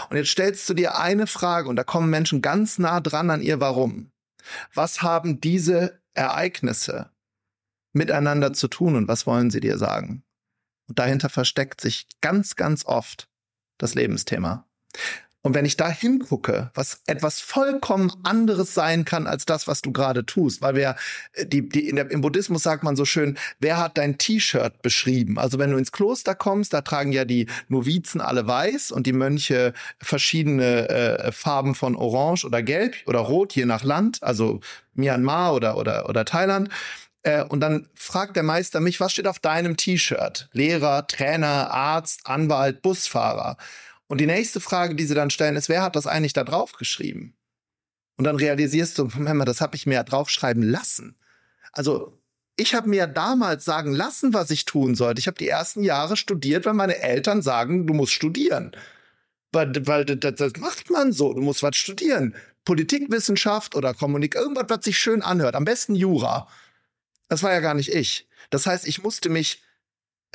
Und 0.10 0.18
jetzt 0.18 0.30
stellst 0.30 0.68
du 0.70 0.74
dir 0.74 0.98
eine 0.98 1.28
Frage 1.28 1.70
und 1.70 1.76
da 1.76 1.84
kommen 1.84 2.10
Menschen 2.10 2.42
ganz 2.42 2.80
nah 2.80 3.00
dran 3.00 3.30
an 3.30 3.42
ihr 3.42 3.60
Warum. 3.60 4.12
Was 4.74 5.02
haben 5.02 5.42
diese 5.42 6.02
Ereignisse 6.14 7.12
miteinander 7.94 8.54
zu 8.54 8.68
tun 8.68 8.96
und 8.96 9.08
was 9.08 9.26
wollen 9.26 9.52
sie 9.52 9.60
dir 9.60 9.78
sagen? 9.78 10.24
Und 10.88 11.00
dahinter 11.00 11.30
versteckt 11.30 11.82
sich 11.82 12.08
ganz, 12.22 12.56
ganz 12.56 12.86
oft 12.86 13.30
das 13.78 13.96
Lebensthema. 13.96 14.68
Und 15.46 15.54
wenn 15.54 15.66
ich 15.66 15.78
da 15.78 15.88
hingucke, 15.88 16.72
was 16.74 17.02
etwas 17.06 17.40
vollkommen 17.40 18.12
anderes 18.24 18.74
sein 18.74 19.06
kann 19.06 19.28
als 19.28 19.46
das, 19.46 19.68
was 19.68 19.84
du 19.84 19.92
gerade 19.92 20.26
tust, 20.26 20.64
weil 20.64 20.74
wir, 20.74 20.96
äh, 21.34 21.46
die, 21.46 21.70
die, 21.70 21.94
der, 21.94 22.10
im 22.10 22.22
Buddhismus 22.22 22.64
sagt 22.64 22.82
man 22.82 22.96
so 22.96 23.06
schön, 23.06 23.38
wer 23.60 23.78
hat 23.78 24.00
dein 24.00 24.18
T-Shirt 24.18 24.82
beschrieben? 24.82 25.38
Also 25.38 25.60
wenn 25.60 25.70
du 25.70 25.78
ins 25.78 25.92
Kloster 25.92 26.34
kommst, 26.34 26.74
da 26.74 26.82
tragen 26.82 27.12
ja 27.12 27.26
die 27.26 27.46
Novizen 27.68 28.22
alle 28.22 28.48
weiß 28.48 28.90
und 28.90 29.06
die 29.06 29.14
Mönche 29.14 29.74
verschiedene 30.02 30.90
äh, 30.90 31.32
Farben 31.32 31.76
von 31.76 31.96
Orange 31.96 32.44
oder 32.44 32.64
Gelb 32.64 32.96
oder 33.06 33.20
Rot, 33.20 33.54
je 33.54 33.66
nach 33.66 33.84
Land, 33.84 34.24
also 34.24 34.62
Myanmar 34.96 35.54
oder, 35.54 35.78
oder, 35.78 36.10
oder 36.10 36.26
Thailand. 36.26 36.70
Äh, 37.22 37.44
und 37.44 37.60
dann 37.60 37.88
fragt 37.94 38.36
der 38.36 38.42
Meister 38.42 38.80
mich, 38.80 39.00
was 39.00 39.12
steht 39.12 39.28
auf 39.28 39.38
deinem 39.38 39.78
T-Shirt? 39.78 40.50
Lehrer, 40.54 41.06
Trainer, 41.06 41.70
Arzt, 41.70 42.22
Anwalt, 42.24 42.82
Busfahrer. 42.82 43.58
Und 44.08 44.22
die 44.22 44.28
nächste 44.28 44.60
Frage, 44.60 44.96
die 44.96 45.06
sie 45.06 45.16
dann 45.16 45.30
stellen, 45.30 45.56
ist, 45.56 45.70
wer 45.70 45.82
hat 45.82 45.96
das 45.96 46.08
eigentlich 46.08 46.34
da 46.34 46.44
drauf 46.44 46.74
geschrieben? 46.74 47.36
Und 48.18 48.26
dann 48.26 48.36
realisierst 48.36 48.98
du, 48.98 49.08
das 49.08 49.62
habe 49.62 49.76
ich 49.76 49.86
mir 49.86 49.96
ja 49.96 50.04
draufschreiben 50.04 50.64
lassen. 50.64 51.18
Also 51.72 52.18
ich 52.56 52.74
habe 52.74 52.88
mir 52.88 53.08
damals 53.08 53.66
sagen 53.66 53.92
lassen, 53.92 54.34
was 54.34 54.50
ich 54.50 54.66
tun 54.66 54.96
sollte. 54.96 55.20
Ich 55.20 55.28
habe 55.28 55.38
die 55.38 55.50
ersten 55.50 55.84
Jahre 55.84 56.16
studiert, 56.16 56.66
weil 56.66 56.74
meine 56.74 57.00
Eltern 57.00 57.42
sagen, 57.42 57.86
du 57.86 57.94
musst 57.94 58.14
studieren. 58.14 58.72
Weil, 59.52 59.74
weil 59.88 60.06
das, 60.06 60.36
das 60.36 60.54
macht 60.60 60.90
man 60.90 61.12
so, 61.12 61.34
du 61.34 61.42
musst 61.42 61.64
was 61.64 61.76
studieren. 61.76 62.36
Politikwissenschaft 62.64 63.76
oder 63.76 63.94
Kommunik, 63.94 64.36
irgendwas, 64.36 64.66
was 64.70 64.86
sich 64.86 64.98
schön 64.98 65.22
anhört. 65.22 65.56
Am 65.56 65.66
besten 65.66 65.96
Jura. 65.96 66.48
Das 67.28 67.44
war 67.44 67.52
ja 67.52 67.60
gar 67.60 67.74
nicht 67.74 67.94
ich. 67.94 68.28
Das 68.50 68.66
heißt, 68.66 68.88
ich 68.88 69.04
musste 69.04 69.30
mich 69.30 69.62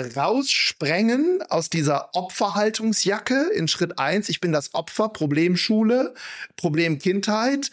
raussprengen 0.00 1.42
aus 1.48 1.70
dieser 1.70 2.14
Opferhaltungsjacke 2.14 3.50
in 3.54 3.68
Schritt 3.68 3.98
eins. 3.98 4.28
Ich 4.28 4.40
bin 4.40 4.52
das 4.52 4.74
Opfer, 4.74 5.08
Problemschule, 5.08 6.14
Problemkindheit. 6.56 7.70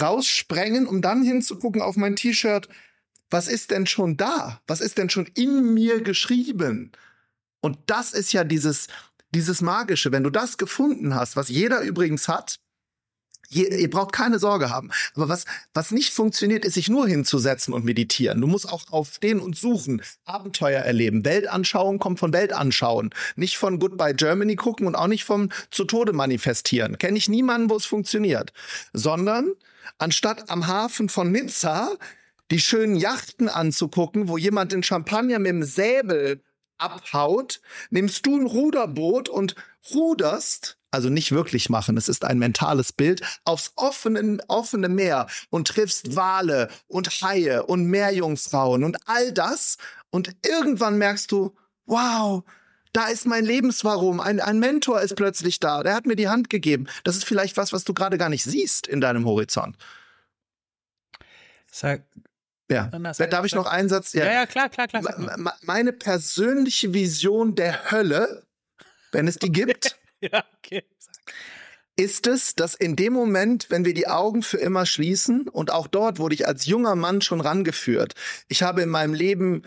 Raussprengen, 0.00 0.86
um 0.86 1.02
dann 1.02 1.22
hinzugucken 1.22 1.80
auf 1.80 1.96
mein 1.96 2.16
T-Shirt. 2.16 2.68
Was 3.30 3.48
ist 3.48 3.70
denn 3.70 3.86
schon 3.86 4.16
da? 4.16 4.60
Was 4.66 4.80
ist 4.80 4.98
denn 4.98 5.08
schon 5.08 5.26
in 5.34 5.72
mir 5.72 6.02
geschrieben? 6.02 6.92
Und 7.60 7.78
das 7.86 8.12
ist 8.12 8.32
ja 8.32 8.44
dieses, 8.44 8.88
dieses 9.34 9.60
Magische. 9.60 10.12
Wenn 10.12 10.24
du 10.24 10.30
das 10.30 10.58
gefunden 10.58 11.14
hast, 11.14 11.36
was 11.36 11.48
jeder 11.48 11.80
übrigens 11.80 12.28
hat, 12.28 12.58
Ihr, 13.50 13.70
ihr 13.72 13.90
braucht 13.90 14.12
keine 14.12 14.38
Sorge 14.38 14.70
haben. 14.70 14.90
Aber 15.14 15.28
was, 15.28 15.44
was 15.72 15.90
nicht 15.90 16.12
funktioniert, 16.12 16.64
ist 16.64 16.74
sich 16.74 16.88
nur 16.88 17.06
hinzusetzen 17.06 17.74
und 17.74 17.84
meditieren. 17.84 18.40
Du 18.40 18.46
musst 18.46 18.68
auch 18.68 18.90
aufstehen 18.90 19.40
und 19.40 19.56
suchen, 19.56 20.02
Abenteuer 20.24 20.80
erleben. 20.80 21.24
Weltanschauung 21.24 21.98
kommt 21.98 22.18
von 22.18 22.32
Weltanschauen. 22.32 23.10
Nicht 23.36 23.56
von 23.56 23.78
Goodbye 23.78 24.14
Germany 24.14 24.56
gucken 24.56 24.86
und 24.86 24.94
auch 24.94 25.06
nicht 25.06 25.24
vom 25.24 25.50
zu 25.70 25.84
Tode 25.84 26.12
manifestieren. 26.12 26.98
Kenne 26.98 27.18
ich 27.18 27.28
niemanden, 27.28 27.70
wo 27.70 27.76
es 27.76 27.86
funktioniert. 27.86 28.52
Sondern 28.92 29.52
anstatt 29.98 30.50
am 30.50 30.66
Hafen 30.66 31.08
von 31.08 31.30
Nizza 31.30 31.90
die 32.50 32.60
schönen 32.60 32.96
Yachten 32.96 33.48
anzugucken, 33.48 34.28
wo 34.28 34.36
jemand 34.36 34.72
den 34.72 34.82
Champagner 34.82 35.38
mit 35.38 35.50
dem 35.50 35.62
Säbel 35.62 36.42
abhaut, 36.78 37.60
nimmst 37.90 38.26
du 38.26 38.36
ein 38.36 38.46
Ruderboot 38.46 39.28
und 39.28 39.54
ruderst 39.92 40.78
also 40.94 41.10
nicht 41.10 41.32
wirklich 41.32 41.68
machen, 41.68 41.96
es 41.96 42.08
ist 42.08 42.24
ein 42.24 42.38
mentales 42.38 42.92
Bild, 42.92 43.20
aufs 43.44 43.72
offene, 43.76 44.38
offene 44.48 44.88
Meer 44.88 45.26
und 45.50 45.68
triffst 45.68 46.16
Wale 46.16 46.68
und 46.86 47.08
Haie 47.20 47.64
und 47.64 47.86
Meerjungfrauen 47.86 48.84
und 48.84 48.96
all 49.06 49.32
das. 49.32 49.76
Und 50.10 50.30
irgendwann 50.46 50.96
merkst 50.96 51.32
du, 51.32 51.54
wow, 51.86 52.44
da 52.92 53.08
ist 53.08 53.26
mein 53.26 53.44
Lebenswarum. 53.44 54.20
Ein, 54.20 54.40
ein 54.40 54.60
Mentor 54.60 55.00
ist 55.00 55.16
plötzlich 55.16 55.58
da. 55.58 55.82
Der 55.82 55.94
hat 55.94 56.06
mir 56.06 56.16
die 56.16 56.28
Hand 56.28 56.48
gegeben. 56.48 56.86
Das 57.02 57.16
ist 57.16 57.24
vielleicht 57.24 57.56
was, 57.56 57.72
was 57.72 57.82
du 57.82 57.92
gerade 57.92 58.16
gar 58.16 58.28
nicht 58.28 58.44
siehst 58.44 58.86
in 58.86 59.00
deinem 59.00 59.26
Horizont. 59.26 59.76
Sag, 61.70 62.04
ja. 62.70 62.84
Darf 62.86 63.44
ich 63.44 63.54
noch 63.54 63.66
einen 63.66 63.88
Satz? 63.88 64.12
Ja, 64.12 64.26
ja, 64.26 64.32
ja 64.32 64.46
klar, 64.46 64.68
klar, 64.68 64.86
klar. 64.86 65.02
Meine 65.62 65.92
persönliche 65.92 66.94
Vision 66.94 67.56
der 67.56 67.90
Hölle, 67.90 68.44
wenn 69.10 69.26
es 69.26 69.38
die 69.38 69.50
gibt, 69.50 69.98
ja, 70.32 70.44
okay. 70.58 70.82
Ist 71.96 72.26
es, 72.26 72.56
dass 72.56 72.74
in 72.74 72.96
dem 72.96 73.12
Moment, 73.12 73.70
wenn 73.70 73.84
wir 73.84 73.94
die 73.94 74.08
Augen 74.08 74.42
für 74.42 74.58
immer 74.58 74.84
schließen, 74.84 75.48
und 75.48 75.70
auch 75.70 75.86
dort 75.86 76.18
wurde 76.18 76.34
ich 76.34 76.46
als 76.46 76.66
junger 76.66 76.96
Mann 76.96 77.20
schon 77.20 77.40
rangeführt, 77.40 78.14
ich 78.48 78.62
habe 78.62 78.82
in 78.82 78.88
meinem 78.88 79.14
Leben, 79.14 79.62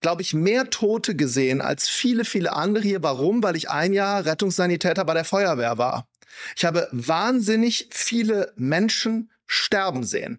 glaube 0.00 0.22
ich, 0.22 0.32
mehr 0.32 0.70
Tote 0.70 1.16
gesehen 1.16 1.60
als 1.60 1.88
viele, 1.88 2.24
viele 2.24 2.52
andere 2.52 2.84
hier. 2.84 3.02
Warum? 3.02 3.42
Weil 3.42 3.56
ich 3.56 3.70
ein 3.70 3.92
Jahr 3.92 4.24
Rettungssanitäter 4.24 5.04
bei 5.04 5.14
der 5.14 5.24
Feuerwehr 5.24 5.78
war. 5.78 6.08
Ich 6.56 6.64
habe 6.64 6.88
wahnsinnig 6.92 7.88
viele 7.90 8.52
Menschen 8.56 9.30
sterben 9.46 10.04
sehen. 10.04 10.38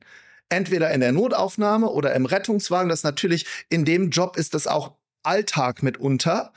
Entweder 0.50 0.92
in 0.92 1.02
der 1.02 1.12
Notaufnahme 1.12 1.90
oder 1.90 2.14
im 2.14 2.26
Rettungswagen. 2.26 2.90
Das 2.90 3.04
natürlich 3.04 3.46
in 3.70 3.86
dem 3.86 4.12
Job 4.12 4.38
ist 4.38 4.54
das 4.54 4.68
auch 4.68 4.96
Alltag 5.24 5.84
mitunter. 5.84 6.54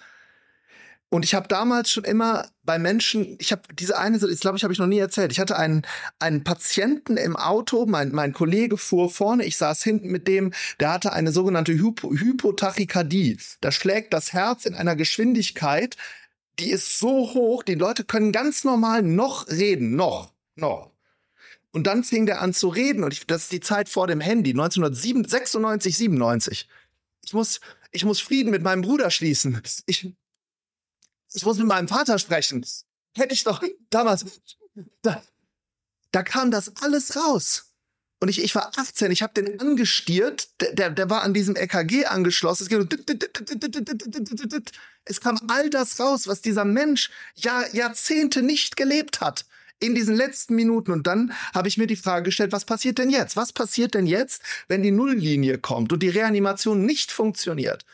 Und 1.08 1.24
ich 1.24 1.34
habe 1.34 1.46
damals 1.46 1.90
schon 1.90 2.02
immer 2.04 2.48
bei 2.64 2.80
Menschen, 2.80 3.36
ich 3.38 3.52
habe 3.52 3.62
diese 3.72 3.96
eine, 3.96 4.16
ich 4.16 4.40
glaube, 4.40 4.56
ich 4.56 4.64
habe 4.64 4.72
ich 4.72 4.80
noch 4.80 4.88
nie 4.88 4.98
erzählt. 4.98 5.30
Ich 5.30 5.38
hatte 5.38 5.56
einen 5.56 5.82
einen 6.18 6.42
Patienten 6.42 7.16
im 7.16 7.36
Auto, 7.36 7.86
mein 7.86 8.10
mein 8.10 8.32
Kollege 8.32 8.76
fuhr 8.76 9.08
vorne, 9.08 9.44
ich 9.44 9.56
saß 9.56 9.84
hinten 9.84 10.08
mit 10.08 10.26
dem, 10.26 10.52
der 10.80 10.92
hatte 10.92 11.12
eine 11.12 11.30
sogenannte 11.30 11.72
Hypo, 11.72 12.10
Hypotachykardie. 12.10 13.38
Da 13.60 13.70
schlägt 13.70 14.12
das 14.14 14.32
Herz 14.32 14.66
in 14.66 14.74
einer 14.74 14.96
Geschwindigkeit, 14.96 15.96
die 16.58 16.70
ist 16.70 16.98
so 16.98 17.34
hoch, 17.34 17.62
die 17.62 17.74
Leute 17.74 18.04
können 18.04 18.32
ganz 18.32 18.64
normal 18.64 19.02
noch 19.02 19.48
reden, 19.48 19.94
noch, 19.94 20.32
noch. 20.56 20.90
Und 21.72 21.86
dann 21.86 22.04
fing 22.04 22.26
der 22.26 22.40
an 22.40 22.54
zu 22.54 22.68
reden 22.68 23.04
und 23.04 23.12
ich, 23.12 23.26
das 23.26 23.44
ist 23.44 23.52
die 23.52 23.60
Zeit 23.60 23.88
vor 23.88 24.06
dem 24.06 24.20
Handy, 24.20 24.50
1996, 24.50 25.96
97. 25.96 26.68
Ich 27.24 27.32
muss, 27.34 27.60
ich 27.92 28.04
muss 28.04 28.20
Frieden 28.20 28.50
mit 28.50 28.62
meinem 28.62 28.82
Bruder 28.82 29.10
schließen. 29.10 29.60
Ich, 29.86 30.10
ich 31.36 31.44
muss 31.44 31.58
mit 31.58 31.66
meinem 31.66 31.86
Vater 31.86 32.18
sprechen. 32.18 32.64
Hätte 33.14 33.34
ich 33.34 33.44
doch 33.44 33.62
damals, 33.90 34.24
da, 35.02 35.22
da 36.10 36.22
kam 36.22 36.50
das 36.50 36.72
alles 36.80 37.14
raus. 37.14 37.74
Und 38.20 38.28
ich, 38.28 38.42
ich 38.42 38.54
war 38.54 38.72
18, 38.76 39.10
ich 39.10 39.22
habe 39.22 39.34
den 39.34 39.60
angestiert, 39.60 40.48
der, 40.72 40.90
der, 40.90 41.10
war 41.10 41.22
an 41.22 41.34
diesem 41.34 41.54
EKG 41.54 42.06
angeschlossen. 42.06 42.88
Es 45.04 45.20
kam 45.20 45.38
all 45.48 45.68
das 45.68 46.00
raus, 46.00 46.26
was 46.26 46.40
dieser 46.40 46.64
Mensch 46.64 47.10
Jahr, 47.34 47.74
Jahrzehnte 47.74 48.40
nicht 48.42 48.78
gelebt 48.78 49.20
hat 49.20 49.44
in 49.78 49.94
diesen 49.94 50.16
letzten 50.16 50.54
Minuten. 50.54 50.90
Und 50.90 51.06
dann 51.06 51.34
habe 51.54 51.68
ich 51.68 51.76
mir 51.76 51.86
die 51.86 51.96
Frage 51.96 52.24
gestellt, 52.24 52.52
was 52.52 52.64
passiert 52.64 52.96
denn 52.96 53.10
jetzt? 53.10 53.36
Was 53.36 53.52
passiert 53.52 53.92
denn 53.92 54.06
jetzt, 54.06 54.40
wenn 54.68 54.82
die 54.82 54.90
Nulllinie 54.90 55.58
kommt 55.58 55.92
und 55.92 56.02
die 56.02 56.08
Reanimation 56.08 56.86
nicht 56.86 57.12
funktioniert? 57.12 57.84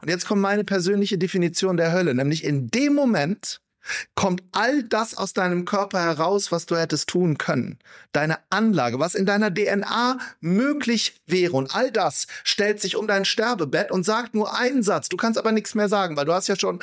Und 0.00 0.10
jetzt 0.10 0.26
kommt 0.26 0.42
meine 0.42 0.64
persönliche 0.64 1.18
Definition 1.18 1.76
der 1.76 1.92
Hölle, 1.92 2.14
nämlich 2.14 2.44
in 2.44 2.68
dem 2.68 2.94
Moment, 2.94 3.60
kommt 4.14 4.42
all 4.52 4.82
das 4.82 5.16
aus 5.16 5.32
deinem 5.32 5.64
Körper 5.64 6.00
heraus, 6.00 6.50
was 6.52 6.66
du 6.66 6.76
hättest 6.76 7.08
tun 7.08 7.38
können. 7.38 7.78
Deine 8.12 8.38
Anlage, 8.50 8.98
was 8.98 9.14
in 9.14 9.26
deiner 9.26 9.52
DNA 9.52 10.18
möglich 10.40 11.20
wäre. 11.26 11.52
Und 11.52 11.74
all 11.74 11.90
das 11.90 12.26
stellt 12.44 12.80
sich 12.80 12.96
um 12.96 13.06
dein 13.06 13.24
Sterbebett 13.24 13.90
und 13.90 14.04
sagt 14.04 14.34
nur 14.34 14.56
einen 14.56 14.82
Satz. 14.82 15.08
Du 15.08 15.16
kannst 15.16 15.38
aber 15.38 15.52
nichts 15.52 15.74
mehr 15.74 15.88
sagen, 15.88 16.16
weil 16.16 16.24
du 16.24 16.32
hast 16.32 16.48
ja 16.48 16.56
schon 16.56 16.80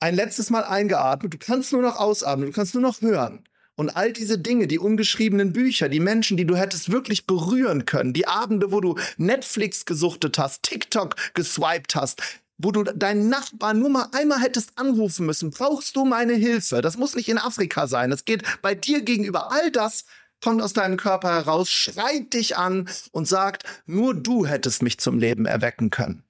ein 0.00 0.14
letztes 0.14 0.50
Mal 0.50 0.64
eingeatmet. 0.64 1.34
Du 1.34 1.38
kannst 1.38 1.72
nur 1.72 1.82
noch 1.82 1.96
ausatmen. 1.96 2.46
Du 2.46 2.52
kannst 2.52 2.74
nur 2.74 2.82
noch 2.82 3.00
hören. 3.00 3.44
Und 3.78 3.90
all 3.90 4.12
diese 4.12 4.38
Dinge, 4.38 4.66
die 4.66 4.80
ungeschriebenen 4.80 5.52
Bücher, 5.52 5.88
die 5.88 6.00
Menschen, 6.00 6.36
die 6.36 6.46
du 6.46 6.56
hättest 6.56 6.90
wirklich 6.90 7.26
berühren 7.26 7.86
können, 7.86 8.12
die 8.12 8.26
Abende, 8.26 8.72
wo 8.72 8.80
du 8.80 8.96
Netflix 9.18 9.84
gesuchtet 9.84 10.36
hast, 10.36 10.64
TikTok 10.64 11.14
geswiped 11.34 11.94
hast, 11.94 12.20
wo 12.56 12.72
du 12.72 12.82
deinen 12.82 13.28
Nachbarn 13.28 13.78
nur 13.78 13.88
mal 13.88 14.08
einmal 14.10 14.40
hättest 14.40 14.72
anrufen 14.74 15.26
müssen, 15.26 15.50
brauchst 15.52 15.94
du 15.94 16.04
meine 16.04 16.34
Hilfe. 16.34 16.82
Das 16.82 16.96
muss 16.96 17.14
nicht 17.14 17.28
in 17.28 17.38
Afrika 17.38 17.86
sein. 17.86 18.10
Das 18.10 18.24
geht 18.24 18.42
bei 18.62 18.74
dir 18.74 19.02
gegenüber. 19.02 19.52
All 19.52 19.70
das 19.70 20.06
kommt 20.42 20.60
aus 20.60 20.72
deinem 20.72 20.96
Körper 20.96 21.32
heraus, 21.32 21.70
schreit 21.70 22.34
dich 22.34 22.56
an 22.56 22.88
und 23.12 23.28
sagt, 23.28 23.62
nur 23.86 24.12
du 24.12 24.44
hättest 24.44 24.82
mich 24.82 24.98
zum 24.98 25.20
Leben 25.20 25.46
erwecken 25.46 25.90
können. 25.90 26.24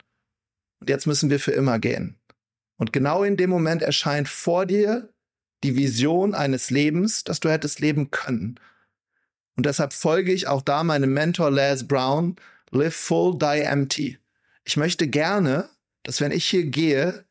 Und 0.81 0.91
jetzt 0.91 1.07
müssen 1.07 1.31
wir 1.31 1.41
für 1.41 1.53
immer 1.53 1.79
gehen. 1.79 2.19
Und 2.77 2.93
genau 2.93 3.23
in 3.23 3.39
dem 3.39 3.49
Moment 3.49 3.81
erscheint 3.81 4.29
vor 4.29 4.67
dir 4.67 5.09
die 5.65 5.77
Vision 5.77 6.35
eines 6.35 6.71
Lebens, 6.71 7.25
das 7.25 7.41
du 7.41 7.51
hättest 7.51 7.81
leben 7.81 8.11
können. 8.11 8.61
Und 9.57 9.67
deshalb 9.67 9.93
folge 9.93 10.33
ich 10.33 10.47
auch 10.47 10.63
da 10.63 10.85
meinem 10.85 11.13
Mentor 11.13 11.51
Les 11.51 11.87
Brown, 11.87 12.37
live 12.71 12.95
full, 12.95 13.39
die 13.39 13.63
empty. 13.63 14.19
Ich 14.65 14.77
möchte 14.77 15.09
gerne, 15.09 15.69
dass 16.05 16.21
wenn 16.21 16.31
ich 16.31 16.45
hier 16.45 16.65
gehe, 16.67 17.25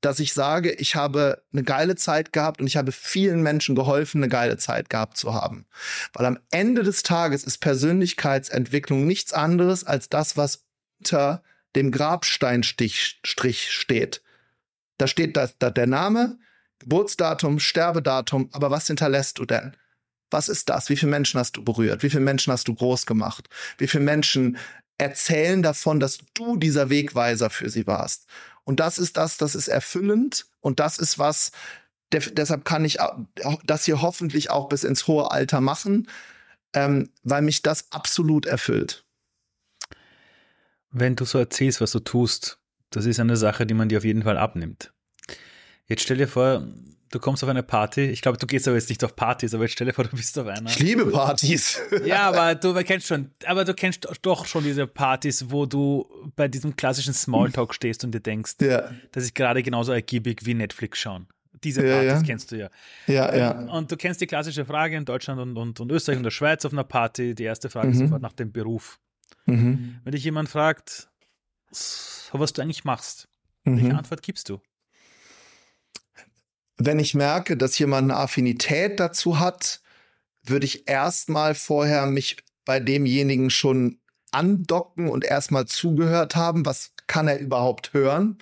dass 0.00 0.20
ich 0.20 0.32
sage, 0.32 0.70
ich 0.72 0.94
habe 0.94 1.42
eine 1.52 1.64
geile 1.64 1.96
Zeit 1.96 2.32
gehabt 2.32 2.60
und 2.60 2.68
ich 2.68 2.76
habe 2.76 2.92
vielen 2.92 3.42
Menschen 3.42 3.74
geholfen, 3.74 4.22
eine 4.22 4.30
geile 4.30 4.56
Zeit 4.56 4.90
gehabt 4.90 5.16
zu 5.16 5.34
haben. 5.34 5.66
Weil 6.12 6.26
am 6.26 6.38
Ende 6.50 6.84
des 6.84 7.02
Tages 7.02 7.42
ist 7.42 7.58
Persönlichkeitsentwicklung 7.58 9.06
nichts 9.06 9.32
anderes 9.32 9.82
als 9.84 10.08
das, 10.08 10.36
was 10.36 10.64
unter 11.00 11.42
dem 11.74 11.90
Grabsteinstrich 11.90 13.18
steht. 13.24 14.22
Da 14.98 15.06
steht 15.06 15.36
da, 15.36 15.48
da 15.58 15.70
der 15.70 15.86
Name, 15.86 16.38
Geburtsdatum, 16.80 17.58
Sterbedatum, 17.58 18.48
aber 18.52 18.70
was 18.70 18.86
hinterlässt 18.86 19.38
du 19.38 19.44
denn? 19.44 19.76
Was 20.30 20.48
ist 20.48 20.68
das? 20.68 20.90
Wie 20.90 20.96
viele 20.96 21.10
Menschen 21.10 21.40
hast 21.40 21.56
du 21.56 21.64
berührt? 21.64 22.02
Wie 22.02 22.10
viele 22.10 22.22
Menschen 22.22 22.52
hast 22.52 22.68
du 22.68 22.74
groß 22.74 23.06
gemacht? 23.06 23.48
Wie 23.78 23.88
viele 23.88 24.04
Menschen 24.04 24.58
erzählen 24.98 25.62
davon, 25.62 26.00
dass 26.00 26.18
du 26.34 26.56
dieser 26.56 26.90
Wegweiser 26.90 27.50
für 27.50 27.70
sie 27.70 27.86
warst. 27.86 28.26
Und 28.64 28.80
das 28.80 28.98
ist 28.98 29.16
das, 29.16 29.38
das 29.38 29.54
ist 29.54 29.68
erfüllend 29.68 30.46
und 30.60 30.80
das 30.80 30.98
ist 30.98 31.18
was, 31.18 31.52
de 32.12 32.20
deshalb 32.32 32.64
kann 32.64 32.84
ich 32.84 32.98
das 33.64 33.84
hier 33.84 34.02
hoffentlich 34.02 34.50
auch 34.50 34.68
bis 34.68 34.84
ins 34.84 35.06
hohe 35.06 35.30
Alter 35.30 35.60
machen, 35.60 36.08
ähm, 36.74 37.10
weil 37.22 37.42
mich 37.42 37.62
das 37.62 37.90
absolut 37.92 38.44
erfüllt. 38.44 39.04
Wenn 40.90 41.16
du 41.16 41.24
so 41.24 41.38
erzählst, 41.38 41.80
was 41.80 41.92
du 41.92 42.00
tust, 42.00 42.58
das 42.90 43.06
ist 43.06 43.20
eine 43.20 43.36
Sache, 43.36 43.66
die 43.66 43.74
man 43.74 43.88
dir 43.88 43.98
auf 43.98 44.04
jeden 44.04 44.22
Fall 44.22 44.38
abnimmt. 44.38 44.92
Jetzt 45.88 46.02
stell 46.02 46.18
dir 46.18 46.28
vor, 46.28 46.66
du 47.10 47.18
kommst 47.18 47.42
auf 47.42 47.48
eine 47.48 47.62
Party. 47.62 48.02
Ich 48.02 48.20
glaube, 48.20 48.38
du 48.38 48.46
gehst 48.46 48.68
aber 48.68 48.76
jetzt 48.76 48.88
nicht 48.88 49.02
auf 49.04 49.16
Partys, 49.16 49.54
aber 49.54 49.64
jetzt 49.64 49.72
stell 49.72 49.86
dir 49.86 49.94
vor, 49.94 50.04
du 50.04 50.14
bist 50.14 50.38
auf 50.38 50.46
einer. 50.46 50.68
Ich 50.68 50.78
liebe 50.78 51.06
Partys. 51.06 51.80
ja, 52.04 52.20
aber 52.28 52.54
du 52.54 52.74
kennst 52.84 53.06
schon, 53.06 53.30
aber 53.46 53.64
du 53.64 53.74
kennst 53.74 54.06
doch 54.22 54.46
schon 54.46 54.64
diese 54.64 54.86
Partys, 54.86 55.50
wo 55.50 55.66
du 55.66 56.06
bei 56.36 56.48
diesem 56.48 56.76
klassischen 56.76 57.14
Smalltalk 57.14 57.74
stehst 57.74 58.04
und 58.04 58.12
dir 58.12 58.20
denkst, 58.20 58.56
ja. 58.60 58.90
das 59.12 59.24
ist 59.24 59.34
gerade 59.34 59.62
genauso 59.62 59.92
ergiebig 59.92 60.44
wie 60.44 60.54
Netflix 60.54 60.98
schauen. 60.98 61.26
Diese 61.64 61.82
Partys 61.82 62.06
ja, 62.06 62.16
ja. 62.16 62.22
kennst 62.22 62.52
du 62.52 62.56
ja. 62.56 62.70
Ja, 63.06 63.34
ja. 63.34 63.50
Und 63.72 63.90
du 63.90 63.96
kennst 63.96 64.20
die 64.20 64.26
klassische 64.26 64.64
Frage 64.64 64.96
in 64.96 65.04
Deutschland 65.04 65.40
und, 65.40 65.56
und, 65.56 65.80
und 65.80 65.90
Österreich 65.90 66.18
und 66.18 66.24
der 66.24 66.30
Schweiz 66.30 66.64
auf 66.64 66.72
einer 66.72 66.84
Party. 66.84 67.34
Die 67.34 67.42
erste 67.42 67.68
Frage 67.68 67.88
mhm. 67.88 67.92
ist 67.94 67.98
sofort 67.98 68.22
nach 68.22 68.32
dem 68.32 68.52
Beruf. 68.52 69.00
Mhm. 69.46 69.98
Wenn 70.04 70.12
dich 70.12 70.22
jemand 70.22 70.48
fragt, 70.48 71.08
was 71.70 72.52
du 72.52 72.62
eigentlich 72.62 72.84
machst, 72.84 73.28
mhm. 73.64 73.76
welche 73.80 73.96
Antwort 73.96 74.22
gibst 74.22 74.50
du? 74.50 74.60
Wenn 76.78 76.98
ich 76.98 77.14
merke, 77.14 77.56
dass 77.56 77.78
jemand 77.78 78.10
eine 78.10 78.20
Affinität 78.20 79.00
dazu 79.00 79.40
hat, 79.40 79.80
würde 80.44 80.64
ich 80.64 80.88
erstmal 80.88 81.54
vorher 81.54 82.06
mich 82.06 82.38
bei 82.64 82.80
demjenigen 82.80 83.50
schon 83.50 84.00
andocken 84.30 85.08
und 85.08 85.24
erstmal 85.24 85.66
zugehört 85.66 86.36
haben. 86.36 86.64
Was 86.64 86.92
kann 87.06 87.28
er 87.28 87.38
überhaupt 87.38 87.92
hören? 87.92 88.38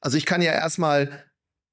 Also 0.00 0.18
ich 0.18 0.26
kann 0.26 0.42
ja 0.42 0.52
erstmal 0.52 1.24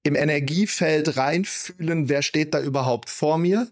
im 0.04 0.16
Energiefeld 0.16 1.18
reinfühlen, 1.18 2.08
wer 2.08 2.22
steht 2.22 2.54
da 2.54 2.62
überhaupt 2.62 3.10
vor 3.10 3.38
mir. 3.38 3.68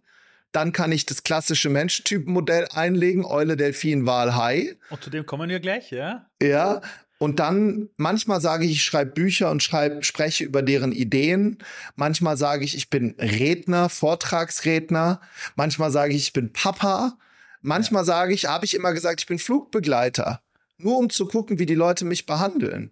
Dann 0.51 0.71
kann 0.71 0.91
ich 0.91 1.05
das 1.05 1.23
klassische 1.23 1.69
Menschentypenmodell 1.69 2.67
einlegen, 2.73 3.25
Eule, 3.25 3.57
Delfin, 3.57 4.05
Wal, 4.05 4.35
Hai. 4.35 4.75
Und 4.89 5.03
zu 5.03 5.09
dem 5.09 5.25
kommen 5.25 5.49
wir 5.49 5.59
gleich, 5.59 5.91
ja? 5.91 6.29
Ja, 6.41 6.81
und 7.19 7.39
dann 7.39 7.89
manchmal 7.97 8.41
sage 8.41 8.65
ich, 8.65 8.71
ich 8.71 8.83
schreibe 8.83 9.11
Bücher 9.11 9.49
und 9.49 9.63
schreibe, 9.63 10.03
spreche 10.03 10.43
über 10.43 10.61
deren 10.61 10.91
Ideen. 10.91 11.57
Manchmal 11.95 12.37
sage 12.37 12.63
ich, 12.63 12.75
ich 12.75 12.89
bin 12.89 13.15
Redner, 13.17 13.89
Vortragsredner. 13.89 15.19
Manchmal 15.55 15.91
sage 15.91 16.13
ich, 16.13 16.23
ich 16.23 16.33
bin 16.33 16.53
Papa. 16.53 17.17
Manchmal 17.61 18.05
sage 18.05 18.33
ich, 18.33 18.45
habe 18.45 18.65
ich 18.65 18.75
immer 18.75 18.93
gesagt, 18.93 19.21
ich 19.21 19.25
bin 19.25 19.39
Flugbegleiter. 19.39 20.41
Nur 20.77 20.97
um 20.97 21.09
zu 21.09 21.27
gucken, 21.27 21.57
wie 21.57 21.65
die 21.65 21.75
Leute 21.75 22.05
mich 22.05 22.27
behandeln. 22.27 22.91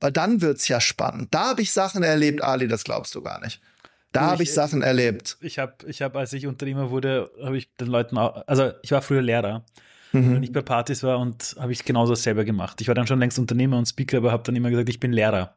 Weil 0.00 0.12
dann 0.12 0.40
wird's 0.40 0.68
ja 0.68 0.80
spannend. 0.80 1.28
Da 1.34 1.50
habe 1.50 1.62
ich 1.62 1.72
Sachen 1.72 2.02
erlebt, 2.02 2.42
Ali, 2.42 2.66
das 2.66 2.84
glaubst 2.84 3.14
du 3.14 3.22
gar 3.22 3.40
nicht. 3.40 3.60
Da 4.12 4.22
habe 4.22 4.42
ich, 4.42 4.48
ich 4.48 4.54
Sachen 4.54 4.80
erlebt. 4.80 5.36
Ich 5.40 5.58
habe, 5.58 5.74
ich 5.86 6.00
hab, 6.00 6.16
als 6.16 6.32
ich 6.32 6.46
Unternehmer 6.46 6.90
wurde, 6.90 7.30
habe 7.42 7.58
ich 7.58 7.74
den 7.74 7.88
Leuten 7.88 8.16
auch, 8.16 8.46
also 8.46 8.72
ich 8.82 8.92
war 8.92 9.02
früher 9.02 9.22
Lehrer 9.22 9.66
mhm. 10.14 10.34
wenn 10.36 10.42
ich 10.42 10.52
bei 10.52 10.62
Partys 10.62 11.02
war 11.02 11.18
und 11.18 11.56
habe 11.58 11.72
ich 11.72 11.84
genauso 11.84 12.14
selber 12.14 12.44
gemacht. 12.44 12.80
Ich 12.80 12.88
war 12.88 12.94
dann 12.94 13.06
schon 13.06 13.18
längst 13.18 13.38
Unternehmer 13.38 13.78
und 13.78 13.86
Speaker, 13.86 14.18
aber 14.18 14.32
habe 14.32 14.42
dann 14.44 14.56
immer 14.56 14.70
gesagt, 14.70 14.88
ich 14.88 15.00
bin 15.00 15.12
Lehrer. 15.12 15.56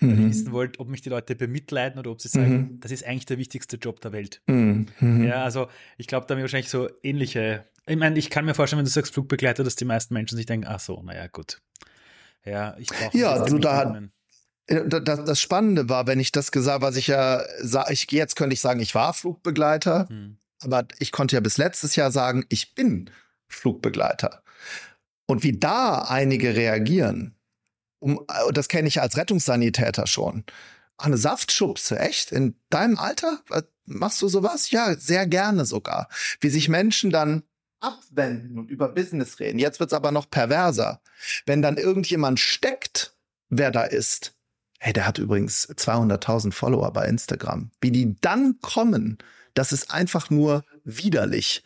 Mhm. 0.00 0.10
Weil 0.10 0.18
ich 0.20 0.30
wissen 0.30 0.52
wollte, 0.52 0.80
ob 0.80 0.88
mich 0.88 1.02
die 1.02 1.08
Leute 1.08 1.34
bemitleiden 1.34 1.98
oder 1.98 2.10
ob 2.10 2.20
sie 2.20 2.28
sagen, 2.28 2.56
mhm. 2.56 2.80
das 2.80 2.92
ist 2.92 3.04
eigentlich 3.04 3.26
der 3.26 3.38
wichtigste 3.38 3.76
Job 3.76 4.00
der 4.00 4.12
Welt. 4.12 4.42
Mhm. 4.46 4.86
mhm. 5.00 5.24
Ja, 5.24 5.44
also 5.44 5.68
ich 5.96 6.06
glaube, 6.06 6.26
da 6.26 6.32
haben 6.32 6.38
wir 6.38 6.44
wahrscheinlich 6.44 6.70
so 6.70 6.88
ähnliche. 7.02 7.64
Ich 7.86 7.96
meine, 7.96 8.18
ich 8.18 8.30
kann 8.30 8.44
mir 8.44 8.54
vorstellen, 8.54 8.78
wenn 8.78 8.86
du 8.86 8.90
sagst 8.90 9.14
Flugbegleiter, 9.14 9.64
dass 9.64 9.76
die 9.76 9.84
meisten 9.84 10.14
Menschen 10.14 10.36
sich 10.36 10.46
denken, 10.46 10.66
ach 10.68 10.80
so, 10.80 11.02
naja, 11.02 11.26
gut. 11.28 11.60
Ja, 12.44 12.76
ich 12.78 12.88
brauche 12.88 13.16
Ja, 13.16 13.44
du 13.44 13.58
da. 13.58 14.00
Das, 14.68 15.24
das 15.24 15.40
Spannende 15.40 15.88
war, 15.88 16.08
wenn 16.08 16.18
ich 16.18 16.32
das 16.32 16.50
gesagt, 16.50 16.82
was 16.82 16.96
ich 16.96 17.06
ja 17.06 17.40
sah, 17.60 17.88
ich 17.88 18.10
jetzt 18.10 18.34
könnte 18.34 18.54
ich 18.54 18.60
sagen, 18.60 18.80
ich 18.80 18.96
war 18.96 19.14
Flugbegleiter, 19.14 20.08
hm. 20.08 20.38
aber 20.60 20.88
ich 20.98 21.12
konnte 21.12 21.36
ja 21.36 21.40
bis 21.40 21.56
letztes 21.56 21.94
Jahr 21.94 22.10
sagen, 22.10 22.44
ich 22.48 22.74
bin 22.74 23.08
Flugbegleiter. 23.48 24.42
Und 25.26 25.42
wie 25.42 25.58
da 25.58 26.06
einige 26.08 26.54
reagieren, 26.54 27.36
um, 27.98 28.24
äh, 28.28 28.52
das 28.52 28.68
kenne 28.68 28.88
ich 28.88 29.00
als 29.00 29.16
Rettungssanitäter 29.16 30.06
schon. 30.06 30.44
Eine 30.98 31.18
Saftschubse, 31.18 31.98
echt? 31.98 32.32
In 32.32 32.56
deinem 32.70 32.98
Alter? 32.98 33.40
Machst 33.84 34.22
du 34.22 34.28
sowas? 34.28 34.70
Ja, 34.70 34.96
sehr 34.96 35.26
gerne 35.26 35.66
sogar. 35.66 36.08
Wie 36.40 36.48
sich 36.48 36.68
Menschen 36.68 37.10
dann 37.10 37.42
abwenden 37.80 38.58
und 38.58 38.70
über 38.70 38.88
Business 38.88 39.38
reden. 39.38 39.58
Jetzt 39.58 39.78
wird's 39.78 39.92
aber 39.92 40.10
noch 40.10 40.30
perverser. 40.30 41.02
Wenn 41.44 41.62
dann 41.62 41.76
irgendjemand 41.76 42.40
steckt, 42.40 43.14
wer 43.48 43.70
da 43.70 43.84
ist. 43.84 44.34
Hey, 44.78 44.92
der 44.92 45.06
hat 45.06 45.18
übrigens 45.18 45.68
200.000 45.68 46.52
Follower 46.52 46.92
bei 46.92 47.06
Instagram. 47.06 47.70
Wie 47.80 47.90
die 47.90 48.16
dann 48.20 48.58
kommen, 48.60 49.18
das 49.54 49.72
ist 49.72 49.90
einfach 49.90 50.30
nur 50.30 50.64
widerlich 50.84 51.62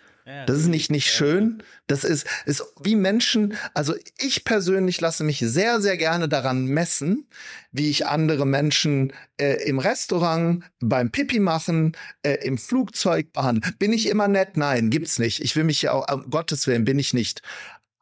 das 0.46 0.58
ist 0.58 0.68
nicht, 0.68 0.90
nicht 0.90 1.10
schön. 1.10 1.62
Das 1.86 2.04
ist, 2.04 2.26
ist 2.46 2.64
wie 2.82 2.96
Menschen, 2.96 3.54
also 3.74 3.94
ich 4.18 4.44
persönlich 4.44 5.00
lasse 5.00 5.24
mich 5.24 5.38
sehr, 5.38 5.80
sehr 5.80 5.96
gerne 5.96 6.28
daran 6.28 6.66
messen, 6.66 7.26
wie 7.72 7.90
ich 7.90 8.06
andere 8.06 8.46
Menschen 8.46 9.12
äh, 9.38 9.62
im 9.66 9.78
Restaurant, 9.78 10.64
beim 10.80 11.10
Pipi 11.10 11.40
machen, 11.40 11.96
äh, 12.22 12.34
im 12.44 12.58
Flugzeug 12.58 13.32
behandle. 13.32 13.72
Bin 13.78 13.92
ich 13.92 14.08
immer 14.08 14.28
nett? 14.28 14.56
Nein, 14.56 14.90
gibt's 14.90 15.18
nicht. 15.18 15.40
Ich 15.40 15.56
will 15.56 15.64
mich 15.64 15.82
ja 15.82 15.92
auch, 15.92 16.10
um 16.12 16.30
Gottes 16.30 16.66
Willen, 16.66 16.84
bin 16.84 16.98
ich 16.98 17.14
nicht. 17.14 17.42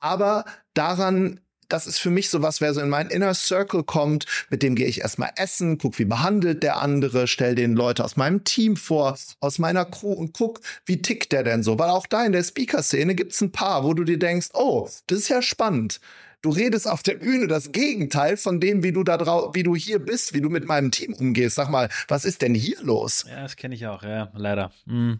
Aber 0.01 0.45
daran 0.75 1.41
das 1.69 1.87
ist 1.87 1.99
für 1.99 2.11
mich 2.11 2.31
sowas, 2.31 2.61
wer 2.61 2.75
so 2.75 2.81
in 2.81 2.89
meinen 2.89 3.11
Inner 3.11 3.35
Circle 3.35 3.83
kommt, 3.83 4.27
mit 4.51 4.63
dem 4.63 4.75
gehe 4.75 4.87
ich 4.87 5.01
erstmal 5.01 5.31
essen, 5.37 5.79
guck, 5.79 5.99
wie 5.99 6.05
behandelt 6.05 6.63
der 6.63 6.81
andere, 6.81 7.27
stell 7.27 7.55
den 7.55 7.75
Leute 7.75 8.05
aus 8.05 8.17
meinem 8.17 8.45
Team 8.45 8.77
vor, 8.77 9.17
aus 9.41 9.59
meiner 9.59 9.85
Crew 9.85 10.13
und 10.13 10.33
guck, 10.33 10.61
wie 10.87 11.03
tickt 11.03 11.33
der 11.33 11.45
denn 11.45 11.63
so? 11.63 11.79
Weil 11.79 11.91
auch 11.91 12.07
da 12.07 12.25
in 12.25 12.33
der 12.33 12.43
Speaker-Szene 12.43 13.15
gibt's 13.15 13.41
ein 13.41 13.53
paar, 13.53 13.85
wo 13.85 13.95
du 13.95 14.05
dir 14.05 14.19
denkst, 14.19 14.49
oh, 14.55 14.89
das 15.07 15.19
ist 15.19 15.29
ja 15.29 15.43
spannend. 15.43 16.01
Du 16.41 16.51
redest 16.51 16.89
auf 16.89 17.03
der 17.03 17.15
Bühne 17.15 17.49
das 17.49 17.73
Gegenteil 17.73 18.37
von 18.37 18.61
dem, 18.61 18.85
wie 18.85 18.93
du 18.93 19.03
da 19.03 19.17
drauf, 19.17 19.57
wie 19.57 19.65
du 19.65 19.75
hier 19.75 19.99
bist, 19.99 20.35
wie 20.35 20.41
du 20.41 20.49
mit 20.49 20.67
meinem 20.67 20.93
Team 20.93 21.13
umgehst. 21.15 21.57
Sag 21.57 21.69
mal, 21.69 21.89
was 22.07 22.25
ist 22.25 22.43
denn 22.43 22.55
hier 22.55 22.77
los? 22.81 23.25
Ja, 23.29 23.43
das 23.43 23.57
kenne 23.57 23.75
ich 23.75 23.89
auch, 23.89 24.05
ja, 24.05 24.31
leider. 24.35 24.71
Mhm. 24.87 25.19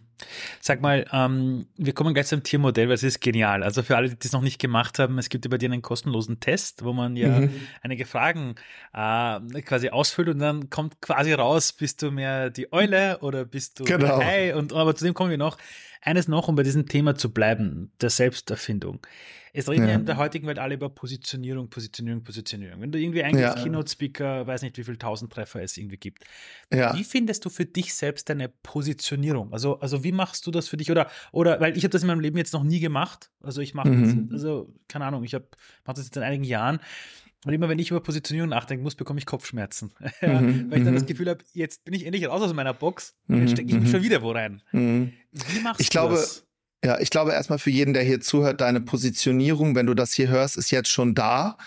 Sag 0.61 0.81
mal, 0.81 1.05
ähm, 1.11 1.65
wir 1.75 1.91
kommen 1.91 2.13
gleich 2.13 2.27
zum 2.27 2.43
Tiermodell, 2.43 2.87
weil 2.87 2.95
es 2.95 3.03
ist 3.03 3.19
genial. 3.19 3.63
Also 3.63 3.83
für 3.83 3.97
alle, 3.97 4.07
die 4.07 4.17
das 4.17 4.31
noch 4.31 4.41
nicht 4.41 4.59
gemacht 4.59 4.97
haben, 4.97 5.17
es 5.17 5.27
gibt 5.27 5.43
über 5.45 5.57
dir 5.57 5.69
einen 5.69 5.81
kostenlosen 5.81 6.39
Test, 6.39 6.85
wo 6.85 6.93
man 6.93 7.17
ja 7.17 7.41
mhm. 7.41 7.51
einige 7.81 8.05
Fragen 8.05 8.55
äh, 8.93 9.61
quasi 9.61 9.89
ausfüllt 9.89 10.29
und 10.29 10.39
dann 10.39 10.69
kommt 10.69 11.01
quasi 11.01 11.33
raus, 11.33 11.73
bist 11.73 12.01
du 12.01 12.11
mehr 12.11 12.49
die 12.49 12.71
Eule 12.71 13.19
oder 13.19 13.43
bist 13.43 13.81
du 13.81 13.83
genau. 13.83 14.19
Ei? 14.19 14.55
Und 14.55 14.71
aber 14.71 14.95
zu 14.95 15.03
dem 15.03 15.13
kommen 15.13 15.31
wir 15.31 15.37
noch. 15.37 15.57
Eines 16.01 16.29
noch, 16.29 16.47
um 16.47 16.55
bei 16.55 16.63
diesem 16.63 16.87
Thema 16.87 17.15
zu 17.15 17.33
bleiben, 17.33 17.91
der 17.99 18.09
Selbsterfindung. 18.09 19.01
Es 19.53 19.69
reden 19.69 19.87
ja. 19.87 19.95
in 19.95 20.05
der 20.05 20.17
heutigen 20.17 20.47
Welt 20.47 20.59
alle 20.59 20.75
über 20.75 20.89
Positionierung, 20.89 21.69
Positionierung, 21.69 22.23
Positionierung. 22.23 22.81
Wenn 22.81 22.91
du 22.91 22.99
irgendwie 22.99 23.23
eingibst, 23.23 23.57
ja. 23.57 23.63
Keynote-Speaker, 23.63 24.47
weiß 24.47 24.61
nicht, 24.61 24.77
wie 24.77 24.83
viele 24.83 24.97
tausend 24.97 25.31
Treffer 25.31 25.61
es 25.61 25.77
irgendwie 25.77 25.97
gibt. 25.97 26.23
Ja. 26.73 26.95
Wie 26.95 27.03
findest 27.03 27.45
du 27.45 27.49
für 27.49 27.65
dich 27.65 27.93
selbst 27.93 28.29
deine 28.29 28.49
Positionierung? 28.49 29.51
Also, 29.53 29.79
also 29.79 30.03
wie 30.03 30.11
machst 30.11 30.45
du 30.45 30.51
das 30.51 30.67
für 30.67 30.77
dich? 30.77 30.91
Oder, 30.91 31.09
oder 31.31 31.59
weil 31.59 31.77
ich 31.77 31.83
habe 31.83 31.91
das 31.91 32.01
in 32.01 32.07
meinem 32.07 32.19
Leben 32.19 32.37
jetzt 32.37 32.53
noch 32.53 32.63
nie 32.63 32.79
gemacht. 32.79 33.31
Also 33.41 33.61
ich 33.61 33.73
mache 33.73 33.89
mhm. 33.89 34.29
also 34.31 34.73
keine 34.87 35.05
Ahnung, 35.05 35.23
ich 35.23 35.33
habe 35.33 35.47
mache 35.85 35.95
das 35.95 36.05
jetzt 36.05 36.17
in 36.17 36.23
einigen 36.23 36.43
Jahren. 36.43 36.79
Und 37.45 37.53
immer 37.53 37.69
wenn 37.69 37.79
ich 37.79 37.89
über 37.89 38.01
Positionierung 38.01 38.49
nachdenken 38.49 38.83
muss, 38.83 38.95
bekomme 38.95 39.19
ich 39.19 39.25
Kopfschmerzen. 39.25 39.93
Mhm, 40.21 40.69
weil 40.69 40.79
ich 40.79 40.85
dann 40.85 40.93
das 40.93 41.03
mhm. 41.03 41.07
Gefühl 41.07 41.29
habe, 41.29 41.43
jetzt 41.53 41.85
bin 41.85 41.93
ich 41.93 42.05
endlich 42.05 42.27
raus 42.27 42.41
aus 42.41 42.53
meiner 42.53 42.73
Box 42.73 43.15
und 43.27 43.39
jetzt 43.39 43.51
stecke 43.51 43.69
ich 43.69 43.79
mich 43.79 43.89
schon 43.89 44.03
wieder 44.03 44.21
wo 44.21 44.31
rein. 44.31 44.61
Wie 44.71 45.59
machst 45.63 45.79
ich 45.79 45.87
du 45.87 45.91
glaube, 45.91 46.15
das? 46.15 46.45
Ja, 46.83 46.99
ich 46.99 47.09
glaube 47.09 47.33
erstmal 47.33 47.59
für 47.59 47.71
jeden, 47.71 47.93
der 47.93 48.03
hier 48.03 48.21
zuhört, 48.21 48.61
deine 48.61 48.79
Positionierung, 48.79 49.75
wenn 49.75 49.85
du 49.85 49.93
das 49.93 50.13
hier 50.13 50.29
hörst, 50.29 50.55
ist 50.55 50.71
jetzt 50.71 50.89
schon 50.89 51.13
da. 51.13 51.57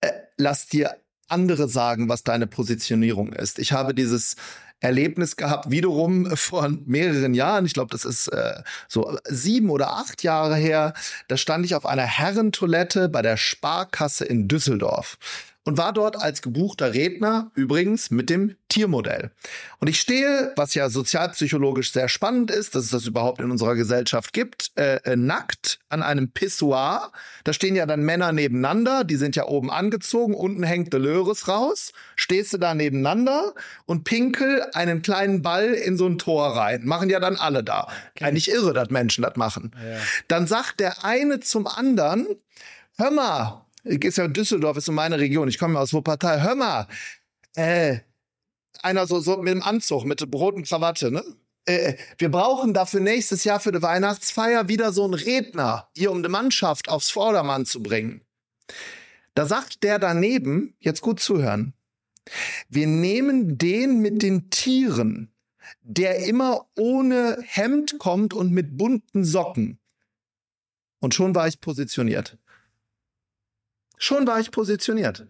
Äh, 0.00 0.12
lass 0.36 0.66
dir 0.68 0.96
andere 1.28 1.68
sagen, 1.68 2.08
was 2.08 2.22
deine 2.22 2.46
Positionierung 2.46 3.32
ist. 3.32 3.58
Ich 3.58 3.72
habe 3.72 3.94
dieses 3.94 4.36
Erlebnis 4.80 5.36
gehabt, 5.36 5.70
wiederum 5.70 6.26
vor 6.36 6.68
mehreren 6.84 7.34
Jahren, 7.34 7.66
ich 7.66 7.74
glaube, 7.74 7.90
das 7.90 8.04
ist 8.04 8.28
äh, 8.28 8.62
so 8.88 9.18
sieben 9.24 9.70
oder 9.70 9.92
acht 9.94 10.22
Jahre 10.22 10.56
her, 10.56 10.94
da 11.28 11.36
stand 11.36 11.64
ich 11.64 11.74
auf 11.74 11.86
einer 11.86 12.04
Herrentoilette 12.04 13.08
bei 13.08 13.22
der 13.22 13.36
Sparkasse 13.36 14.24
in 14.24 14.48
Düsseldorf 14.48 15.18
und 15.66 15.76
war 15.78 15.92
dort 15.92 16.16
als 16.16 16.42
gebuchter 16.42 16.94
Redner 16.94 17.50
übrigens 17.56 18.12
mit 18.12 18.30
dem 18.30 18.54
Tiermodell. 18.68 19.32
Und 19.80 19.88
ich 19.88 20.00
stehe, 20.00 20.52
was 20.54 20.74
ja 20.74 20.88
sozialpsychologisch 20.88 21.92
sehr 21.92 22.08
spannend 22.08 22.52
ist, 22.52 22.76
dass 22.76 22.84
es 22.84 22.90
das 22.90 23.06
überhaupt 23.06 23.40
in 23.40 23.50
unserer 23.50 23.74
Gesellschaft 23.74 24.32
gibt, 24.32 24.70
äh, 24.76 24.96
äh, 25.02 25.16
nackt 25.16 25.80
an 25.88 26.04
einem 26.04 26.30
Pissoir. 26.30 27.10
Da 27.42 27.52
stehen 27.52 27.74
ja 27.74 27.84
dann 27.84 28.04
Männer 28.04 28.30
nebeneinander, 28.30 29.02
die 29.02 29.16
sind 29.16 29.34
ja 29.34 29.46
oben 29.46 29.70
angezogen, 29.70 30.34
unten 30.34 30.62
hängt 30.62 30.92
Deleuris 30.92 31.48
raus. 31.48 31.92
Stehst 32.14 32.52
du 32.52 32.58
da 32.58 32.74
nebeneinander 32.74 33.52
und 33.86 34.04
pinkel 34.04 34.64
einen 34.72 35.02
kleinen 35.02 35.42
Ball 35.42 35.74
in 35.74 35.96
so 35.96 36.06
ein 36.06 36.18
Tor 36.18 36.56
rein. 36.56 36.86
Machen 36.86 37.10
ja 37.10 37.18
dann 37.18 37.34
alle 37.34 37.64
da. 37.64 37.88
Okay. 38.14 38.24
Eigentlich 38.24 38.52
irre, 38.52 38.72
dass 38.72 38.90
Menschen 38.90 39.22
das 39.22 39.34
machen. 39.34 39.72
Ja. 39.76 39.98
Dann 40.28 40.46
sagt 40.46 40.78
der 40.78 41.04
eine 41.04 41.40
zum 41.40 41.66
anderen, 41.66 42.28
hör 42.98 43.10
mal, 43.10 43.65
ist 43.86 44.18
ja 44.18 44.28
Düsseldorf, 44.28 44.76
ist 44.76 44.86
so 44.86 44.92
meine 44.92 45.18
Region. 45.18 45.48
Ich 45.48 45.58
komme 45.58 45.78
aus 45.78 45.92
Wuppertal. 45.92 46.42
Hör 46.42 46.54
mal, 46.54 46.88
äh, 47.54 47.98
einer 48.82 49.06
so, 49.06 49.20
so 49.20 49.36
mit 49.38 49.52
dem 49.52 49.62
Anzug, 49.62 50.04
mit 50.04 50.20
der 50.20 50.28
roten 50.28 50.64
Krawatte, 50.64 51.10
ne? 51.10 51.24
Äh, 51.64 51.94
wir 52.18 52.30
brauchen 52.30 52.74
dafür 52.74 53.00
nächstes 53.00 53.44
Jahr 53.44 53.60
für 53.60 53.72
die 53.72 53.82
Weihnachtsfeier 53.82 54.68
wieder 54.68 54.92
so 54.92 55.04
einen 55.04 55.14
Redner, 55.14 55.88
hier 55.96 56.12
um 56.12 56.22
die 56.22 56.28
Mannschaft 56.28 56.88
aufs 56.88 57.10
Vordermann 57.10 57.66
zu 57.66 57.82
bringen. 57.82 58.22
Da 59.34 59.46
sagt 59.46 59.82
der 59.82 59.98
daneben, 59.98 60.74
jetzt 60.78 61.00
gut 61.00 61.20
zuhören, 61.20 61.74
wir 62.68 62.86
nehmen 62.86 63.58
den 63.58 64.00
mit 64.00 64.22
den 64.22 64.50
Tieren, 64.50 65.32
der 65.82 66.24
immer 66.26 66.66
ohne 66.76 67.38
Hemd 67.44 67.98
kommt 67.98 68.32
und 68.34 68.52
mit 68.52 68.76
bunten 68.76 69.24
Socken. 69.24 69.78
Und 71.00 71.14
schon 71.14 71.34
war 71.34 71.46
ich 71.46 71.60
positioniert. 71.60 72.38
Schon 73.96 74.26
war 74.26 74.40
ich 74.40 74.50
positioniert. 74.50 75.26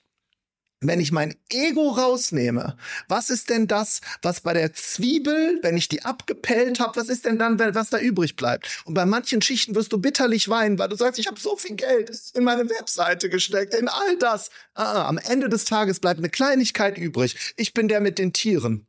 Wenn 0.82 1.00
ich 1.00 1.12
mein 1.12 1.36
Ego 1.50 1.90
rausnehme, 1.90 2.76
was 3.08 3.30
ist 3.30 3.50
denn 3.50 3.68
das, 3.68 4.02
was 4.24 4.42
bei 4.42 4.54
der 4.54 4.74
Zwiebel, 4.74 5.60
wenn 5.62 5.78
ich 5.78 5.88
die 5.88 6.04
abgepellt 6.04 6.80
habe, 6.80 7.00
was 7.00 7.08
ist 7.08 7.26
denn 7.26 7.38
dann, 7.38 7.60
was 7.60 7.92
da 7.92 8.00
übrig 8.00 8.36
bleibt? 8.36 8.82
Und 8.86 8.96
bei 8.96 9.06
manchen 9.06 9.44
Schichten 9.44 9.76
wirst 9.76 9.94
du 9.94 10.00
bitterlich 10.00 10.50
weinen, 10.50 10.80
weil 10.80 10.90
du 10.90 10.96
sagst, 10.96 11.20
ich 11.20 11.28
habe 11.28 11.40
so 11.40 11.56
viel 11.56 11.76
Geld 11.76 12.12
in 12.34 12.44
meine 12.44 12.68
Webseite 12.70 13.30
gesteckt, 13.30 13.76
in 13.76 13.88
all 13.88 14.18
das. 14.18 14.50
Ah, 14.74 15.08
am 15.08 15.20
Ende 15.20 15.50
des 15.50 15.66
Tages 15.66 16.00
bleibt 16.00 16.18
eine 16.18 16.30
Kleinigkeit 16.30 16.98
übrig. 16.98 17.54
Ich 17.58 17.74
bin 17.74 17.88
der 17.88 18.02
mit 18.02 18.18
den 18.18 18.34
Tieren 18.34 18.88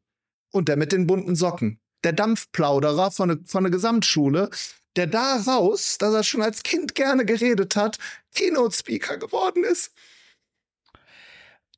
und 0.50 0.68
der 0.68 0.76
mit 0.76 0.92
den 0.92 1.06
bunten 1.06 1.36
Socken. 1.36 1.78
Der 2.04 2.12
Dampfplauderer 2.14 3.10
von 3.10 3.28
der, 3.28 3.38
von 3.44 3.64
der 3.64 3.70
Gesamtschule, 3.70 4.48
der 4.96 5.06
da 5.06 5.36
raus, 5.36 5.98
dass 5.98 6.14
er 6.14 6.24
schon 6.24 6.42
als 6.42 6.62
Kind 6.62 6.94
gerne 6.94 7.26
geredet 7.26 7.76
hat, 7.76 7.98
Keynote-Speaker 8.34 9.18
geworden 9.18 9.62
ist. 9.64 9.92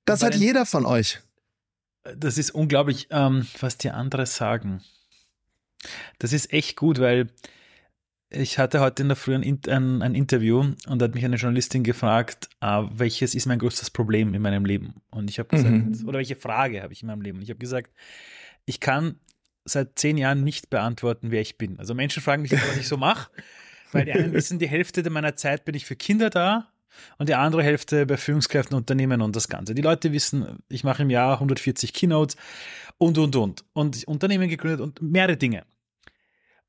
Das 0.04 0.22
hat 0.22 0.34
jeder 0.34 0.66
von 0.66 0.86
euch. 0.86 1.20
Das 2.16 2.36
ist 2.36 2.50
unglaublich, 2.50 3.08
ähm, 3.10 3.46
was 3.60 3.78
die 3.78 3.90
anderen 3.90 4.26
sagen. 4.26 4.82
Das 6.18 6.32
ist 6.32 6.52
echt 6.52 6.76
gut, 6.76 6.98
weil 6.98 7.28
ich 8.30 8.58
hatte 8.58 8.80
heute 8.80 9.02
in 9.02 9.08
der 9.08 9.16
Früh 9.16 9.34
ein, 9.34 9.60
ein, 9.68 10.02
ein 10.02 10.14
Interview 10.14 10.74
und 10.86 10.98
da 10.98 11.04
hat 11.04 11.14
mich 11.14 11.24
eine 11.24 11.36
Journalistin 11.36 11.84
gefragt, 11.84 12.48
äh, 12.60 12.82
welches 12.90 13.34
ist 13.34 13.46
mein 13.46 13.58
größtes 13.58 13.90
Problem 13.90 14.34
in 14.34 14.42
meinem 14.42 14.64
Leben? 14.64 14.94
Und 15.10 15.30
ich 15.30 15.38
habe 15.38 15.48
gesagt, 15.48 15.72
mhm. 15.72 16.08
oder 16.08 16.18
welche 16.18 16.36
Frage 16.36 16.82
habe 16.82 16.92
ich 16.92 17.02
in 17.02 17.08
meinem 17.08 17.22
Leben? 17.22 17.38
Und 17.38 17.44
ich 17.44 17.50
habe 17.50 17.58
gesagt, 17.58 17.90
ich 18.66 18.80
kann 18.80 19.20
seit 19.64 19.98
zehn 19.98 20.18
Jahren 20.18 20.44
nicht 20.44 20.68
beantworten, 20.68 21.30
wer 21.30 21.40
ich 21.40 21.56
bin. 21.56 21.78
Also 21.78 21.94
Menschen 21.94 22.22
fragen 22.22 22.42
mich, 22.42 22.52
was 22.52 22.76
ich 22.76 22.88
so 22.88 22.96
mache, 22.96 23.30
weil 23.92 24.04
die 24.04 24.12
einen 24.12 24.32
wissen, 24.32 24.58
die 24.58 24.68
Hälfte 24.68 25.08
meiner 25.08 25.36
Zeit 25.36 25.64
bin 25.64 25.74
ich 25.74 25.86
für 25.86 25.96
Kinder 25.96 26.28
da 26.28 26.73
und 27.18 27.28
die 27.28 27.34
andere 27.34 27.62
Hälfte 27.62 28.06
bei 28.06 28.16
Führungskräften, 28.16 28.76
Unternehmen 28.76 29.22
und 29.22 29.34
das 29.36 29.48
Ganze. 29.48 29.74
Die 29.74 29.82
Leute 29.82 30.12
wissen, 30.12 30.58
ich 30.68 30.84
mache 30.84 31.02
im 31.02 31.10
Jahr 31.10 31.34
140 31.34 31.92
Keynotes 31.92 32.36
und, 32.98 33.18
und, 33.18 33.36
und. 33.36 33.64
Und 33.72 34.04
Unternehmen 34.04 34.48
gegründet 34.48 34.80
und 34.80 35.02
mehrere 35.02 35.36
Dinge. 35.36 35.64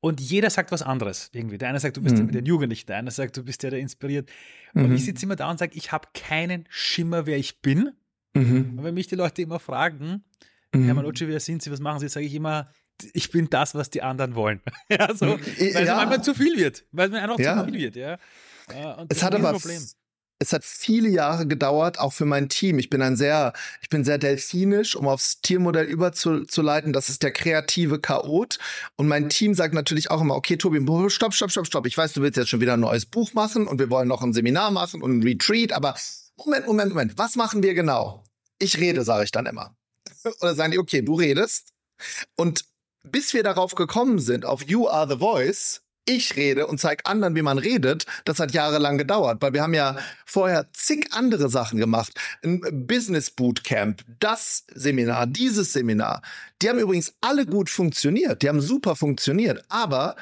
Und 0.05 0.21
jeder 0.21 0.51
sagt 0.51 0.71
was 0.71 0.84
anderes 0.84 1.30
irgendwie. 1.34 1.57
Der 1.57 1.69
eine 1.69 1.80
sagt, 1.80 1.97
du 1.97 2.01
bist 2.01 2.13
mhm. 2.13 2.17
der 2.17 2.26
mit 2.28 2.36
den 2.36 2.45
Jugendlichen, 2.45 2.86
der 2.86 2.97
eine 2.97 3.09
sagt, 3.09 3.38
du 3.38 3.43
bist 3.43 3.63
der, 3.63 3.71
der 3.71 3.80
inspiriert. 3.80 4.30
Und 4.73 4.89
mhm. 4.89 4.95
ich 4.95 5.05
sitze 5.05 5.26
immer 5.26 5.36
da 5.36 5.49
und 5.49 5.57
sage, 5.57 5.71
ich 5.76 5.91
habe 5.91 6.09
keinen 6.13 6.65
Schimmer, 6.69 7.26
wer 7.26 7.38
ich 7.38 7.61
bin. 7.61 7.91
Mhm. 8.36 8.76
Und 8.78 8.84
wenn 8.84 8.93
mich 8.93 9.07
die 9.07 9.15
Leute 9.15 9.41
immer 9.41 9.59
fragen, 9.59 10.23
mhm. 10.73 10.86
Herr 10.86 10.93
Malocci, 10.93 11.28
wer 11.28 11.39
sind 11.39 11.63
Sie, 11.63 11.71
was 11.71 11.80
machen 11.80 11.99
Sie, 11.99 12.07
sage 12.07 12.26
ich 12.26 12.36
immer, 12.36 12.69
ich 13.13 13.32
bin 13.32 13.49
das, 13.49 13.73
was 13.73 13.89
die 13.89 14.03
anderen 14.03 14.36
wollen. 14.36 14.61
ja, 14.89 15.13
so, 15.15 15.26
weil 15.26 15.39
ja. 15.71 15.80
es 15.80 15.88
manchmal 15.88 16.23
zu 16.23 16.36
viel 16.36 16.55
wird. 16.55 16.86
Weil 16.91 17.07
es 17.07 17.11
mir 17.11 17.23
einfach 17.23 17.39
ja. 17.39 17.57
zu 17.57 17.71
viel 17.71 17.80
wird, 17.80 17.95
ja. 17.95 18.17
ja 18.73 19.05
es 19.09 19.23
hat 19.23 19.34
aber 19.34 19.53
Problem 19.53 19.82
es 20.45 20.53
hat 20.53 20.63
viele 20.63 21.09
Jahre 21.09 21.47
gedauert, 21.47 21.99
auch 21.99 22.13
für 22.13 22.25
mein 22.25 22.49
Team. 22.49 22.77
Ich 22.77 22.89
bin 22.89 23.01
ein 23.01 23.15
sehr, 23.15 23.53
ich 23.81 23.89
bin 23.89 24.03
sehr 24.03 24.17
delfinisch, 24.17 24.95
um 24.95 25.07
aufs 25.07 25.41
Tiermodell 25.41 25.85
überzuleiten. 25.85 26.93
Das 26.93 27.09
ist 27.09 27.23
der 27.23 27.31
kreative 27.31 27.99
Chaot. 27.99 28.59
Und 28.95 29.07
mein 29.07 29.29
Team 29.29 29.55
sagt 29.55 29.73
natürlich 29.73 30.11
auch 30.11 30.21
immer, 30.21 30.35
okay, 30.35 30.57
Tobi, 30.57 30.79
stopp, 31.09 31.33
stopp, 31.33 31.51
stopp, 31.51 31.65
stopp. 31.65 31.87
Ich 31.87 31.97
weiß, 31.97 32.13
du 32.13 32.21
willst 32.21 32.37
jetzt 32.37 32.49
schon 32.49 32.61
wieder 32.61 32.73
ein 32.73 32.79
neues 32.79 33.05
Buch 33.05 33.33
machen 33.33 33.67
und 33.67 33.79
wir 33.79 33.89
wollen 33.89 34.07
noch 34.07 34.21
ein 34.21 34.33
Seminar 34.33 34.71
machen 34.71 35.01
und 35.01 35.17
ein 35.19 35.23
Retreat, 35.23 35.71
aber 35.71 35.95
Moment, 36.37 36.67
Moment, 36.67 36.89
Moment. 36.89 37.17
Was 37.17 37.35
machen 37.35 37.63
wir 37.63 37.73
genau? 37.73 38.23
Ich 38.59 38.77
rede, 38.77 39.03
sage 39.03 39.23
ich 39.23 39.31
dann 39.31 39.47
immer. 39.47 39.75
Oder 40.41 40.53
sagen 40.53 40.71
die, 40.71 40.79
okay, 40.79 41.01
du 41.01 41.15
redest 41.15 41.73
Und 42.35 42.65
bis 43.03 43.33
wir 43.33 43.43
darauf 43.43 43.75
gekommen 43.75 44.19
sind, 44.19 44.45
auf 44.45 44.63
You 44.63 44.87
Are 44.87 45.07
the 45.07 45.17
Voice, 45.17 45.81
ich 46.05 46.35
rede 46.35 46.67
und 46.67 46.79
zeige 46.79 47.05
anderen, 47.05 47.35
wie 47.35 47.41
man 47.41 47.57
redet, 47.57 48.05
das 48.25 48.39
hat 48.39 48.53
jahrelang 48.53 48.97
gedauert, 48.97 49.41
weil 49.41 49.53
wir 49.53 49.63
haben 49.63 49.73
ja 49.73 49.97
vorher 50.25 50.67
zig 50.73 51.07
andere 51.11 51.49
Sachen 51.49 51.79
gemacht. 51.79 52.13
Ein 52.43 52.61
Business 52.87 53.31
Bootcamp, 53.31 54.03
das 54.19 54.65
Seminar, 54.73 55.27
dieses 55.27 55.73
Seminar. 55.73 56.21
Die 56.61 56.69
haben 56.69 56.79
übrigens 56.79 57.13
alle 57.21 57.45
gut 57.45 57.69
funktioniert, 57.69 58.41
die 58.41 58.49
haben 58.49 58.61
super 58.61 58.95
funktioniert, 58.95 59.63
aber 59.69 60.15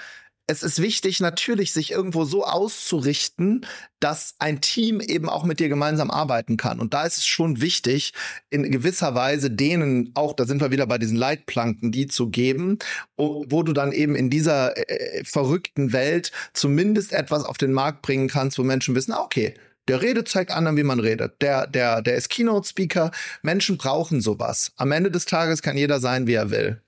es 0.47 0.61
ist 0.61 0.81
wichtig, 0.81 1.21
natürlich 1.21 1.71
sich 1.71 1.91
irgendwo 1.91 2.25
so 2.25 2.43
auszurichten, 2.45 3.65
dass 3.99 4.35
ein 4.39 4.59
Team 4.59 4.99
eben 4.99 5.29
auch 5.29 5.45
mit 5.45 5.59
dir 5.59 5.69
gemeinsam 5.69 6.11
arbeiten 6.11 6.57
kann. 6.57 6.81
Und 6.81 6.93
da 6.93 7.05
ist 7.05 7.17
es 7.17 7.25
schon 7.25 7.61
wichtig, 7.61 8.13
in 8.49 8.69
gewisser 8.69 9.15
Weise 9.15 9.49
denen 9.49 10.11
auch, 10.15 10.33
da 10.33 10.45
sind 10.45 10.59
wir 10.59 10.71
wieder 10.71 10.85
bei 10.85 10.97
diesen 10.97 11.15
Leitplanken, 11.15 11.91
die 11.93 12.07
zu 12.07 12.29
geben, 12.29 12.77
wo 13.15 13.63
du 13.63 13.71
dann 13.71 13.93
eben 13.93 14.15
in 14.15 14.29
dieser 14.29 14.77
äh, 14.77 15.23
verrückten 15.23 15.93
Welt 15.93 16.31
zumindest 16.53 17.13
etwas 17.13 17.45
auf 17.45 17.57
den 17.57 17.71
Markt 17.71 18.01
bringen 18.01 18.27
kannst, 18.27 18.59
wo 18.59 18.63
Menschen 18.63 18.95
wissen, 18.95 19.13
ah, 19.13 19.21
okay, 19.21 19.53
der 19.87 20.01
redet, 20.01 20.27
zeigt 20.27 20.51
anderen, 20.51 20.77
wie 20.77 20.83
man 20.83 20.99
redet. 20.99 21.41
Der, 21.41 21.67
der, 21.67 22.01
der 22.01 22.15
ist 22.15 22.29
Keynote-Speaker. 22.29 23.11
Menschen 23.41 23.77
brauchen 23.77 24.21
sowas. 24.21 24.71
Am 24.77 24.91
Ende 24.91 25.11
des 25.11 25.25
Tages 25.25 25.61
kann 25.61 25.77
jeder 25.77 25.99
sein, 25.99 26.27
wie 26.27 26.33
er 26.33 26.51
will. 26.51 26.81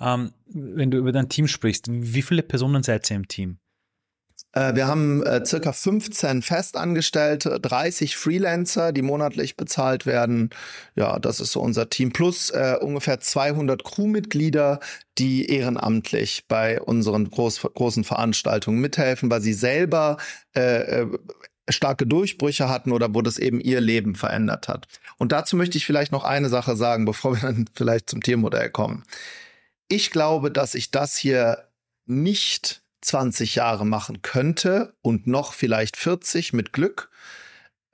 Ähm, 0.00 0.32
wenn 0.46 0.90
du 0.90 0.98
über 0.98 1.12
dein 1.12 1.28
Team 1.28 1.48
sprichst, 1.48 1.86
wie 1.88 2.22
viele 2.22 2.42
Personen 2.42 2.82
seid 2.82 3.10
ihr 3.10 3.16
im 3.16 3.28
Team? 3.28 3.58
Äh, 4.56 4.74
wir 4.74 4.86
haben 4.86 5.22
äh, 5.22 5.44
circa 5.44 5.72
15 5.72 6.42
Festangestellte, 6.42 7.60
30 7.60 8.16
Freelancer, 8.16 8.92
die 8.92 9.02
monatlich 9.02 9.56
bezahlt 9.56 10.06
werden. 10.06 10.50
Ja, 10.94 11.18
das 11.18 11.40
ist 11.40 11.52
so 11.52 11.60
unser 11.60 11.90
Team. 11.90 12.12
Plus 12.12 12.50
äh, 12.50 12.76
ungefähr 12.80 13.20
200 13.20 13.84
Crewmitglieder, 13.84 14.80
die 15.18 15.46
ehrenamtlich 15.46 16.44
bei 16.48 16.80
unseren 16.80 17.28
groß, 17.30 17.60
großen 17.74 18.04
Veranstaltungen 18.04 18.80
mithelfen, 18.80 19.30
weil 19.30 19.42
sie 19.42 19.52
selber 19.52 20.16
äh, 20.56 21.02
äh, 21.02 21.06
starke 21.68 22.06
Durchbrüche 22.06 22.68
hatten 22.68 22.92
oder 22.92 23.14
wo 23.14 23.22
das 23.22 23.38
eben 23.38 23.60
ihr 23.60 23.80
Leben 23.82 24.14
verändert 24.14 24.68
hat. 24.68 24.86
Und 25.18 25.32
dazu 25.32 25.56
möchte 25.56 25.76
ich 25.76 25.84
vielleicht 25.84 26.12
noch 26.12 26.24
eine 26.24 26.48
Sache 26.48 26.76
sagen, 26.76 27.04
bevor 27.04 27.34
wir 27.34 27.42
dann 27.42 27.66
vielleicht 27.74 28.08
zum 28.08 28.22
Tiermodell 28.22 28.70
kommen. 28.70 29.04
Ich 29.88 30.10
glaube, 30.10 30.50
dass 30.50 30.74
ich 30.74 30.90
das 30.90 31.16
hier 31.16 31.68
nicht 32.06 32.82
20 33.02 33.54
Jahre 33.54 33.86
machen 33.86 34.22
könnte 34.22 34.94
und 35.02 35.26
noch 35.26 35.52
vielleicht 35.52 35.96
40 35.96 36.52
mit 36.52 36.72
Glück, 36.72 37.10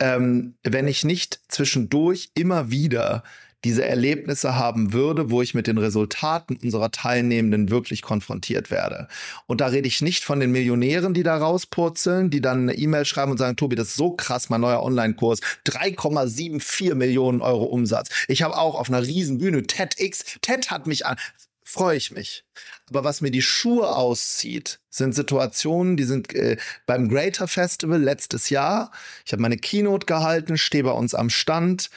ähm, 0.00 0.54
wenn 0.62 0.88
ich 0.88 1.04
nicht 1.04 1.40
zwischendurch 1.48 2.30
immer 2.34 2.70
wieder 2.70 3.22
diese 3.64 3.84
Erlebnisse 3.84 4.56
haben 4.56 4.92
würde, 4.92 5.30
wo 5.30 5.40
ich 5.40 5.54
mit 5.54 5.66
den 5.66 5.78
Resultaten 5.78 6.56
unserer 6.56 6.90
Teilnehmenden 6.90 7.70
wirklich 7.70 8.02
konfrontiert 8.02 8.70
werde. 8.70 9.06
Und 9.46 9.60
da 9.60 9.66
rede 9.66 9.86
ich 9.86 10.02
nicht 10.02 10.24
von 10.24 10.40
den 10.40 10.50
Millionären, 10.50 11.14
die 11.14 11.22
da 11.22 11.36
rauspurzeln, 11.36 12.30
die 12.30 12.40
dann 12.40 12.62
eine 12.62 12.74
E-Mail 12.74 13.04
schreiben 13.04 13.30
und 13.30 13.38
sagen, 13.38 13.56
Tobi, 13.56 13.76
das 13.76 13.88
ist 13.88 13.96
so 13.96 14.12
krass, 14.12 14.48
mein 14.48 14.62
neuer 14.62 14.82
Online-Kurs, 14.82 15.40
3,74 15.66 16.94
Millionen 16.94 17.40
Euro 17.40 17.64
Umsatz. 17.64 18.08
Ich 18.26 18.42
habe 18.42 18.56
auch 18.56 18.74
auf 18.74 18.88
einer 18.88 19.02
riesen 19.02 19.38
Bühne 19.38 19.62
TEDx, 19.62 20.38
TED 20.40 20.70
hat 20.70 20.88
mich 20.88 21.06
an, 21.06 21.16
freue 21.72 21.96
ich 21.96 22.10
mich. 22.10 22.44
Aber 22.90 23.02
was 23.02 23.20
mir 23.20 23.30
die 23.30 23.42
Schuhe 23.42 23.88
auszieht, 23.96 24.80
sind 24.90 25.14
Situationen, 25.14 25.96
die 25.96 26.04
sind 26.04 26.34
äh, 26.34 26.58
beim 26.86 27.08
Greater 27.08 27.48
Festival 27.48 28.00
letztes 28.00 28.50
Jahr. 28.50 28.90
Ich 29.24 29.32
habe 29.32 29.42
meine 29.42 29.56
Keynote 29.56 30.06
gehalten, 30.06 30.58
stehe 30.58 30.84
bei 30.84 30.92
uns 30.92 31.14
am 31.14 31.30
Stand. 31.30 31.90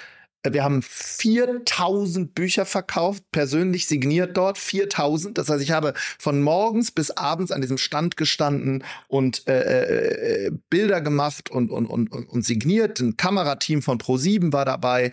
Wir 0.44 0.64
haben 0.64 0.82
4000 0.84 2.36
Bücher 2.36 2.66
verkauft, 2.66 3.24
persönlich 3.32 3.88
signiert 3.88 4.38
dort, 4.38 4.58
4000. 4.58 5.38
Das 5.38 5.50
heißt, 5.50 5.64
ich 5.64 5.72
habe 5.72 5.94
von 6.20 6.42
morgens 6.42 6.92
bis 6.92 7.12
abends 7.12 7.52
an 7.52 7.62
diesem 7.62 7.78
Stand 7.78 8.16
gestanden 8.16 8.84
und 9.08 9.48
äh, 9.48 10.46
äh, 10.46 10.52
Bilder 10.70 11.02
gemacht 11.02 11.50
und, 11.50 11.72
und, 11.72 11.88
und, 11.88 12.12
und 12.12 12.46
signiert. 12.46 13.00
Ein 13.00 13.18
Kamerateam 13.18 13.82
von 13.82 13.98
Pro7 13.98 14.54
war 14.54 14.66
dabei. 14.66 15.12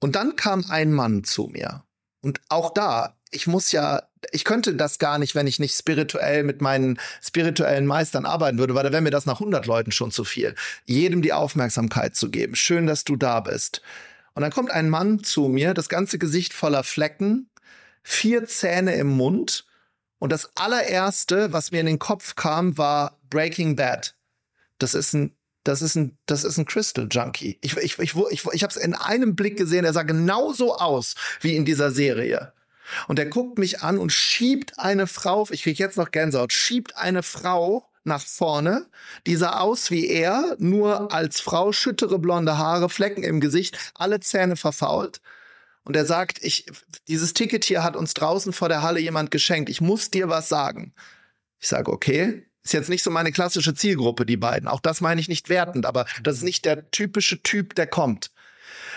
Und 0.00 0.14
dann 0.14 0.36
kam 0.36 0.64
ein 0.68 0.92
Mann 0.92 1.24
zu 1.24 1.46
mir. 1.46 1.82
Und 2.24 2.40
auch 2.48 2.72
da, 2.72 3.14
ich 3.30 3.46
muss 3.46 3.70
ja, 3.70 4.02
ich 4.32 4.44
könnte 4.44 4.74
das 4.74 4.98
gar 4.98 5.18
nicht, 5.18 5.34
wenn 5.34 5.46
ich 5.46 5.58
nicht 5.58 5.76
spirituell 5.76 6.42
mit 6.42 6.62
meinen 6.62 6.98
spirituellen 7.22 7.84
Meistern 7.84 8.24
arbeiten 8.24 8.56
würde, 8.56 8.74
weil 8.74 8.82
da 8.82 8.92
wäre 8.92 9.02
mir 9.02 9.10
das 9.10 9.26
nach 9.26 9.40
100 9.40 9.66
Leuten 9.66 9.92
schon 9.92 10.10
zu 10.10 10.24
viel. 10.24 10.54
Jedem 10.86 11.20
die 11.20 11.34
Aufmerksamkeit 11.34 12.16
zu 12.16 12.30
geben. 12.30 12.54
Schön, 12.54 12.86
dass 12.86 13.04
du 13.04 13.16
da 13.16 13.40
bist. 13.40 13.82
Und 14.32 14.40
dann 14.40 14.52
kommt 14.52 14.70
ein 14.70 14.88
Mann 14.88 15.22
zu 15.22 15.48
mir, 15.48 15.74
das 15.74 15.90
ganze 15.90 16.18
Gesicht 16.18 16.54
voller 16.54 16.82
Flecken, 16.82 17.50
vier 18.02 18.46
Zähne 18.46 18.94
im 18.94 19.08
Mund. 19.08 19.66
Und 20.18 20.32
das 20.32 20.56
allererste, 20.56 21.52
was 21.52 21.72
mir 21.72 21.80
in 21.80 21.86
den 21.86 21.98
Kopf 21.98 22.36
kam, 22.36 22.78
war 22.78 23.18
Breaking 23.28 23.76
Bad. 23.76 24.16
Das 24.78 24.94
ist 24.94 25.12
ein 25.12 25.36
das 25.64 25.82
ist 25.82 25.96
ein, 25.96 26.16
das 26.26 26.44
ist 26.44 26.58
ein 26.58 26.66
Crystal 26.66 27.08
Junkie. 27.10 27.58
Ich, 27.62 27.76
ich, 27.76 27.98
ich, 27.98 28.14
ich, 28.30 28.44
ich 28.52 28.62
habe 28.62 28.70
es 28.70 28.76
in 28.76 28.94
einem 28.94 29.34
Blick 29.34 29.56
gesehen, 29.56 29.84
er 29.84 29.92
sah 29.92 30.02
genauso 30.02 30.76
aus 30.76 31.14
wie 31.40 31.56
in 31.56 31.64
dieser 31.64 31.90
Serie. 31.90 32.52
Und 33.08 33.18
er 33.18 33.26
guckt 33.26 33.58
mich 33.58 33.80
an 33.82 33.98
und 33.98 34.12
schiebt 34.12 34.78
eine 34.78 35.06
Frau, 35.06 35.48
ich 35.50 35.62
krieg 35.62 35.78
jetzt 35.78 35.96
noch 35.96 36.10
Gänsehaut, 36.10 36.52
schiebt 36.52 36.96
eine 36.96 37.22
Frau 37.22 37.88
nach 38.04 38.20
vorne, 38.20 38.86
die 39.26 39.36
sah 39.36 39.60
aus 39.60 39.90
wie 39.90 40.06
er, 40.06 40.56
nur 40.58 41.12
als 41.12 41.40
Frau, 41.40 41.72
schüttere 41.72 42.18
blonde 42.18 42.58
Haare, 42.58 42.90
Flecken 42.90 43.22
im 43.22 43.40
Gesicht, 43.40 43.78
alle 43.94 44.20
Zähne 44.20 44.56
verfault. 44.56 45.22
Und 45.84 45.96
er 45.96 46.04
sagt, 46.04 46.42
ich, 46.42 46.66
dieses 47.08 47.32
Ticket 47.32 47.64
hier 47.64 47.82
hat 47.82 47.96
uns 47.96 48.14
draußen 48.14 48.52
vor 48.52 48.68
der 48.68 48.82
Halle 48.82 49.00
jemand 49.00 49.30
geschenkt. 49.30 49.68
Ich 49.70 49.80
muss 49.80 50.10
dir 50.10 50.28
was 50.28 50.48
sagen. 50.48 50.94
Ich 51.58 51.68
sage, 51.68 51.90
okay. 51.90 52.46
Ist 52.64 52.72
jetzt 52.72 52.88
nicht 52.88 53.02
so 53.02 53.10
meine 53.10 53.30
klassische 53.30 53.74
Zielgruppe, 53.74 54.24
die 54.24 54.38
beiden. 54.38 54.68
Auch 54.68 54.80
das 54.80 55.02
meine 55.02 55.20
ich 55.20 55.28
nicht 55.28 55.50
wertend, 55.50 55.84
aber 55.84 56.06
das 56.22 56.36
ist 56.36 56.44
nicht 56.44 56.64
der 56.64 56.90
typische 56.90 57.42
Typ, 57.42 57.74
der 57.74 57.86
kommt. 57.86 58.30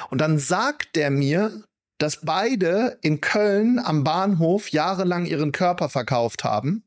Und 0.10 0.22
dann 0.22 0.40
sagt 0.40 0.96
der 0.96 1.12
mir, 1.12 1.64
dass 1.98 2.22
beide 2.22 2.98
in 3.02 3.20
Köln 3.20 3.80
am 3.80 4.04
Bahnhof 4.04 4.70
jahrelang 4.70 5.26
ihren 5.26 5.52
Körper 5.52 5.90
verkauft 5.90 6.44
haben, 6.44 6.84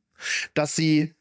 dass 0.54 0.74
sie 0.74 1.14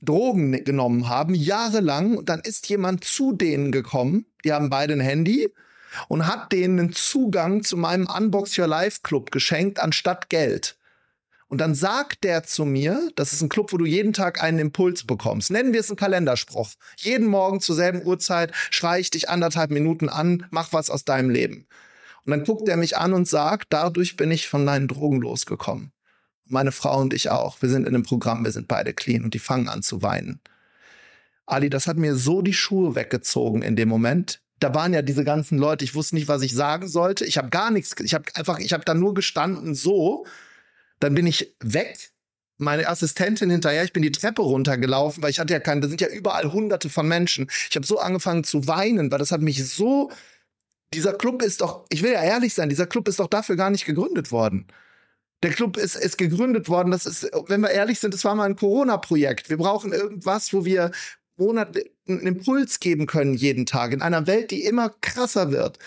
Drogen 0.00 0.62
genommen 0.64 1.08
haben, 1.08 1.34
jahrelang. 1.34 2.16
Und 2.16 2.28
dann 2.28 2.40
ist 2.40 2.68
jemand 2.68 3.04
zu 3.04 3.32
denen 3.32 3.72
gekommen, 3.72 4.26
die 4.44 4.52
haben 4.52 4.70
beide 4.70 4.92
ein 4.92 5.00
Handy 5.00 5.52
und 6.08 6.26
hat 6.26 6.52
denen 6.52 6.78
einen 6.78 6.92
Zugang 6.92 7.64
zu 7.64 7.76
meinem 7.76 8.06
Unbox 8.06 8.58
Your 8.58 8.66
Life 8.66 9.00
Club 9.02 9.30
geschenkt, 9.30 9.80
anstatt 9.80 10.28
Geld. 10.28 10.76
Und 11.48 11.60
dann 11.60 11.74
sagt 11.74 12.24
der 12.24 12.42
zu 12.42 12.64
mir, 12.64 13.10
das 13.16 13.32
ist 13.32 13.42
ein 13.42 13.48
Club, 13.48 13.72
wo 13.72 13.76
du 13.76 13.84
jeden 13.84 14.12
Tag 14.12 14.42
einen 14.42 14.58
Impuls 14.58 15.04
bekommst. 15.04 15.50
Nennen 15.50 15.72
wir 15.72 15.80
es 15.80 15.90
einen 15.90 15.96
Kalenderspruch. 15.96 16.70
Jeden 16.96 17.26
Morgen 17.26 17.60
zur 17.60 17.76
selben 17.76 18.04
Uhrzeit 18.04 18.52
schreie 18.70 19.00
ich 19.00 19.10
dich 19.10 19.28
anderthalb 19.28 19.70
Minuten 19.70 20.08
an, 20.08 20.46
mach 20.50 20.72
was 20.72 20.90
aus 20.90 21.04
deinem 21.04 21.30
Leben. 21.30 21.66
Und 22.24 22.30
dann 22.30 22.44
guckt 22.44 22.68
er 22.68 22.76
mich 22.76 22.96
an 22.96 23.12
und 23.12 23.28
sagt, 23.28 23.66
dadurch 23.70 24.16
bin 24.16 24.30
ich 24.30 24.48
von 24.48 24.64
meinen 24.64 24.88
Drogen 24.88 25.20
losgekommen. 25.20 25.92
Meine 26.46 26.72
Frau 26.72 27.00
und 27.00 27.14
ich 27.14 27.30
auch. 27.30 27.60
Wir 27.62 27.68
sind 27.68 27.86
in 27.86 27.94
einem 27.94 28.02
Programm, 28.02 28.44
wir 28.44 28.52
sind 28.52 28.68
beide 28.68 28.92
clean 28.92 29.24
und 29.24 29.34
die 29.34 29.38
fangen 29.38 29.68
an 29.68 29.82
zu 29.82 30.02
weinen. 30.02 30.40
Ali, 31.46 31.68
das 31.68 31.86
hat 31.86 31.96
mir 31.98 32.16
so 32.16 32.42
die 32.42 32.54
Schuhe 32.54 32.94
weggezogen 32.94 33.62
in 33.62 33.76
dem 33.76 33.88
Moment. 33.88 34.40
Da 34.60 34.74
waren 34.74 34.94
ja 34.94 35.02
diese 35.02 35.24
ganzen 35.24 35.58
Leute, 35.58 35.84
ich 35.84 35.94
wusste 35.94 36.14
nicht, 36.14 36.28
was 36.28 36.42
ich 36.42 36.54
sagen 36.54 36.88
sollte. 36.88 37.26
Ich 37.26 37.36
habe 37.36 37.50
gar 37.50 37.70
nichts, 37.70 37.94
ich 38.00 38.14
habe 38.14 38.24
einfach, 38.34 38.58
ich 38.58 38.72
habe 38.72 38.84
da 38.84 38.94
nur 38.94 39.12
gestanden 39.12 39.74
so. 39.74 40.24
Dann 41.04 41.14
bin 41.14 41.26
ich 41.26 41.54
weg, 41.60 42.12
meine 42.56 42.88
Assistentin 42.88 43.50
hinterher, 43.50 43.84
ich 43.84 43.92
bin 43.92 44.02
die 44.02 44.10
Treppe 44.10 44.40
runtergelaufen, 44.40 45.22
weil 45.22 45.28
ich 45.28 45.38
hatte 45.38 45.52
ja 45.52 45.60
keinen, 45.60 45.82
da 45.82 45.88
sind 45.88 46.00
ja 46.00 46.08
überall 46.08 46.50
hunderte 46.50 46.88
von 46.88 47.06
Menschen. 47.06 47.50
Ich 47.68 47.76
habe 47.76 47.84
so 47.84 47.98
angefangen 47.98 48.42
zu 48.42 48.66
weinen, 48.66 49.12
weil 49.12 49.18
das 49.18 49.30
hat 49.30 49.42
mich 49.42 49.68
so 49.68 50.10
dieser 50.94 51.12
Club 51.12 51.42
ist 51.42 51.60
doch, 51.60 51.84
ich 51.90 52.02
will 52.02 52.12
ja 52.12 52.22
ehrlich 52.22 52.54
sein, 52.54 52.70
dieser 52.70 52.86
Club 52.86 53.06
ist 53.08 53.18
doch 53.20 53.26
dafür 53.26 53.56
gar 53.56 53.68
nicht 53.68 53.84
gegründet 53.84 54.32
worden. 54.32 54.66
Der 55.42 55.50
Club 55.50 55.76
ist, 55.76 55.94
ist 55.94 56.16
gegründet 56.16 56.70
worden, 56.70 56.90
das 56.90 57.04
ist, 57.04 57.30
wenn 57.48 57.60
wir 57.60 57.70
ehrlich 57.70 58.00
sind, 58.00 58.14
das 58.14 58.24
war 58.24 58.34
mal 58.34 58.44
ein 58.44 58.56
Corona-Projekt. 58.56 59.50
Wir 59.50 59.58
brauchen 59.58 59.92
irgendwas, 59.92 60.54
wo 60.54 60.64
wir 60.64 60.90
Monat 61.36 61.76
einen 62.08 62.26
Impuls 62.26 62.80
geben 62.80 63.06
können 63.06 63.34
jeden 63.34 63.66
Tag 63.66 63.92
in 63.92 64.00
einer 64.00 64.26
Welt, 64.26 64.50
die 64.50 64.64
immer 64.64 64.88
krasser 65.02 65.52
wird. 65.52 65.78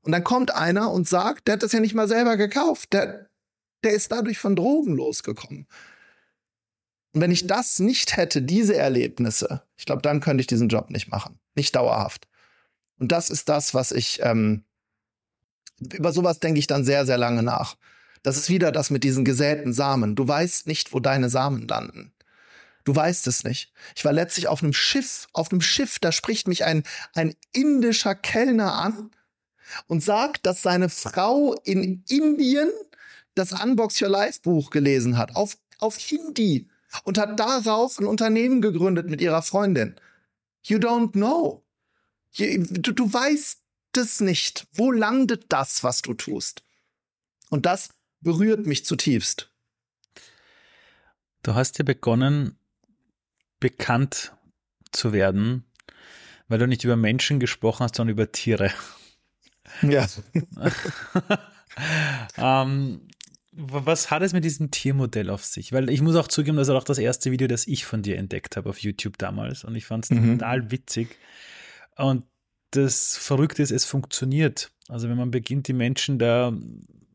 Und 0.00 0.12
dann 0.12 0.24
kommt 0.24 0.54
einer 0.54 0.90
und 0.90 1.06
sagt, 1.06 1.48
der 1.48 1.54
hat 1.54 1.62
das 1.62 1.72
ja 1.72 1.80
nicht 1.80 1.94
mal 1.94 2.08
selber 2.08 2.38
gekauft. 2.38 2.94
Der, 2.94 3.28
der 3.84 3.92
ist 3.92 4.10
dadurch 4.10 4.38
von 4.38 4.56
Drogen 4.56 4.94
losgekommen. 4.94 5.66
Und 7.12 7.20
wenn 7.20 7.30
ich 7.30 7.46
das 7.46 7.78
nicht 7.78 8.16
hätte, 8.16 8.42
diese 8.42 8.76
Erlebnisse, 8.76 9.62
ich 9.76 9.86
glaube, 9.86 10.02
dann 10.02 10.20
könnte 10.20 10.40
ich 10.40 10.48
diesen 10.48 10.68
Job 10.68 10.90
nicht 10.90 11.08
machen. 11.08 11.38
Nicht 11.54 11.76
dauerhaft. 11.76 12.26
Und 12.98 13.12
das 13.12 13.30
ist 13.30 13.48
das, 13.48 13.74
was 13.74 13.92
ich, 13.92 14.20
ähm, 14.22 14.64
über 15.92 16.12
sowas 16.12 16.40
denke 16.40 16.58
ich 16.58 16.66
dann 16.66 16.84
sehr, 16.84 17.06
sehr 17.06 17.18
lange 17.18 17.42
nach. 17.42 17.76
Das 18.22 18.36
ist 18.36 18.48
wieder 18.48 18.72
das 18.72 18.90
mit 18.90 19.04
diesen 19.04 19.24
gesäten 19.24 19.72
Samen. 19.72 20.16
Du 20.16 20.26
weißt 20.26 20.66
nicht, 20.66 20.92
wo 20.92 20.98
deine 20.98 21.28
Samen 21.28 21.68
landen. 21.68 22.12
Du 22.84 22.94
weißt 22.94 23.26
es 23.28 23.44
nicht. 23.44 23.72
Ich 23.94 24.04
war 24.04 24.12
letztlich 24.12 24.48
auf 24.48 24.62
einem 24.62 24.72
Schiff, 24.72 25.28
auf 25.32 25.50
einem 25.50 25.60
Schiff, 25.60 25.98
da 25.98 26.12
spricht 26.12 26.48
mich 26.48 26.64
ein, 26.64 26.82
ein 27.14 27.34
indischer 27.52 28.14
Kellner 28.14 28.74
an 28.74 29.10
und 29.86 30.02
sagt, 30.02 30.46
dass 30.46 30.62
seine 30.62 30.88
Frau 30.88 31.54
in 31.64 32.04
Indien 32.08 32.70
das 33.34 33.52
Unbox 33.52 34.00
Your 34.00 34.08
Life 34.08 34.40
Buch 34.42 34.70
gelesen 34.70 35.16
hat, 35.16 35.36
auf, 35.36 35.56
auf 35.78 35.96
Hindi 35.96 36.68
und 37.02 37.18
hat 37.18 37.38
darauf 37.38 37.98
ein 37.98 38.06
Unternehmen 38.06 38.62
gegründet 38.62 39.08
mit 39.08 39.20
ihrer 39.20 39.42
Freundin. 39.42 39.96
You 40.62 40.78
don't 40.78 41.12
know. 41.12 41.64
Du, 42.36 42.92
du 42.92 43.12
weißt 43.12 43.60
es 43.96 44.20
nicht. 44.20 44.66
Wo 44.72 44.90
landet 44.90 45.46
das, 45.48 45.82
was 45.82 46.02
du 46.02 46.14
tust? 46.14 46.64
Und 47.50 47.66
das 47.66 47.90
berührt 48.20 48.66
mich 48.66 48.84
zutiefst. 48.84 49.50
Du 51.42 51.54
hast 51.54 51.78
ja 51.78 51.84
begonnen, 51.84 52.58
bekannt 53.60 54.32
zu 54.92 55.12
werden, 55.12 55.64
weil 56.48 56.58
du 56.58 56.66
nicht 56.66 56.84
über 56.84 56.96
Menschen 56.96 57.38
gesprochen 57.38 57.84
hast, 57.84 57.96
sondern 57.96 58.14
über 58.14 58.32
Tiere. 58.32 58.72
Ja. 59.82 60.06
ähm, 62.36 63.08
was 63.56 64.10
hat 64.10 64.22
es 64.22 64.32
mit 64.32 64.44
diesem 64.44 64.70
Tiermodell 64.70 65.30
auf 65.30 65.44
sich? 65.44 65.72
Weil 65.72 65.90
ich 65.90 66.00
muss 66.00 66.16
auch 66.16 66.28
zugeben, 66.28 66.56
das 66.56 66.68
ist 66.68 66.74
auch 66.74 66.84
das 66.84 66.98
erste 66.98 67.30
Video, 67.30 67.46
das 67.46 67.66
ich 67.66 67.84
von 67.84 68.02
dir 68.02 68.18
entdeckt 68.18 68.56
habe 68.56 68.68
auf 68.68 68.78
YouTube 68.78 69.18
damals. 69.18 69.64
Und 69.64 69.74
ich 69.76 69.86
fand 69.86 70.04
es 70.04 70.10
mhm. 70.10 70.38
total 70.38 70.70
witzig. 70.70 71.16
Und 71.96 72.24
das 72.70 73.16
Verrückte 73.16 73.62
ist, 73.62 73.70
es 73.70 73.84
funktioniert. 73.84 74.72
Also 74.88 75.08
wenn 75.08 75.16
man 75.16 75.30
beginnt, 75.30 75.68
die 75.68 75.72
Menschen 75.72 76.18
da 76.18 76.52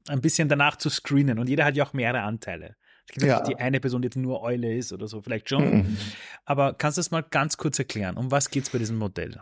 ein 0.07 0.21
bisschen 0.21 0.49
danach 0.49 0.77
zu 0.77 0.89
screenen. 0.89 1.39
Und 1.39 1.49
jeder 1.49 1.65
hat 1.65 1.75
ja 1.75 1.85
auch 1.85 1.93
mehrere 1.93 2.21
Anteile. 2.21 2.75
Es 3.07 3.13
gibt 3.13 3.25
ja. 3.25 3.39
nicht 3.39 3.49
die 3.49 3.55
eine 3.57 3.79
Person, 3.79 4.01
die 4.01 4.07
jetzt 4.07 4.15
nur 4.15 4.41
Eule 4.41 4.75
ist 4.75 4.93
oder 4.93 5.07
so, 5.07 5.21
vielleicht 5.21 5.49
schon. 5.49 5.77
Mhm. 5.77 5.97
Aber 6.45 6.73
kannst 6.73 6.97
du 6.97 6.99
das 6.99 7.11
mal 7.11 7.23
ganz 7.23 7.57
kurz 7.57 7.77
erklären? 7.79 8.17
Um 8.17 8.31
was 8.31 8.49
geht 8.49 8.63
es 8.63 8.69
bei 8.69 8.77
diesem 8.77 8.97
Modell? 8.97 9.41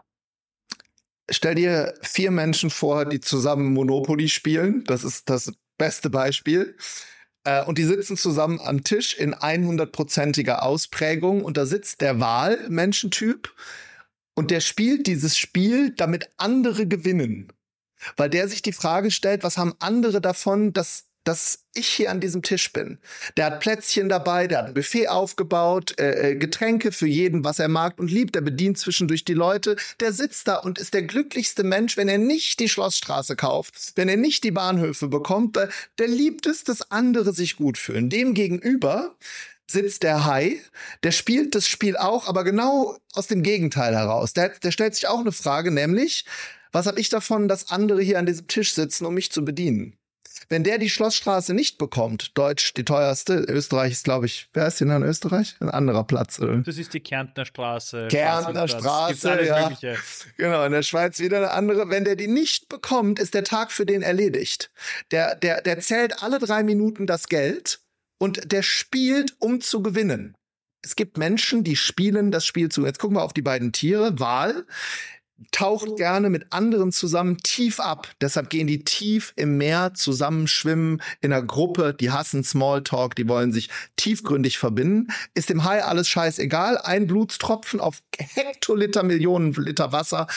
Stell 1.30 1.56
dir 1.56 1.94
vier 2.02 2.32
Menschen 2.32 2.70
vor, 2.70 3.06
die 3.06 3.20
zusammen 3.20 3.74
Monopoly 3.74 4.30
spielen. 4.30 4.84
Das 4.86 5.04
ist 5.04 5.30
das 5.30 5.52
beste 5.78 6.10
Beispiel. 6.10 6.76
Äh, 7.44 7.64
und 7.64 7.78
die 7.78 7.84
sitzen 7.84 8.18
zusammen 8.18 8.60
am 8.62 8.84
Tisch 8.84 9.16
in 9.16 9.34
100-prozentiger 9.34 10.64
Ausprägung. 10.64 11.44
Und 11.44 11.58
da 11.58 11.66
sitzt 11.66 12.02
der 12.02 12.20
Wahl-Menschentyp. 12.20 13.54
Und 14.36 14.52
der 14.52 14.60
spielt 14.60 15.08
dieses 15.08 15.38
Spiel, 15.38 15.92
damit 15.96 16.30
andere 16.38 16.88
gewinnen. 16.88 17.52
Weil 18.16 18.30
der 18.30 18.48
sich 18.48 18.62
die 18.62 18.74
Frage 18.74 19.10
stellt, 19.10 19.44
was 19.44 19.58
haben 19.58 19.74
andere 19.80 20.22
davon, 20.22 20.74
dass 20.74 21.07
dass 21.28 21.66
ich 21.74 21.88
hier 21.90 22.10
an 22.10 22.22
diesem 22.22 22.42
Tisch 22.42 22.72
bin. 22.72 23.00
Der 23.36 23.48
hat 23.48 23.60
Plätzchen 23.60 24.08
dabei, 24.08 24.48
der 24.48 24.60
hat 24.60 24.68
ein 24.68 24.74
Buffet 24.74 25.10
aufgebaut, 25.10 26.00
äh, 26.00 26.32
äh, 26.32 26.36
Getränke 26.36 26.94
für 26.94 27.06
jeden, 27.06 27.44
was 27.44 27.60
er 27.60 27.68
mag 27.68 28.00
und 28.00 28.10
liebt. 28.10 28.34
Der 28.36 28.42
bedient 28.42 28.78
zwischendurch 28.78 29.26
die 29.26 29.34
Leute. 29.34 29.76
Der 30.00 30.14
sitzt 30.14 30.48
da 30.48 30.56
und 30.56 30.80
ist 30.80 30.94
der 30.94 31.04
glücklichste 31.04 31.66
Mensch, 31.66 31.98
wenn 31.98 32.08
er 32.08 32.18
nicht 32.18 32.62
die 32.62 32.70
Schlossstraße 32.70 33.36
kauft, 33.36 33.92
wenn 33.96 34.08
er 34.08 34.16
nicht 34.16 34.46
die 34.46 34.52
Bahnhöfe 34.52 35.10
bekommt. 35.10 35.58
Der, 35.58 35.68
der 35.98 36.08
liebt 36.08 36.46
es, 36.46 36.64
dass 36.64 36.92
andere 36.92 37.34
sich 37.34 37.58
gut 37.58 37.78
fühlen. 37.78 38.10
Dem 38.10 38.34
gegenüber 38.34 39.14
sitzt 39.70 40.04
der 40.04 40.24
Hai, 40.24 40.62
der 41.04 41.12
spielt 41.12 41.56
das 41.56 41.68
Spiel 41.68 41.98
auch, 41.98 42.30
aber 42.30 42.46
genau 42.46 42.98
aus 43.12 43.28
dem 43.28 43.44
Gegenteil 43.44 43.94
heraus. 43.94 44.32
Der, 44.32 44.50
der 44.50 44.72
stellt 44.72 44.96
sich 44.96 45.10
auch 45.10 45.20
eine 45.20 45.34
Frage, 45.34 45.72
nämlich, 45.72 46.24
was 46.72 46.86
habe 46.86 47.02
ich 47.02 47.10
davon, 47.10 47.50
dass 47.50 47.70
andere 47.70 48.02
hier 48.02 48.18
an 48.18 48.26
diesem 48.26 48.48
Tisch 48.48 48.74
sitzen, 48.74 49.06
um 49.06 49.14
mich 49.14 49.30
zu 49.30 49.44
bedienen? 49.44 49.98
Wenn 50.50 50.64
der 50.64 50.78
die 50.78 50.90
Schlossstraße 50.90 51.54
nicht 51.54 51.78
bekommt, 51.78 52.38
Deutsch 52.38 52.74
die 52.74 52.86
teuerste, 52.86 53.46
Österreich 53.50 53.92
ist, 53.92 54.06
glaube 54.06 54.28
ich, 54.28 54.48
wer 54.54 54.68
ist 54.68 54.80
denn 54.80 54.90
in 54.90 55.04
Österreich? 55.04 55.56
Ein 55.60 55.70
anderer 55.70 56.06
Platz. 56.06 56.40
Oder? 56.40 56.58
Das 56.58 56.78
ist 56.78 56.94
die 56.94 57.02
Kärntner 57.02 57.46
Straße. 57.46 58.08
Kärntner 58.10 58.68
Straße, 58.68 59.44
ja. 59.44 59.64
Mögliche. 59.64 59.98
Genau, 60.38 60.64
in 60.64 60.72
der 60.72 60.84
Schweiz 60.84 61.20
wieder 61.20 61.38
eine 61.38 61.52
andere. 61.52 61.90
Wenn 61.90 62.06
der 62.06 62.16
die 62.16 62.28
nicht 62.28 62.70
bekommt, 62.70 63.20
ist 63.20 63.34
der 63.34 63.44
Tag 63.44 63.72
für 63.72 63.86
den 63.86 64.02
erledigt. 64.02 64.72
Der, 65.12 65.36
der, 65.36 65.62
der 65.62 65.80
zählt 65.80 66.24
alle 66.24 66.40
drei 66.40 66.64
Minuten 66.64 67.08
das 67.08 67.28
Geld 67.28 67.82
und 68.18 68.52
der 68.52 68.64
spielt, 68.64 69.36
um 69.40 69.60
zu 69.60 69.84
gewinnen. 69.84 70.36
Es 70.82 70.96
gibt 70.96 71.18
Menschen, 71.18 71.66
die 71.66 71.76
spielen 71.76 72.32
das 72.32 72.46
Spiel 72.46 72.70
zu. 72.70 72.86
Jetzt 72.86 73.00
gucken 73.00 73.18
wir 73.18 73.24
auf 73.24 73.34
die 73.34 73.42
beiden 73.42 73.74
Tiere. 73.74 74.18
Wahl 74.20 74.66
taucht 75.52 75.98
gerne 75.98 76.30
mit 76.30 76.52
anderen 76.52 76.92
zusammen 76.92 77.38
tief 77.38 77.80
ab. 77.80 78.10
Deshalb 78.22 78.50
gehen 78.50 78.68
die 78.68 78.84
tief 78.84 79.34
im 79.36 79.58
Meer 79.58 79.94
zusammen 79.94 80.48
schwimmen 80.48 81.02
in 81.22 81.32
einer 81.32 81.46
Gruppe. 81.46 81.94
Die 81.94 82.12
hassen 82.12 82.44
Smalltalk, 82.44 83.16
die 83.16 83.28
wollen 83.28 83.52
sich 83.52 83.70
tiefgründig 83.96 84.58
verbinden. 84.58 85.08
Ist 85.34 85.50
dem 85.50 85.64
Hai 85.64 85.84
alles 85.84 86.08
scheißegal. 86.10 86.78
Ein 86.78 87.08
Blutstropfen 87.08 87.80
auf 87.80 88.02
Hektoliter, 88.18 89.04
Millionen 89.04 89.54
Liter 89.54 89.92
Wasser. 89.92 90.28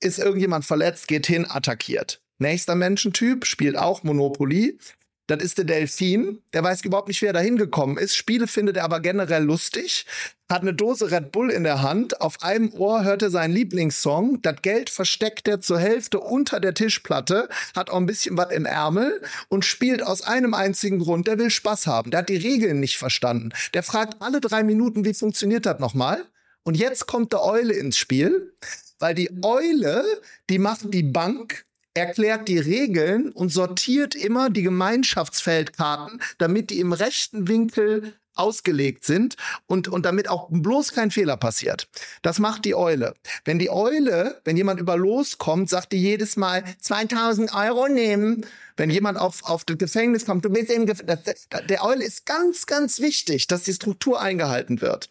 Ist 0.00 0.18
irgendjemand 0.18 0.64
verletzt, 0.64 1.08
geht 1.08 1.26
hin, 1.26 1.46
attackiert. 1.48 2.20
Nächster 2.38 2.74
Menschentyp 2.74 3.46
spielt 3.46 3.78
auch 3.78 4.02
Monopoly, 4.02 4.78
das 5.26 5.42
ist 5.42 5.56
der 5.56 5.64
Delfin. 5.64 6.42
Der 6.52 6.62
weiß 6.62 6.84
überhaupt 6.84 7.08
nicht, 7.08 7.22
wer 7.22 7.32
da 7.32 7.40
hingekommen 7.40 7.96
ist. 7.96 8.14
Spiele 8.14 8.46
findet 8.46 8.76
er 8.76 8.84
aber 8.84 9.00
generell 9.00 9.42
lustig. 9.42 10.04
Hat 10.50 10.60
eine 10.60 10.74
Dose 10.74 11.10
Red 11.10 11.32
Bull 11.32 11.50
in 11.50 11.64
der 11.64 11.80
Hand. 11.80 12.20
Auf 12.20 12.42
einem 12.42 12.72
Ohr 12.74 13.04
hört 13.04 13.22
er 13.22 13.30
seinen 13.30 13.54
Lieblingssong. 13.54 14.42
Das 14.42 14.60
Geld 14.60 14.90
versteckt 14.90 15.48
er 15.48 15.62
zur 15.62 15.78
Hälfte 15.78 16.20
unter 16.20 16.60
der 16.60 16.74
Tischplatte. 16.74 17.48
Hat 17.74 17.88
auch 17.88 17.96
ein 17.96 18.06
bisschen 18.06 18.36
was 18.36 18.52
im 18.52 18.66
Ärmel 18.66 19.22
und 19.48 19.64
spielt 19.64 20.02
aus 20.02 20.20
einem 20.20 20.52
einzigen 20.52 20.98
Grund. 20.98 21.26
Der 21.26 21.38
will 21.38 21.50
Spaß 21.50 21.86
haben. 21.86 22.10
Der 22.10 22.20
hat 22.20 22.28
die 22.28 22.36
Regeln 22.36 22.80
nicht 22.80 22.98
verstanden. 22.98 23.50
Der 23.72 23.82
fragt 23.82 24.20
alle 24.20 24.40
drei 24.40 24.62
Minuten, 24.62 25.06
wie 25.06 25.14
funktioniert 25.14 25.64
das 25.64 25.80
nochmal? 25.80 26.22
Und 26.64 26.76
jetzt 26.76 27.06
kommt 27.06 27.32
der 27.32 27.42
Eule 27.42 27.72
ins 27.72 27.96
Spiel. 27.96 28.54
Weil 28.98 29.14
die 29.14 29.30
Eule, 29.42 30.04
die 30.50 30.58
macht 30.58 30.92
die 30.92 31.02
Bank 31.02 31.64
erklärt 31.94 32.48
die 32.48 32.58
Regeln 32.58 33.30
und 33.30 33.50
sortiert 33.50 34.14
immer 34.14 34.50
die 34.50 34.62
Gemeinschaftsfeldkarten, 34.62 36.20
damit 36.38 36.70
die 36.70 36.80
im 36.80 36.92
rechten 36.92 37.48
Winkel 37.48 38.14
ausgelegt 38.34 39.04
sind 39.04 39.36
und, 39.66 39.88
und 39.88 40.04
damit 40.04 40.28
auch 40.28 40.48
bloß 40.50 40.92
kein 40.92 41.12
Fehler 41.12 41.36
passiert. 41.36 41.88
Das 42.22 42.40
macht 42.40 42.64
die 42.64 42.74
Eule. 42.74 43.14
Wenn 43.44 43.60
die 43.60 43.70
Eule, 43.70 44.40
wenn 44.44 44.56
jemand 44.56 44.80
über 44.80 44.96
loskommt, 44.96 45.70
sagt 45.70 45.92
die 45.92 46.00
jedes 46.00 46.36
Mal 46.36 46.64
2000 46.80 47.54
Euro 47.54 47.88
nehmen. 47.88 48.44
Wenn 48.76 48.90
jemand 48.90 49.18
auf, 49.18 49.44
auf 49.44 49.64
das 49.64 49.78
Gefängnis 49.78 50.26
kommt, 50.26 50.44
du 50.44 50.50
bist 50.50 50.70
im 50.70 50.86
Gefängnis. 50.86 51.46
Der 51.68 51.84
Eule 51.84 52.04
ist 52.04 52.26
ganz, 52.26 52.66
ganz 52.66 52.98
wichtig, 52.98 53.46
dass 53.46 53.62
die 53.62 53.72
Struktur 53.72 54.20
eingehalten 54.20 54.80
wird. 54.80 55.08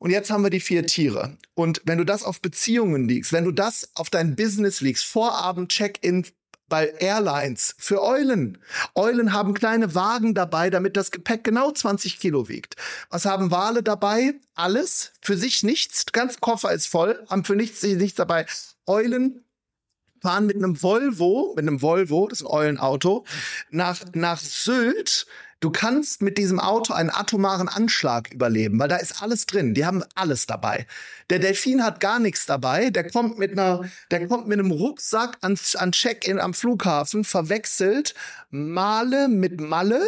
Und 0.00 0.10
jetzt 0.10 0.30
haben 0.30 0.42
wir 0.42 0.50
die 0.50 0.60
vier 0.60 0.86
Tiere. 0.86 1.36
Und 1.54 1.82
wenn 1.84 1.98
du 1.98 2.04
das 2.04 2.24
auf 2.24 2.40
Beziehungen 2.40 3.06
liegst, 3.06 3.32
wenn 3.32 3.44
du 3.44 3.52
das 3.52 3.90
auf 3.94 4.08
dein 4.08 4.34
Business 4.34 4.80
liegst, 4.80 5.04
Vorabend 5.04 5.70
Check-in 5.70 6.26
bei 6.70 6.86
Airlines 6.86 7.74
für 7.78 8.02
Eulen. 8.02 8.56
Eulen 8.94 9.34
haben 9.34 9.52
kleine 9.52 9.94
Wagen 9.94 10.34
dabei, 10.34 10.70
damit 10.70 10.96
das 10.96 11.10
Gepäck 11.10 11.44
genau 11.44 11.70
20 11.70 12.18
Kilo 12.18 12.48
wiegt. 12.48 12.76
Was 13.10 13.26
haben 13.26 13.50
Wale 13.50 13.82
dabei? 13.82 14.34
Alles. 14.54 15.12
Für 15.20 15.36
sich 15.36 15.62
nichts. 15.62 16.06
Ganz 16.06 16.40
Koffer 16.40 16.72
ist 16.72 16.86
voll. 16.86 17.22
Haben 17.28 17.44
für 17.44 17.56
nichts, 17.56 17.82
nichts 17.82 18.16
dabei. 18.16 18.46
Eulen 18.86 19.44
fahren 20.22 20.46
mit 20.46 20.56
einem 20.56 20.82
Volvo, 20.82 21.52
mit 21.56 21.66
einem 21.66 21.82
Volvo, 21.82 22.28
das 22.28 22.40
ist 22.40 22.46
ein 22.46 22.52
Eulenauto, 22.52 23.24
nach, 23.70 24.00
nach 24.14 24.38
Sylt 24.38 25.26
Du 25.60 25.70
kannst 25.70 26.22
mit 26.22 26.38
diesem 26.38 26.58
Auto 26.58 26.94
einen 26.94 27.10
atomaren 27.10 27.68
Anschlag 27.68 28.32
überleben, 28.32 28.78
weil 28.78 28.88
da 28.88 28.96
ist 28.96 29.22
alles 29.22 29.44
drin. 29.44 29.74
Die 29.74 29.84
haben 29.84 30.02
alles 30.14 30.46
dabei. 30.46 30.86
Der 31.28 31.38
Delfin 31.38 31.84
hat 31.84 32.00
gar 32.00 32.18
nichts 32.18 32.46
dabei. 32.46 32.88
Der 32.88 33.10
kommt 33.10 33.38
mit 33.38 33.52
einer, 33.52 33.84
der 34.10 34.26
kommt 34.26 34.48
mit 34.48 34.58
einem 34.58 34.70
Rucksack 34.70 35.36
an, 35.42 35.58
an 35.74 35.92
Check-in 35.92 36.40
am 36.40 36.54
Flughafen, 36.54 37.24
verwechselt 37.24 38.14
Male 38.48 39.28
mit 39.28 39.60
Malle 39.60 40.02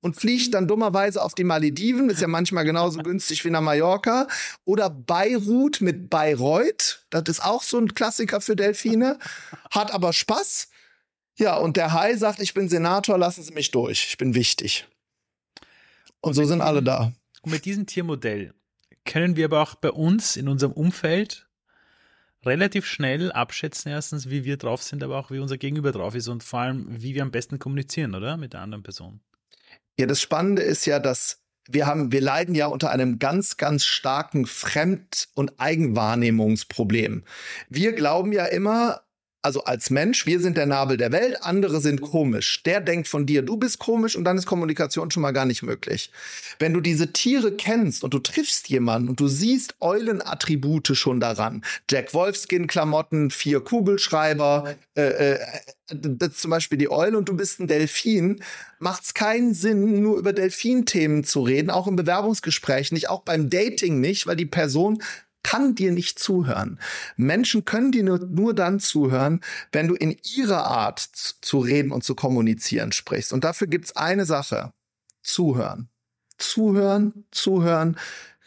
und 0.00 0.16
fliegt 0.16 0.54
dann 0.54 0.66
dummerweise 0.66 1.22
auf 1.22 1.34
die 1.34 1.44
Malediven, 1.44 2.10
ist 2.10 2.20
ja 2.20 2.26
manchmal 2.26 2.64
genauso 2.64 3.00
günstig 3.00 3.44
wie 3.44 3.50
nach 3.50 3.60
Mallorca. 3.60 4.26
Oder 4.64 4.90
Beirut 4.90 5.80
mit 5.80 6.10
Bayreuth, 6.10 7.04
das 7.10 7.24
ist 7.28 7.44
auch 7.44 7.62
so 7.62 7.78
ein 7.78 7.94
Klassiker 7.94 8.40
für 8.40 8.56
Delfine, 8.56 9.20
hat 9.70 9.94
aber 9.94 10.12
Spaß. 10.12 10.68
Ja, 11.40 11.56
und 11.56 11.78
der 11.78 11.94
Hai 11.94 12.16
sagt, 12.16 12.40
ich 12.40 12.52
bin 12.52 12.68
Senator, 12.68 13.16
lassen 13.16 13.42
Sie 13.42 13.54
mich 13.54 13.70
durch, 13.70 14.08
ich 14.10 14.18
bin 14.18 14.34
wichtig. 14.34 14.86
Und 16.20 16.34
so 16.34 16.44
sind 16.44 16.60
alle 16.60 16.82
da. 16.82 17.14
Und 17.40 17.50
mit 17.50 17.64
diesem 17.64 17.86
Tiermodell 17.86 18.52
können 19.06 19.36
wir 19.36 19.46
aber 19.46 19.62
auch 19.62 19.74
bei 19.74 19.90
uns 19.90 20.36
in 20.36 20.48
unserem 20.48 20.72
Umfeld 20.74 21.48
relativ 22.44 22.84
schnell 22.84 23.32
abschätzen, 23.32 23.90
erstens, 23.90 24.28
wie 24.28 24.44
wir 24.44 24.58
drauf 24.58 24.82
sind, 24.82 25.02
aber 25.02 25.18
auch 25.18 25.30
wie 25.30 25.38
unser 25.38 25.56
Gegenüber 25.56 25.92
drauf 25.92 26.14
ist 26.14 26.28
und 26.28 26.44
vor 26.44 26.60
allem, 26.60 26.86
wie 27.02 27.14
wir 27.14 27.22
am 27.22 27.30
besten 27.30 27.58
kommunizieren, 27.58 28.14
oder? 28.14 28.36
Mit 28.36 28.52
der 28.52 28.60
anderen 28.60 28.82
Person. 28.82 29.22
Ja, 29.98 30.04
das 30.04 30.20
Spannende 30.20 30.60
ist 30.60 30.84
ja, 30.84 30.98
dass 30.98 31.42
wir 31.66 31.86
haben, 31.86 32.12
wir 32.12 32.20
leiden 32.20 32.54
ja 32.54 32.66
unter 32.66 32.90
einem 32.90 33.18
ganz, 33.18 33.56
ganz 33.56 33.86
starken 33.86 34.44
Fremd- 34.44 35.28
und 35.34 35.58
Eigenwahrnehmungsproblem. 35.58 37.24
Wir 37.70 37.92
glauben 37.92 38.32
ja 38.32 38.44
immer, 38.44 39.00
also 39.42 39.64
als 39.64 39.90
Mensch, 39.90 40.26
wir 40.26 40.40
sind 40.40 40.56
der 40.56 40.66
Nabel 40.66 40.96
der 40.96 41.12
Welt, 41.12 41.38
andere 41.42 41.80
sind 41.80 42.00
komisch. 42.00 42.62
Der 42.64 42.80
denkt 42.80 43.08
von 43.08 43.24
dir, 43.24 43.42
du 43.42 43.56
bist 43.56 43.78
komisch 43.78 44.14
und 44.16 44.24
dann 44.24 44.36
ist 44.36 44.46
Kommunikation 44.46 45.10
schon 45.10 45.22
mal 45.22 45.32
gar 45.32 45.46
nicht 45.46 45.62
möglich. 45.62 46.10
Wenn 46.58 46.74
du 46.74 46.80
diese 46.80 47.12
Tiere 47.12 47.52
kennst 47.52 48.04
und 48.04 48.12
du 48.12 48.18
triffst 48.18 48.68
jemanden 48.68 49.08
und 49.08 49.20
du 49.20 49.28
siehst 49.28 49.76
Eulenattribute 49.80 50.94
schon 50.94 51.20
daran, 51.20 51.64
Jack 51.90 52.12
Wolfskin-Klamotten, 52.12 53.30
vier 53.30 53.60
Kugelschreiber, 53.60 54.74
äh, 54.94 55.34
äh, 55.34 56.30
zum 56.32 56.50
Beispiel 56.50 56.78
die 56.78 56.90
Eule 56.90 57.16
und 57.16 57.28
du 57.28 57.36
bist 57.36 57.60
ein 57.60 57.66
Delfin, 57.66 58.42
macht 58.78 59.04
es 59.04 59.14
keinen 59.14 59.54
Sinn, 59.54 60.02
nur 60.02 60.18
über 60.18 60.32
Delfin-Themen 60.32 61.24
zu 61.24 61.42
reden, 61.42 61.70
auch 61.70 61.86
im 61.86 61.96
Bewerbungsgespräch 61.96 62.92
nicht, 62.92 63.08
auch 63.08 63.22
beim 63.22 63.48
Dating 63.50 64.00
nicht, 64.00 64.26
weil 64.26 64.36
die 64.36 64.46
Person 64.46 65.02
kann 65.42 65.74
dir 65.74 65.92
nicht 65.92 66.18
zuhören. 66.18 66.78
Menschen 67.16 67.64
können 67.64 67.92
dir 67.92 68.04
nur, 68.04 68.18
nur 68.18 68.54
dann 68.54 68.80
zuhören, 68.80 69.40
wenn 69.72 69.88
du 69.88 69.94
in 69.94 70.16
ihrer 70.36 70.66
Art 70.66 71.00
zu 71.00 71.58
reden 71.58 71.92
und 71.92 72.04
zu 72.04 72.14
kommunizieren 72.14 72.92
sprichst. 72.92 73.32
Und 73.32 73.44
dafür 73.44 73.66
gibt's 73.66 73.96
eine 73.96 74.26
Sache. 74.26 74.72
Zuhören. 75.22 75.88
Zuhören, 76.38 77.24
zuhören. 77.30 77.96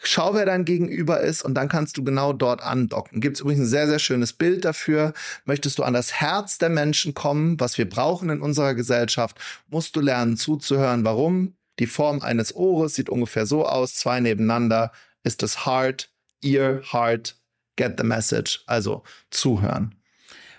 Schau, 0.06 0.34
wer 0.34 0.44
dein 0.44 0.66
Gegenüber 0.66 1.20
ist 1.20 1.42
und 1.42 1.54
dann 1.54 1.68
kannst 1.68 1.96
du 1.96 2.04
genau 2.04 2.34
dort 2.34 2.62
andocken. 2.62 3.22
Gibt 3.22 3.36
es 3.36 3.40
übrigens 3.40 3.62
ein 3.62 3.70
sehr, 3.70 3.86
sehr 3.86 3.98
schönes 3.98 4.34
Bild 4.34 4.64
dafür. 4.64 5.14
Möchtest 5.46 5.78
du 5.78 5.82
an 5.82 5.94
das 5.94 6.12
Herz 6.12 6.58
der 6.58 6.68
Menschen 6.68 7.14
kommen, 7.14 7.58
was 7.58 7.78
wir 7.78 7.88
brauchen 7.88 8.28
in 8.28 8.42
unserer 8.42 8.74
Gesellschaft, 8.74 9.38
musst 9.68 9.96
du 9.96 10.00
lernen 10.00 10.36
zuzuhören. 10.36 11.04
Warum? 11.04 11.56
Die 11.78 11.86
Form 11.86 12.20
eines 12.20 12.54
Ohres 12.54 12.94
sieht 12.94 13.08
ungefähr 13.08 13.46
so 13.46 13.66
aus, 13.66 13.94
zwei 13.94 14.20
nebeneinander 14.20 14.92
ist 15.24 15.42
das 15.42 15.64
Heart, 15.64 16.10
Ear, 16.44 16.82
Heart, 16.92 17.36
get 17.76 17.94
the 17.98 18.04
message. 18.04 18.62
Also 18.66 19.02
zuhören. 19.30 19.94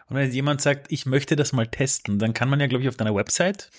Und 0.08 0.18
wenn 0.18 0.32
jemand 0.32 0.62
sagt, 0.62 0.92
ich 0.92 1.06
möchte 1.06 1.36
das 1.36 1.52
mal 1.52 1.68
testen, 1.68 2.20
dann 2.20 2.34
kann 2.34 2.50
man 2.50 2.60
ja, 2.60 2.68
glaube 2.68 2.84
ich, 2.84 2.90
auf 2.90 2.98
deiner 2.98 3.16
Website, 3.16 3.72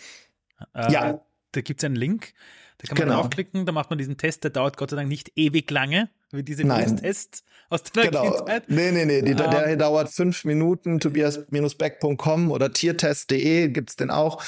äh, 0.75 0.93
ja. 0.93 1.25
da 1.53 1.61
gibt 1.61 1.81
es 1.81 1.85
einen 1.85 1.95
Link, 1.95 2.35
da 2.79 2.89
kann 2.89 2.99
man 2.99 3.09
genau. 3.09 3.21
draufklicken, 3.23 3.65
da 3.65 3.73
macht 3.73 3.91
man 3.91 3.99
diesen 3.99 4.17
Test, 4.17 4.43
der 4.45 4.51
dauert 4.51 4.77
Gott 4.77 4.91
sei 4.91 4.97
Dank 4.97 5.09
nicht 5.09 5.33
ewig 5.37 5.71
lange, 5.71 6.11
wie 6.33 6.43
diese 6.43 6.65
Tests 6.65 7.45
aus 7.69 7.85
deiner 7.85 8.11
genau. 8.11 8.33
Kindheit. 8.33 8.69
Nee, 8.69 8.91
nee, 8.91 9.05
nee, 9.05 9.23
die, 9.23 9.33
um, 9.33 9.39
der 9.39 9.67
ähm. 9.69 9.79
dauert 9.79 10.11
fünf 10.11 10.45
Minuten, 10.45 10.99
tobias-beck.com 10.99 12.51
oder 12.51 12.73
tiertest.de 12.73 13.69
gibt 13.69 13.91
es 13.91 13.97
den 13.97 14.11
auch. 14.11 14.43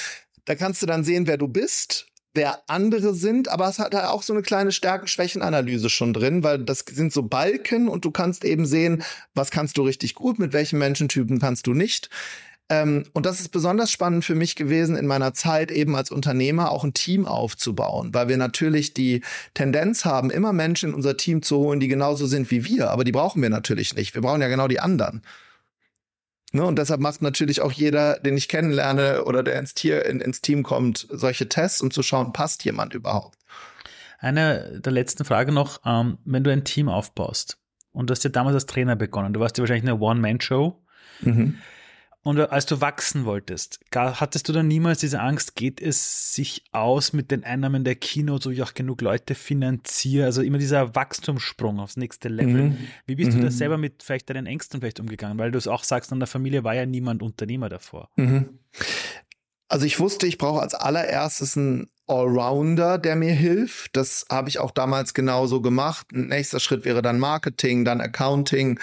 Da 0.44 0.54
kannst 0.56 0.82
du 0.82 0.86
dann 0.86 1.04
sehen, 1.04 1.26
wer 1.26 1.36
du 1.36 1.46
bist 1.46 2.06
wer 2.38 2.62
andere 2.68 3.14
sind, 3.14 3.48
aber 3.48 3.68
es 3.68 3.80
hat 3.80 3.92
da 3.92 4.10
auch 4.10 4.22
so 4.22 4.32
eine 4.32 4.42
kleine 4.42 4.70
Stärken-Schwächen-Analyse 4.70 5.90
schon 5.90 6.12
drin, 6.12 6.44
weil 6.44 6.60
das 6.60 6.84
sind 6.88 7.12
so 7.12 7.24
Balken 7.24 7.88
und 7.88 8.04
du 8.04 8.12
kannst 8.12 8.44
eben 8.44 8.64
sehen, 8.64 9.02
was 9.34 9.50
kannst 9.50 9.76
du 9.76 9.82
richtig 9.82 10.14
gut, 10.14 10.38
mit 10.38 10.52
welchen 10.52 10.78
Menschentypen 10.78 11.40
kannst 11.40 11.66
du 11.66 11.74
nicht. 11.74 12.10
Ähm, 12.68 13.04
und 13.12 13.26
das 13.26 13.40
ist 13.40 13.48
besonders 13.48 13.90
spannend 13.90 14.24
für 14.24 14.36
mich 14.36 14.54
gewesen, 14.54 14.94
in 14.94 15.06
meiner 15.06 15.34
Zeit 15.34 15.72
eben 15.72 15.96
als 15.96 16.12
Unternehmer 16.12 16.70
auch 16.70 16.84
ein 16.84 16.94
Team 16.94 17.26
aufzubauen, 17.26 18.14
weil 18.14 18.28
wir 18.28 18.36
natürlich 18.36 18.94
die 18.94 19.22
Tendenz 19.54 20.04
haben, 20.04 20.30
immer 20.30 20.52
Menschen 20.52 20.90
in 20.90 20.94
unser 20.94 21.16
Team 21.16 21.42
zu 21.42 21.56
holen, 21.56 21.80
die 21.80 21.88
genauso 21.88 22.26
sind 22.26 22.52
wie 22.52 22.64
wir, 22.64 22.90
aber 22.90 23.02
die 23.02 23.12
brauchen 23.12 23.42
wir 23.42 23.50
natürlich 23.50 23.96
nicht. 23.96 24.14
Wir 24.14 24.22
brauchen 24.22 24.42
ja 24.42 24.48
genau 24.48 24.68
die 24.68 24.80
anderen. 24.80 25.22
Ne, 26.52 26.64
und 26.64 26.78
deshalb 26.78 27.00
macht 27.00 27.20
natürlich 27.20 27.60
auch 27.60 27.72
jeder, 27.72 28.18
den 28.20 28.36
ich 28.36 28.48
kennenlerne 28.48 29.24
oder 29.24 29.42
der 29.42 29.58
ins, 29.58 29.74
Tier, 29.74 30.06
in, 30.06 30.20
ins 30.20 30.40
Team 30.40 30.62
kommt, 30.62 31.06
solche 31.10 31.48
Tests, 31.48 31.82
um 31.82 31.90
zu 31.90 32.02
schauen, 32.02 32.32
passt 32.32 32.64
jemand 32.64 32.94
überhaupt. 32.94 33.38
Eine 34.18 34.80
der 34.80 34.92
letzten 34.92 35.24
Frage 35.24 35.52
noch, 35.52 35.80
ähm, 35.84 36.18
wenn 36.24 36.44
du 36.44 36.50
ein 36.50 36.64
Team 36.64 36.88
aufbaust 36.88 37.58
und 37.92 38.08
du 38.08 38.12
hast 38.12 38.24
ja 38.24 38.30
damals 38.30 38.54
als 38.54 38.66
Trainer 38.66 38.96
begonnen, 38.96 39.34
du 39.34 39.40
warst 39.40 39.58
ja 39.58 39.62
wahrscheinlich 39.62 39.90
eine 39.90 40.00
One-Man-Show. 40.00 40.82
Mhm. 41.20 41.58
Und 42.28 42.38
als 42.38 42.66
du 42.66 42.82
wachsen 42.82 43.24
wolltest, 43.24 43.80
hattest 43.90 44.50
du 44.50 44.52
dann 44.52 44.68
niemals 44.68 45.00
diese 45.00 45.18
Angst, 45.18 45.56
geht 45.56 45.80
es 45.80 46.34
sich 46.34 46.62
aus 46.72 47.14
mit 47.14 47.30
den 47.30 47.42
Einnahmen 47.42 47.84
der 47.84 47.94
Kinos, 47.94 48.42
so 48.42 48.50
ich 48.50 48.62
auch 48.62 48.74
genug 48.74 49.00
Leute 49.00 49.34
finanziere? 49.34 50.26
Also 50.26 50.42
immer 50.42 50.58
dieser 50.58 50.94
Wachstumssprung 50.94 51.80
aufs 51.80 51.96
nächste 51.96 52.28
Level. 52.28 52.64
Mhm. 52.64 52.78
Wie 53.06 53.14
bist 53.14 53.32
mhm. 53.32 53.36
du 53.36 53.44
da 53.44 53.50
selber 53.50 53.78
mit 53.78 54.02
vielleicht 54.02 54.28
deinen 54.28 54.44
Ängsten 54.44 54.78
vielleicht 54.80 55.00
umgegangen? 55.00 55.38
Weil 55.38 55.52
du 55.52 55.56
es 55.56 55.66
auch 55.66 55.84
sagst, 55.84 56.12
an 56.12 56.20
der 56.20 56.26
Familie 56.26 56.64
war 56.64 56.74
ja 56.74 56.84
niemand 56.84 57.22
Unternehmer 57.22 57.70
davor. 57.70 58.10
Mhm. 58.16 58.58
Also 59.68 59.86
ich 59.86 59.98
wusste, 59.98 60.26
ich 60.26 60.36
brauche 60.36 60.60
als 60.60 60.74
allererstes 60.74 61.56
einen 61.56 61.88
Allrounder, 62.06 62.98
der 62.98 63.16
mir 63.16 63.32
hilft. 63.32 63.96
Das 63.96 64.26
habe 64.30 64.50
ich 64.50 64.58
auch 64.58 64.70
damals 64.70 65.14
genauso 65.14 65.62
gemacht. 65.62 66.08
Ein 66.12 66.26
nächster 66.26 66.60
Schritt 66.60 66.84
wäre 66.84 67.00
dann 67.00 67.18
Marketing, 67.18 67.86
dann 67.86 68.02
Accounting, 68.02 68.78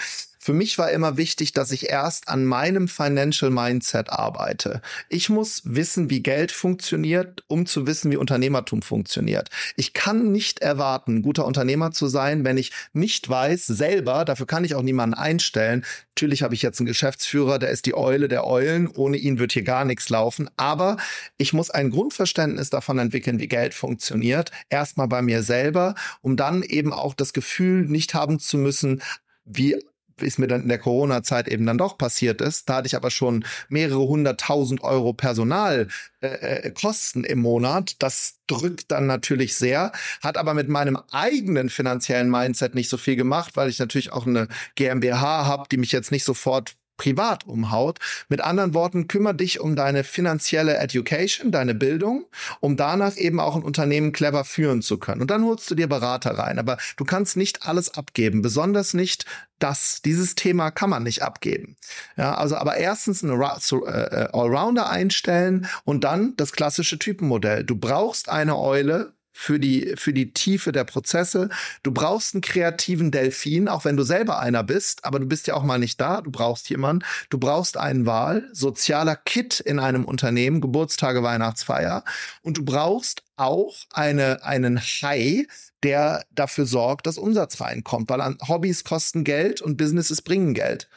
für 0.46 0.52
mich 0.52 0.78
war 0.78 0.92
immer 0.92 1.16
wichtig, 1.16 1.54
dass 1.54 1.72
ich 1.72 1.88
erst 1.90 2.28
an 2.28 2.44
meinem 2.44 2.86
Financial 2.86 3.50
Mindset 3.50 4.10
arbeite. 4.10 4.80
Ich 5.08 5.28
muss 5.28 5.62
wissen, 5.64 6.08
wie 6.08 6.22
Geld 6.22 6.52
funktioniert, 6.52 7.42
um 7.48 7.66
zu 7.66 7.88
wissen, 7.88 8.12
wie 8.12 8.16
Unternehmertum 8.16 8.80
funktioniert. 8.80 9.48
Ich 9.74 9.92
kann 9.92 10.30
nicht 10.30 10.60
erwarten, 10.60 11.22
guter 11.22 11.46
Unternehmer 11.46 11.90
zu 11.90 12.06
sein, 12.06 12.44
wenn 12.44 12.58
ich 12.58 12.70
nicht 12.92 13.28
weiß 13.28 13.66
selber, 13.66 14.24
dafür 14.24 14.46
kann 14.46 14.62
ich 14.62 14.76
auch 14.76 14.82
niemanden 14.82 15.14
einstellen. 15.14 15.84
Natürlich 16.14 16.44
habe 16.44 16.54
ich 16.54 16.62
jetzt 16.62 16.78
einen 16.78 16.86
Geschäftsführer, 16.86 17.58
der 17.58 17.70
ist 17.70 17.84
die 17.86 17.96
Eule 17.96 18.28
der 18.28 18.46
Eulen. 18.46 18.86
Ohne 18.86 19.16
ihn 19.16 19.40
wird 19.40 19.50
hier 19.50 19.64
gar 19.64 19.84
nichts 19.84 20.10
laufen. 20.10 20.48
Aber 20.56 20.96
ich 21.38 21.54
muss 21.54 21.70
ein 21.70 21.90
Grundverständnis 21.90 22.70
davon 22.70 23.00
entwickeln, 23.00 23.40
wie 23.40 23.48
Geld 23.48 23.74
funktioniert. 23.74 24.52
Erstmal 24.70 25.08
bei 25.08 25.22
mir 25.22 25.42
selber, 25.42 25.96
um 26.22 26.36
dann 26.36 26.62
eben 26.62 26.92
auch 26.92 27.14
das 27.14 27.32
Gefühl 27.32 27.86
nicht 27.86 28.14
haben 28.14 28.38
zu 28.38 28.58
müssen, 28.58 29.02
wie 29.44 29.56
wie 29.64 29.76
es 30.20 30.38
mir 30.38 30.46
dann 30.46 30.62
in 30.62 30.68
der 30.68 30.78
Corona-Zeit 30.78 31.48
eben 31.48 31.66
dann 31.66 31.78
doch 31.78 31.98
passiert 31.98 32.40
ist. 32.40 32.68
Da 32.68 32.76
hatte 32.76 32.86
ich 32.86 32.96
aber 32.96 33.10
schon 33.10 33.44
mehrere 33.68 34.06
hunderttausend 34.06 34.82
Euro 34.82 35.12
Personalkosten 35.12 37.24
äh, 37.24 37.28
äh 37.28 37.32
im 37.32 37.40
Monat. 37.40 37.96
Das 37.98 38.38
drückt 38.46 38.90
dann 38.90 39.06
natürlich 39.06 39.56
sehr, 39.56 39.92
hat 40.22 40.38
aber 40.38 40.54
mit 40.54 40.68
meinem 40.68 40.98
eigenen 41.10 41.68
finanziellen 41.68 42.30
Mindset 42.30 42.74
nicht 42.74 42.88
so 42.88 42.96
viel 42.96 43.16
gemacht, 43.16 43.56
weil 43.56 43.68
ich 43.68 43.78
natürlich 43.78 44.12
auch 44.12 44.26
eine 44.26 44.48
GmbH 44.74 45.46
habe, 45.46 45.64
die 45.70 45.76
mich 45.76 45.92
jetzt 45.92 46.12
nicht 46.12 46.24
sofort 46.24 46.76
privat 46.96 47.46
umhaut. 47.46 47.98
Mit 48.28 48.40
anderen 48.40 48.74
Worten, 48.74 49.08
kümmere 49.08 49.34
dich 49.34 49.60
um 49.60 49.76
deine 49.76 50.04
finanzielle 50.04 50.76
Education, 50.78 51.52
deine 51.52 51.74
Bildung, 51.74 52.26
um 52.60 52.76
danach 52.76 53.16
eben 53.16 53.40
auch 53.40 53.56
ein 53.56 53.62
Unternehmen 53.62 54.12
clever 54.12 54.44
führen 54.44 54.82
zu 54.82 54.98
können. 54.98 55.20
Und 55.20 55.30
dann 55.30 55.44
holst 55.44 55.70
du 55.70 55.74
dir 55.74 55.88
Berater 55.88 56.38
rein. 56.38 56.58
Aber 56.58 56.78
du 56.96 57.04
kannst 57.04 57.36
nicht 57.36 57.66
alles 57.66 57.94
abgeben, 57.94 58.42
besonders 58.42 58.94
nicht 58.94 59.24
das. 59.58 60.02
Dieses 60.04 60.34
Thema 60.34 60.70
kann 60.70 60.90
man 60.90 61.02
nicht 61.02 61.22
abgeben. 61.22 61.76
Ja, 62.16 62.34
also 62.34 62.56
aber 62.56 62.76
erstens 62.76 63.24
einen 63.24 63.40
äh, 63.40 64.28
Allrounder 64.32 64.88
einstellen 64.90 65.66
und 65.84 66.04
dann 66.04 66.34
das 66.36 66.52
klassische 66.52 66.98
Typenmodell. 66.98 67.64
Du 67.64 67.76
brauchst 67.76 68.28
eine 68.28 68.58
Eule, 68.58 69.15
für 69.36 69.60
die, 69.60 69.92
für 69.96 70.14
die 70.14 70.32
Tiefe 70.32 70.72
der 70.72 70.84
Prozesse. 70.84 71.50
Du 71.82 71.92
brauchst 71.92 72.34
einen 72.34 72.40
kreativen 72.40 73.10
Delfin, 73.10 73.68
auch 73.68 73.84
wenn 73.84 73.96
du 73.96 74.02
selber 74.02 74.40
einer 74.40 74.64
bist, 74.64 75.04
aber 75.04 75.18
du 75.18 75.26
bist 75.26 75.46
ja 75.46 75.54
auch 75.54 75.62
mal 75.62 75.78
nicht 75.78 76.00
da. 76.00 76.22
Du 76.22 76.30
brauchst 76.30 76.70
jemanden. 76.70 77.04
Du 77.28 77.38
brauchst 77.38 77.76
einen 77.76 78.06
Wahl, 78.06 78.48
sozialer 78.52 79.14
Kit 79.14 79.60
in 79.60 79.78
einem 79.78 80.06
Unternehmen, 80.06 80.62
Geburtstage, 80.62 81.22
Weihnachtsfeier. 81.22 82.02
Und 82.42 82.56
du 82.56 82.64
brauchst 82.64 83.24
auch 83.36 83.76
eine, 83.92 84.42
einen 84.42 84.80
Hai, 84.80 85.46
der 85.82 86.24
dafür 86.30 86.64
sorgt, 86.64 87.06
dass 87.06 87.18
Umsatz 87.18 87.60
reinkommt, 87.60 88.08
weil 88.08 88.36
Hobbys 88.48 88.84
kosten 88.84 89.22
Geld 89.22 89.60
und 89.60 89.76
Businesses 89.76 90.22
bringen 90.22 90.54
Geld. 90.54 90.88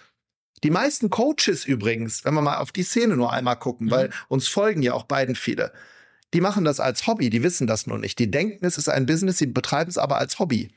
Die 0.63 0.71
meisten 0.71 1.09
Coaches 1.09 1.65
übrigens, 1.65 2.23
wenn 2.23 2.33
wir 2.33 2.41
mal 2.41 2.57
auf 2.57 2.71
die 2.71 2.83
Szene 2.83 3.17
nur 3.17 3.33
einmal 3.33 3.57
gucken, 3.57 3.87
mhm. 3.87 3.91
weil 3.91 4.09
uns 4.29 4.47
folgen 4.47 4.81
ja 4.81 4.93
auch 4.93 5.03
beiden 5.03 5.35
viele 5.35 5.73
die 6.33 6.41
machen 6.41 6.65
das 6.65 6.79
als 6.79 7.07
Hobby, 7.07 7.29
die 7.29 7.43
wissen 7.43 7.67
das 7.67 7.87
nur 7.87 7.97
nicht. 7.97 8.19
Die 8.19 8.29
denken, 8.29 8.65
es 8.65 8.77
ist 8.77 8.89
ein 8.89 9.05
Business, 9.05 9.37
sie 9.37 9.47
betreiben 9.47 9.89
es 9.89 9.97
aber 9.97 10.17
als 10.17 10.39
Hobby. 10.39 10.69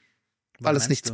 weil 0.61 0.77
es 0.77 0.89
nicht. 0.89 1.13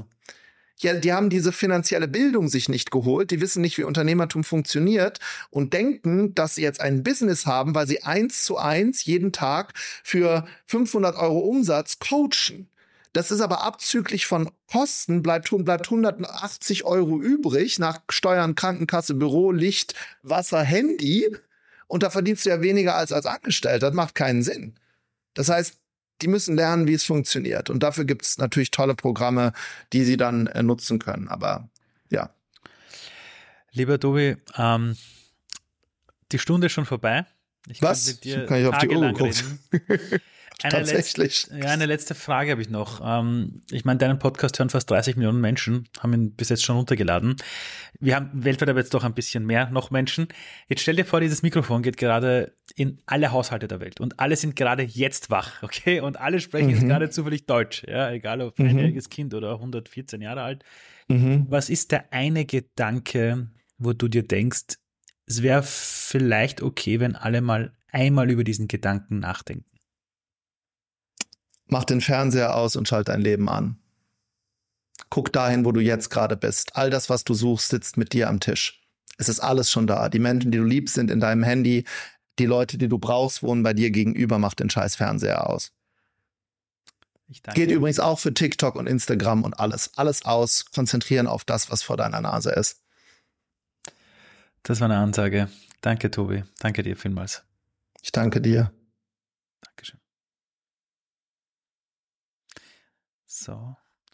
Ja, 0.80 0.94
die 0.94 1.12
haben 1.12 1.28
diese 1.28 1.50
finanzielle 1.50 2.06
Bildung 2.06 2.48
sich 2.48 2.68
nicht 2.68 2.92
geholt, 2.92 3.32
die 3.32 3.40
wissen 3.40 3.62
nicht, 3.62 3.78
wie 3.78 3.82
Unternehmertum 3.84 4.44
funktioniert 4.44 5.18
und 5.50 5.72
denken, 5.72 6.36
dass 6.36 6.54
sie 6.54 6.62
jetzt 6.62 6.80
ein 6.80 7.02
Business 7.02 7.46
haben, 7.46 7.74
weil 7.74 7.88
sie 7.88 8.04
eins 8.04 8.44
zu 8.44 8.58
eins 8.58 9.04
jeden 9.04 9.32
Tag 9.32 9.72
für 10.04 10.46
500 10.66 11.16
Euro 11.16 11.40
Umsatz 11.40 11.98
coachen. 11.98 12.68
Das 13.12 13.32
ist 13.32 13.40
aber 13.40 13.64
abzüglich 13.64 14.26
von 14.26 14.50
Kosten, 14.70 15.22
bleibt, 15.22 15.50
bleibt 15.50 15.86
180 15.86 16.84
Euro 16.84 17.20
übrig 17.20 17.80
nach 17.80 18.00
Steuern, 18.08 18.54
Krankenkasse, 18.54 19.14
Büro, 19.14 19.50
Licht, 19.50 19.94
Wasser, 20.22 20.62
Handy 20.62 21.26
und 21.88 22.02
da 22.02 22.10
verdienst 22.10 22.46
du 22.46 22.50
ja 22.50 22.60
weniger 22.60 22.94
als 22.94 23.12
als 23.12 23.26
Angestellter. 23.26 23.88
Das 23.88 23.94
macht 23.94 24.14
keinen 24.14 24.42
Sinn. 24.42 24.74
Das 25.34 25.48
heißt, 25.48 25.78
die 26.22 26.28
müssen 26.28 26.56
lernen, 26.56 26.86
wie 26.86 26.94
es 26.94 27.04
funktioniert. 27.04 27.70
Und 27.70 27.82
dafür 27.82 28.04
gibt 28.04 28.24
es 28.24 28.38
natürlich 28.38 28.70
tolle 28.70 28.94
Programme, 28.94 29.52
die 29.92 30.04
sie 30.04 30.16
dann 30.16 30.46
äh, 30.48 30.62
nutzen 30.62 30.98
können. 30.98 31.28
Aber 31.28 31.68
ja. 32.10 32.30
Lieber 33.72 33.98
Tobi, 34.00 34.36
ähm, 34.56 34.96
die 36.32 36.38
Stunde 36.38 36.66
ist 36.66 36.72
schon 36.72 36.86
vorbei. 36.86 37.24
Ich 37.68 37.82
Was? 37.82 38.06
Kann 38.06 38.14
mit 38.14 38.24
dir 38.24 38.46
Kann 38.46 38.60
ich 38.60 38.66
auf 38.66 38.78
die 38.78 38.88
Uhr 38.88 39.12
geguckt. 39.12 39.44
Tatsächlich. 40.58 41.46
Letzte, 41.46 41.58
ja, 41.58 41.66
eine 41.72 41.86
letzte 41.86 42.14
Frage 42.16 42.50
habe 42.50 42.60
ich 42.60 42.68
noch. 42.68 43.00
Ähm, 43.04 43.62
ich 43.70 43.84
meine, 43.84 43.98
deinen 43.98 44.18
Podcast 44.18 44.58
hören 44.58 44.70
fast 44.70 44.90
30 44.90 45.16
Millionen 45.16 45.40
Menschen, 45.40 45.88
haben 46.00 46.12
ihn 46.12 46.34
bis 46.34 46.48
jetzt 46.48 46.64
schon 46.64 46.76
runtergeladen. 46.76 47.36
Wir 48.00 48.16
haben 48.16 48.30
weltweit 48.32 48.68
aber 48.68 48.80
jetzt 48.80 48.92
doch 48.92 49.04
ein 49.04 49.14
bisschen 49.14 49.46
mehr 49.46 49.70
noch 49.70 49.90
Menschen. 49.92 50.26
Jetzt 50.68 50.82
stell 50.82 50.96
dir 50.96 51.04
vor, 51.04 51.20
dieses 51.20 51.42
Mikrofon 51.42 51.82
geht 51.82 51.96
gerade 51.96 52.56
in 52.74 53.00
alle 53.06 53.30
Haushalte 53.30 53.68
der 53.68 53.78
Welt 53.80 54.00
und 54.00 54.18
alle 54.18 54.34
sind 54.36 54.56
gerade 54.56 54.82
jetzt 54.82 55.30
wach, 55.30 55.52
okay? 55.62 56.00
Und 56.00 56.18
alle 56.18 56.40
sprechen 56.40 56.70
jetzt 56.70 56.82
Mhm. 56.82 56.88
gerade 56.88 57.10
zufällig 57.10 57.46
Deutsch, 57.46 57.84
ja, 57.86 58.10
egal 58.10 58.40
ob 58.40 58.58
Mhm. 58.58 58.66
einjähriges 58.68 59.08
Kind 59.10 59.34
oder 59.34 59.60
114 59.60 60.20
Jahre 60.20 60.42
alt. 60.42 60.64
Mhm. 61.08 61.46
Was 61.48 61.70
ist 61.70 61.92
der 61.92 62.12
eine 62.12 62.44
Gedanke, 62.44 63.48
wo 63.78 63.92
du 63.92 64.08
dir 64.08 64.22
denkst, 64.26 64.76
es 65.26 65.42
wäre 65.42 65.62
vielleicht 65.62 66.62
okay, 66.62 67.00
wenn 67.00 67.14
alle 67.14 67.42
mal 67.42 67.72
einmal 67.92 68.30
über 68.30 68.42
diesen 68.44 68.66
Gedanken 68.66 69.20
nachdenken? 69.20 69.64
Mach 71.68 71.84
den 71.84 72.00
Fernseher 72.00 72.56
aus 72.56 72.76
und 72.76 72.88
schalt 72.88 73.08
dein 73.08 73.20
Leben 73.20 73.48
an. 73.48 73.78
Guck 75.10 75.32
dahin, 75.32 75.64
wo 75.64 75.72
du 75.72 75.80
jetzt 75.80 76.10
gerade 76.10 76.36
bist. 76.36 76.76
All 76.76 76.90
das, 76.90 77.08
was 77.08 77.24
du 77.24 77.34
suchst, 77.34 77.68
sitzt 77.68 77.96
mit 77.96 78.12
dir 78.12 78.28
am 78.28 78.40
Tisch. 78.40 78.82
Es 79.16 79.28
ist 79.28 79.40
alles 79.40 79.70
schon 79.70 79.86
da. 79.86 80.08
Die 80.08 80.18
Menschen, 80.18 80.50
die 80.50 80.58
du 80.58 80.64
liebst, 80.64 80.94
sind 80.94 81.10
in 81.10 81.20
deinem 81.20 81.42
Handy. 81.42 81.84
Die 82.38 82.46
Leute, 82.46 82.78
die 82.78 82.88
du 82.88 82.98
brauchst, 82.98 83.42
wohnen 83.42 83.62
bei 83.62 83.74
dir 83.74 83.90
gegenüber. 83.90 84.38
Mach 84.38 84.54
den 84.54 84.70
scheiß 84.70 84.96
Fernseher 84.96 85.48
aus. 85.48 85.72
Ich 87.28 87.42
danke. 87.42 87.60
Geht 87.60 87.70
übrigens 87.70 88.00
auch 88.00 88.18
für 88.18 88.32
TikTok 88.32 88.76
und 88.76 88.86
Instagram 88.86 89.44
und 89.44 89.58
alles. 89.58 89.90
Alles 89.96 90.24
aus. 90.24 90.66
Konzentrieren 90.72 91.26
auf 91.26 91.44
das, 91.44 91.70
was 91.70 91.82
vor 91.82 91.96
deiner 91.96 92.20
Nase 92.20 92.50
ist. 92.50 92.80
Das 94.62 94.80
war 94.80 94.90
eine 94.90 94.98
Ansage. 94.98 95.48
Danke, 95.80 96.10
Tobi. 96.10 96.44
Danke 96.58 96.82
dir 96.82 96.96
vielmals. 96.96 97.42
Ich 98.02 98.12
danke 98.12 98.40
dir. 98.40 98.72
So. 103.38 103.76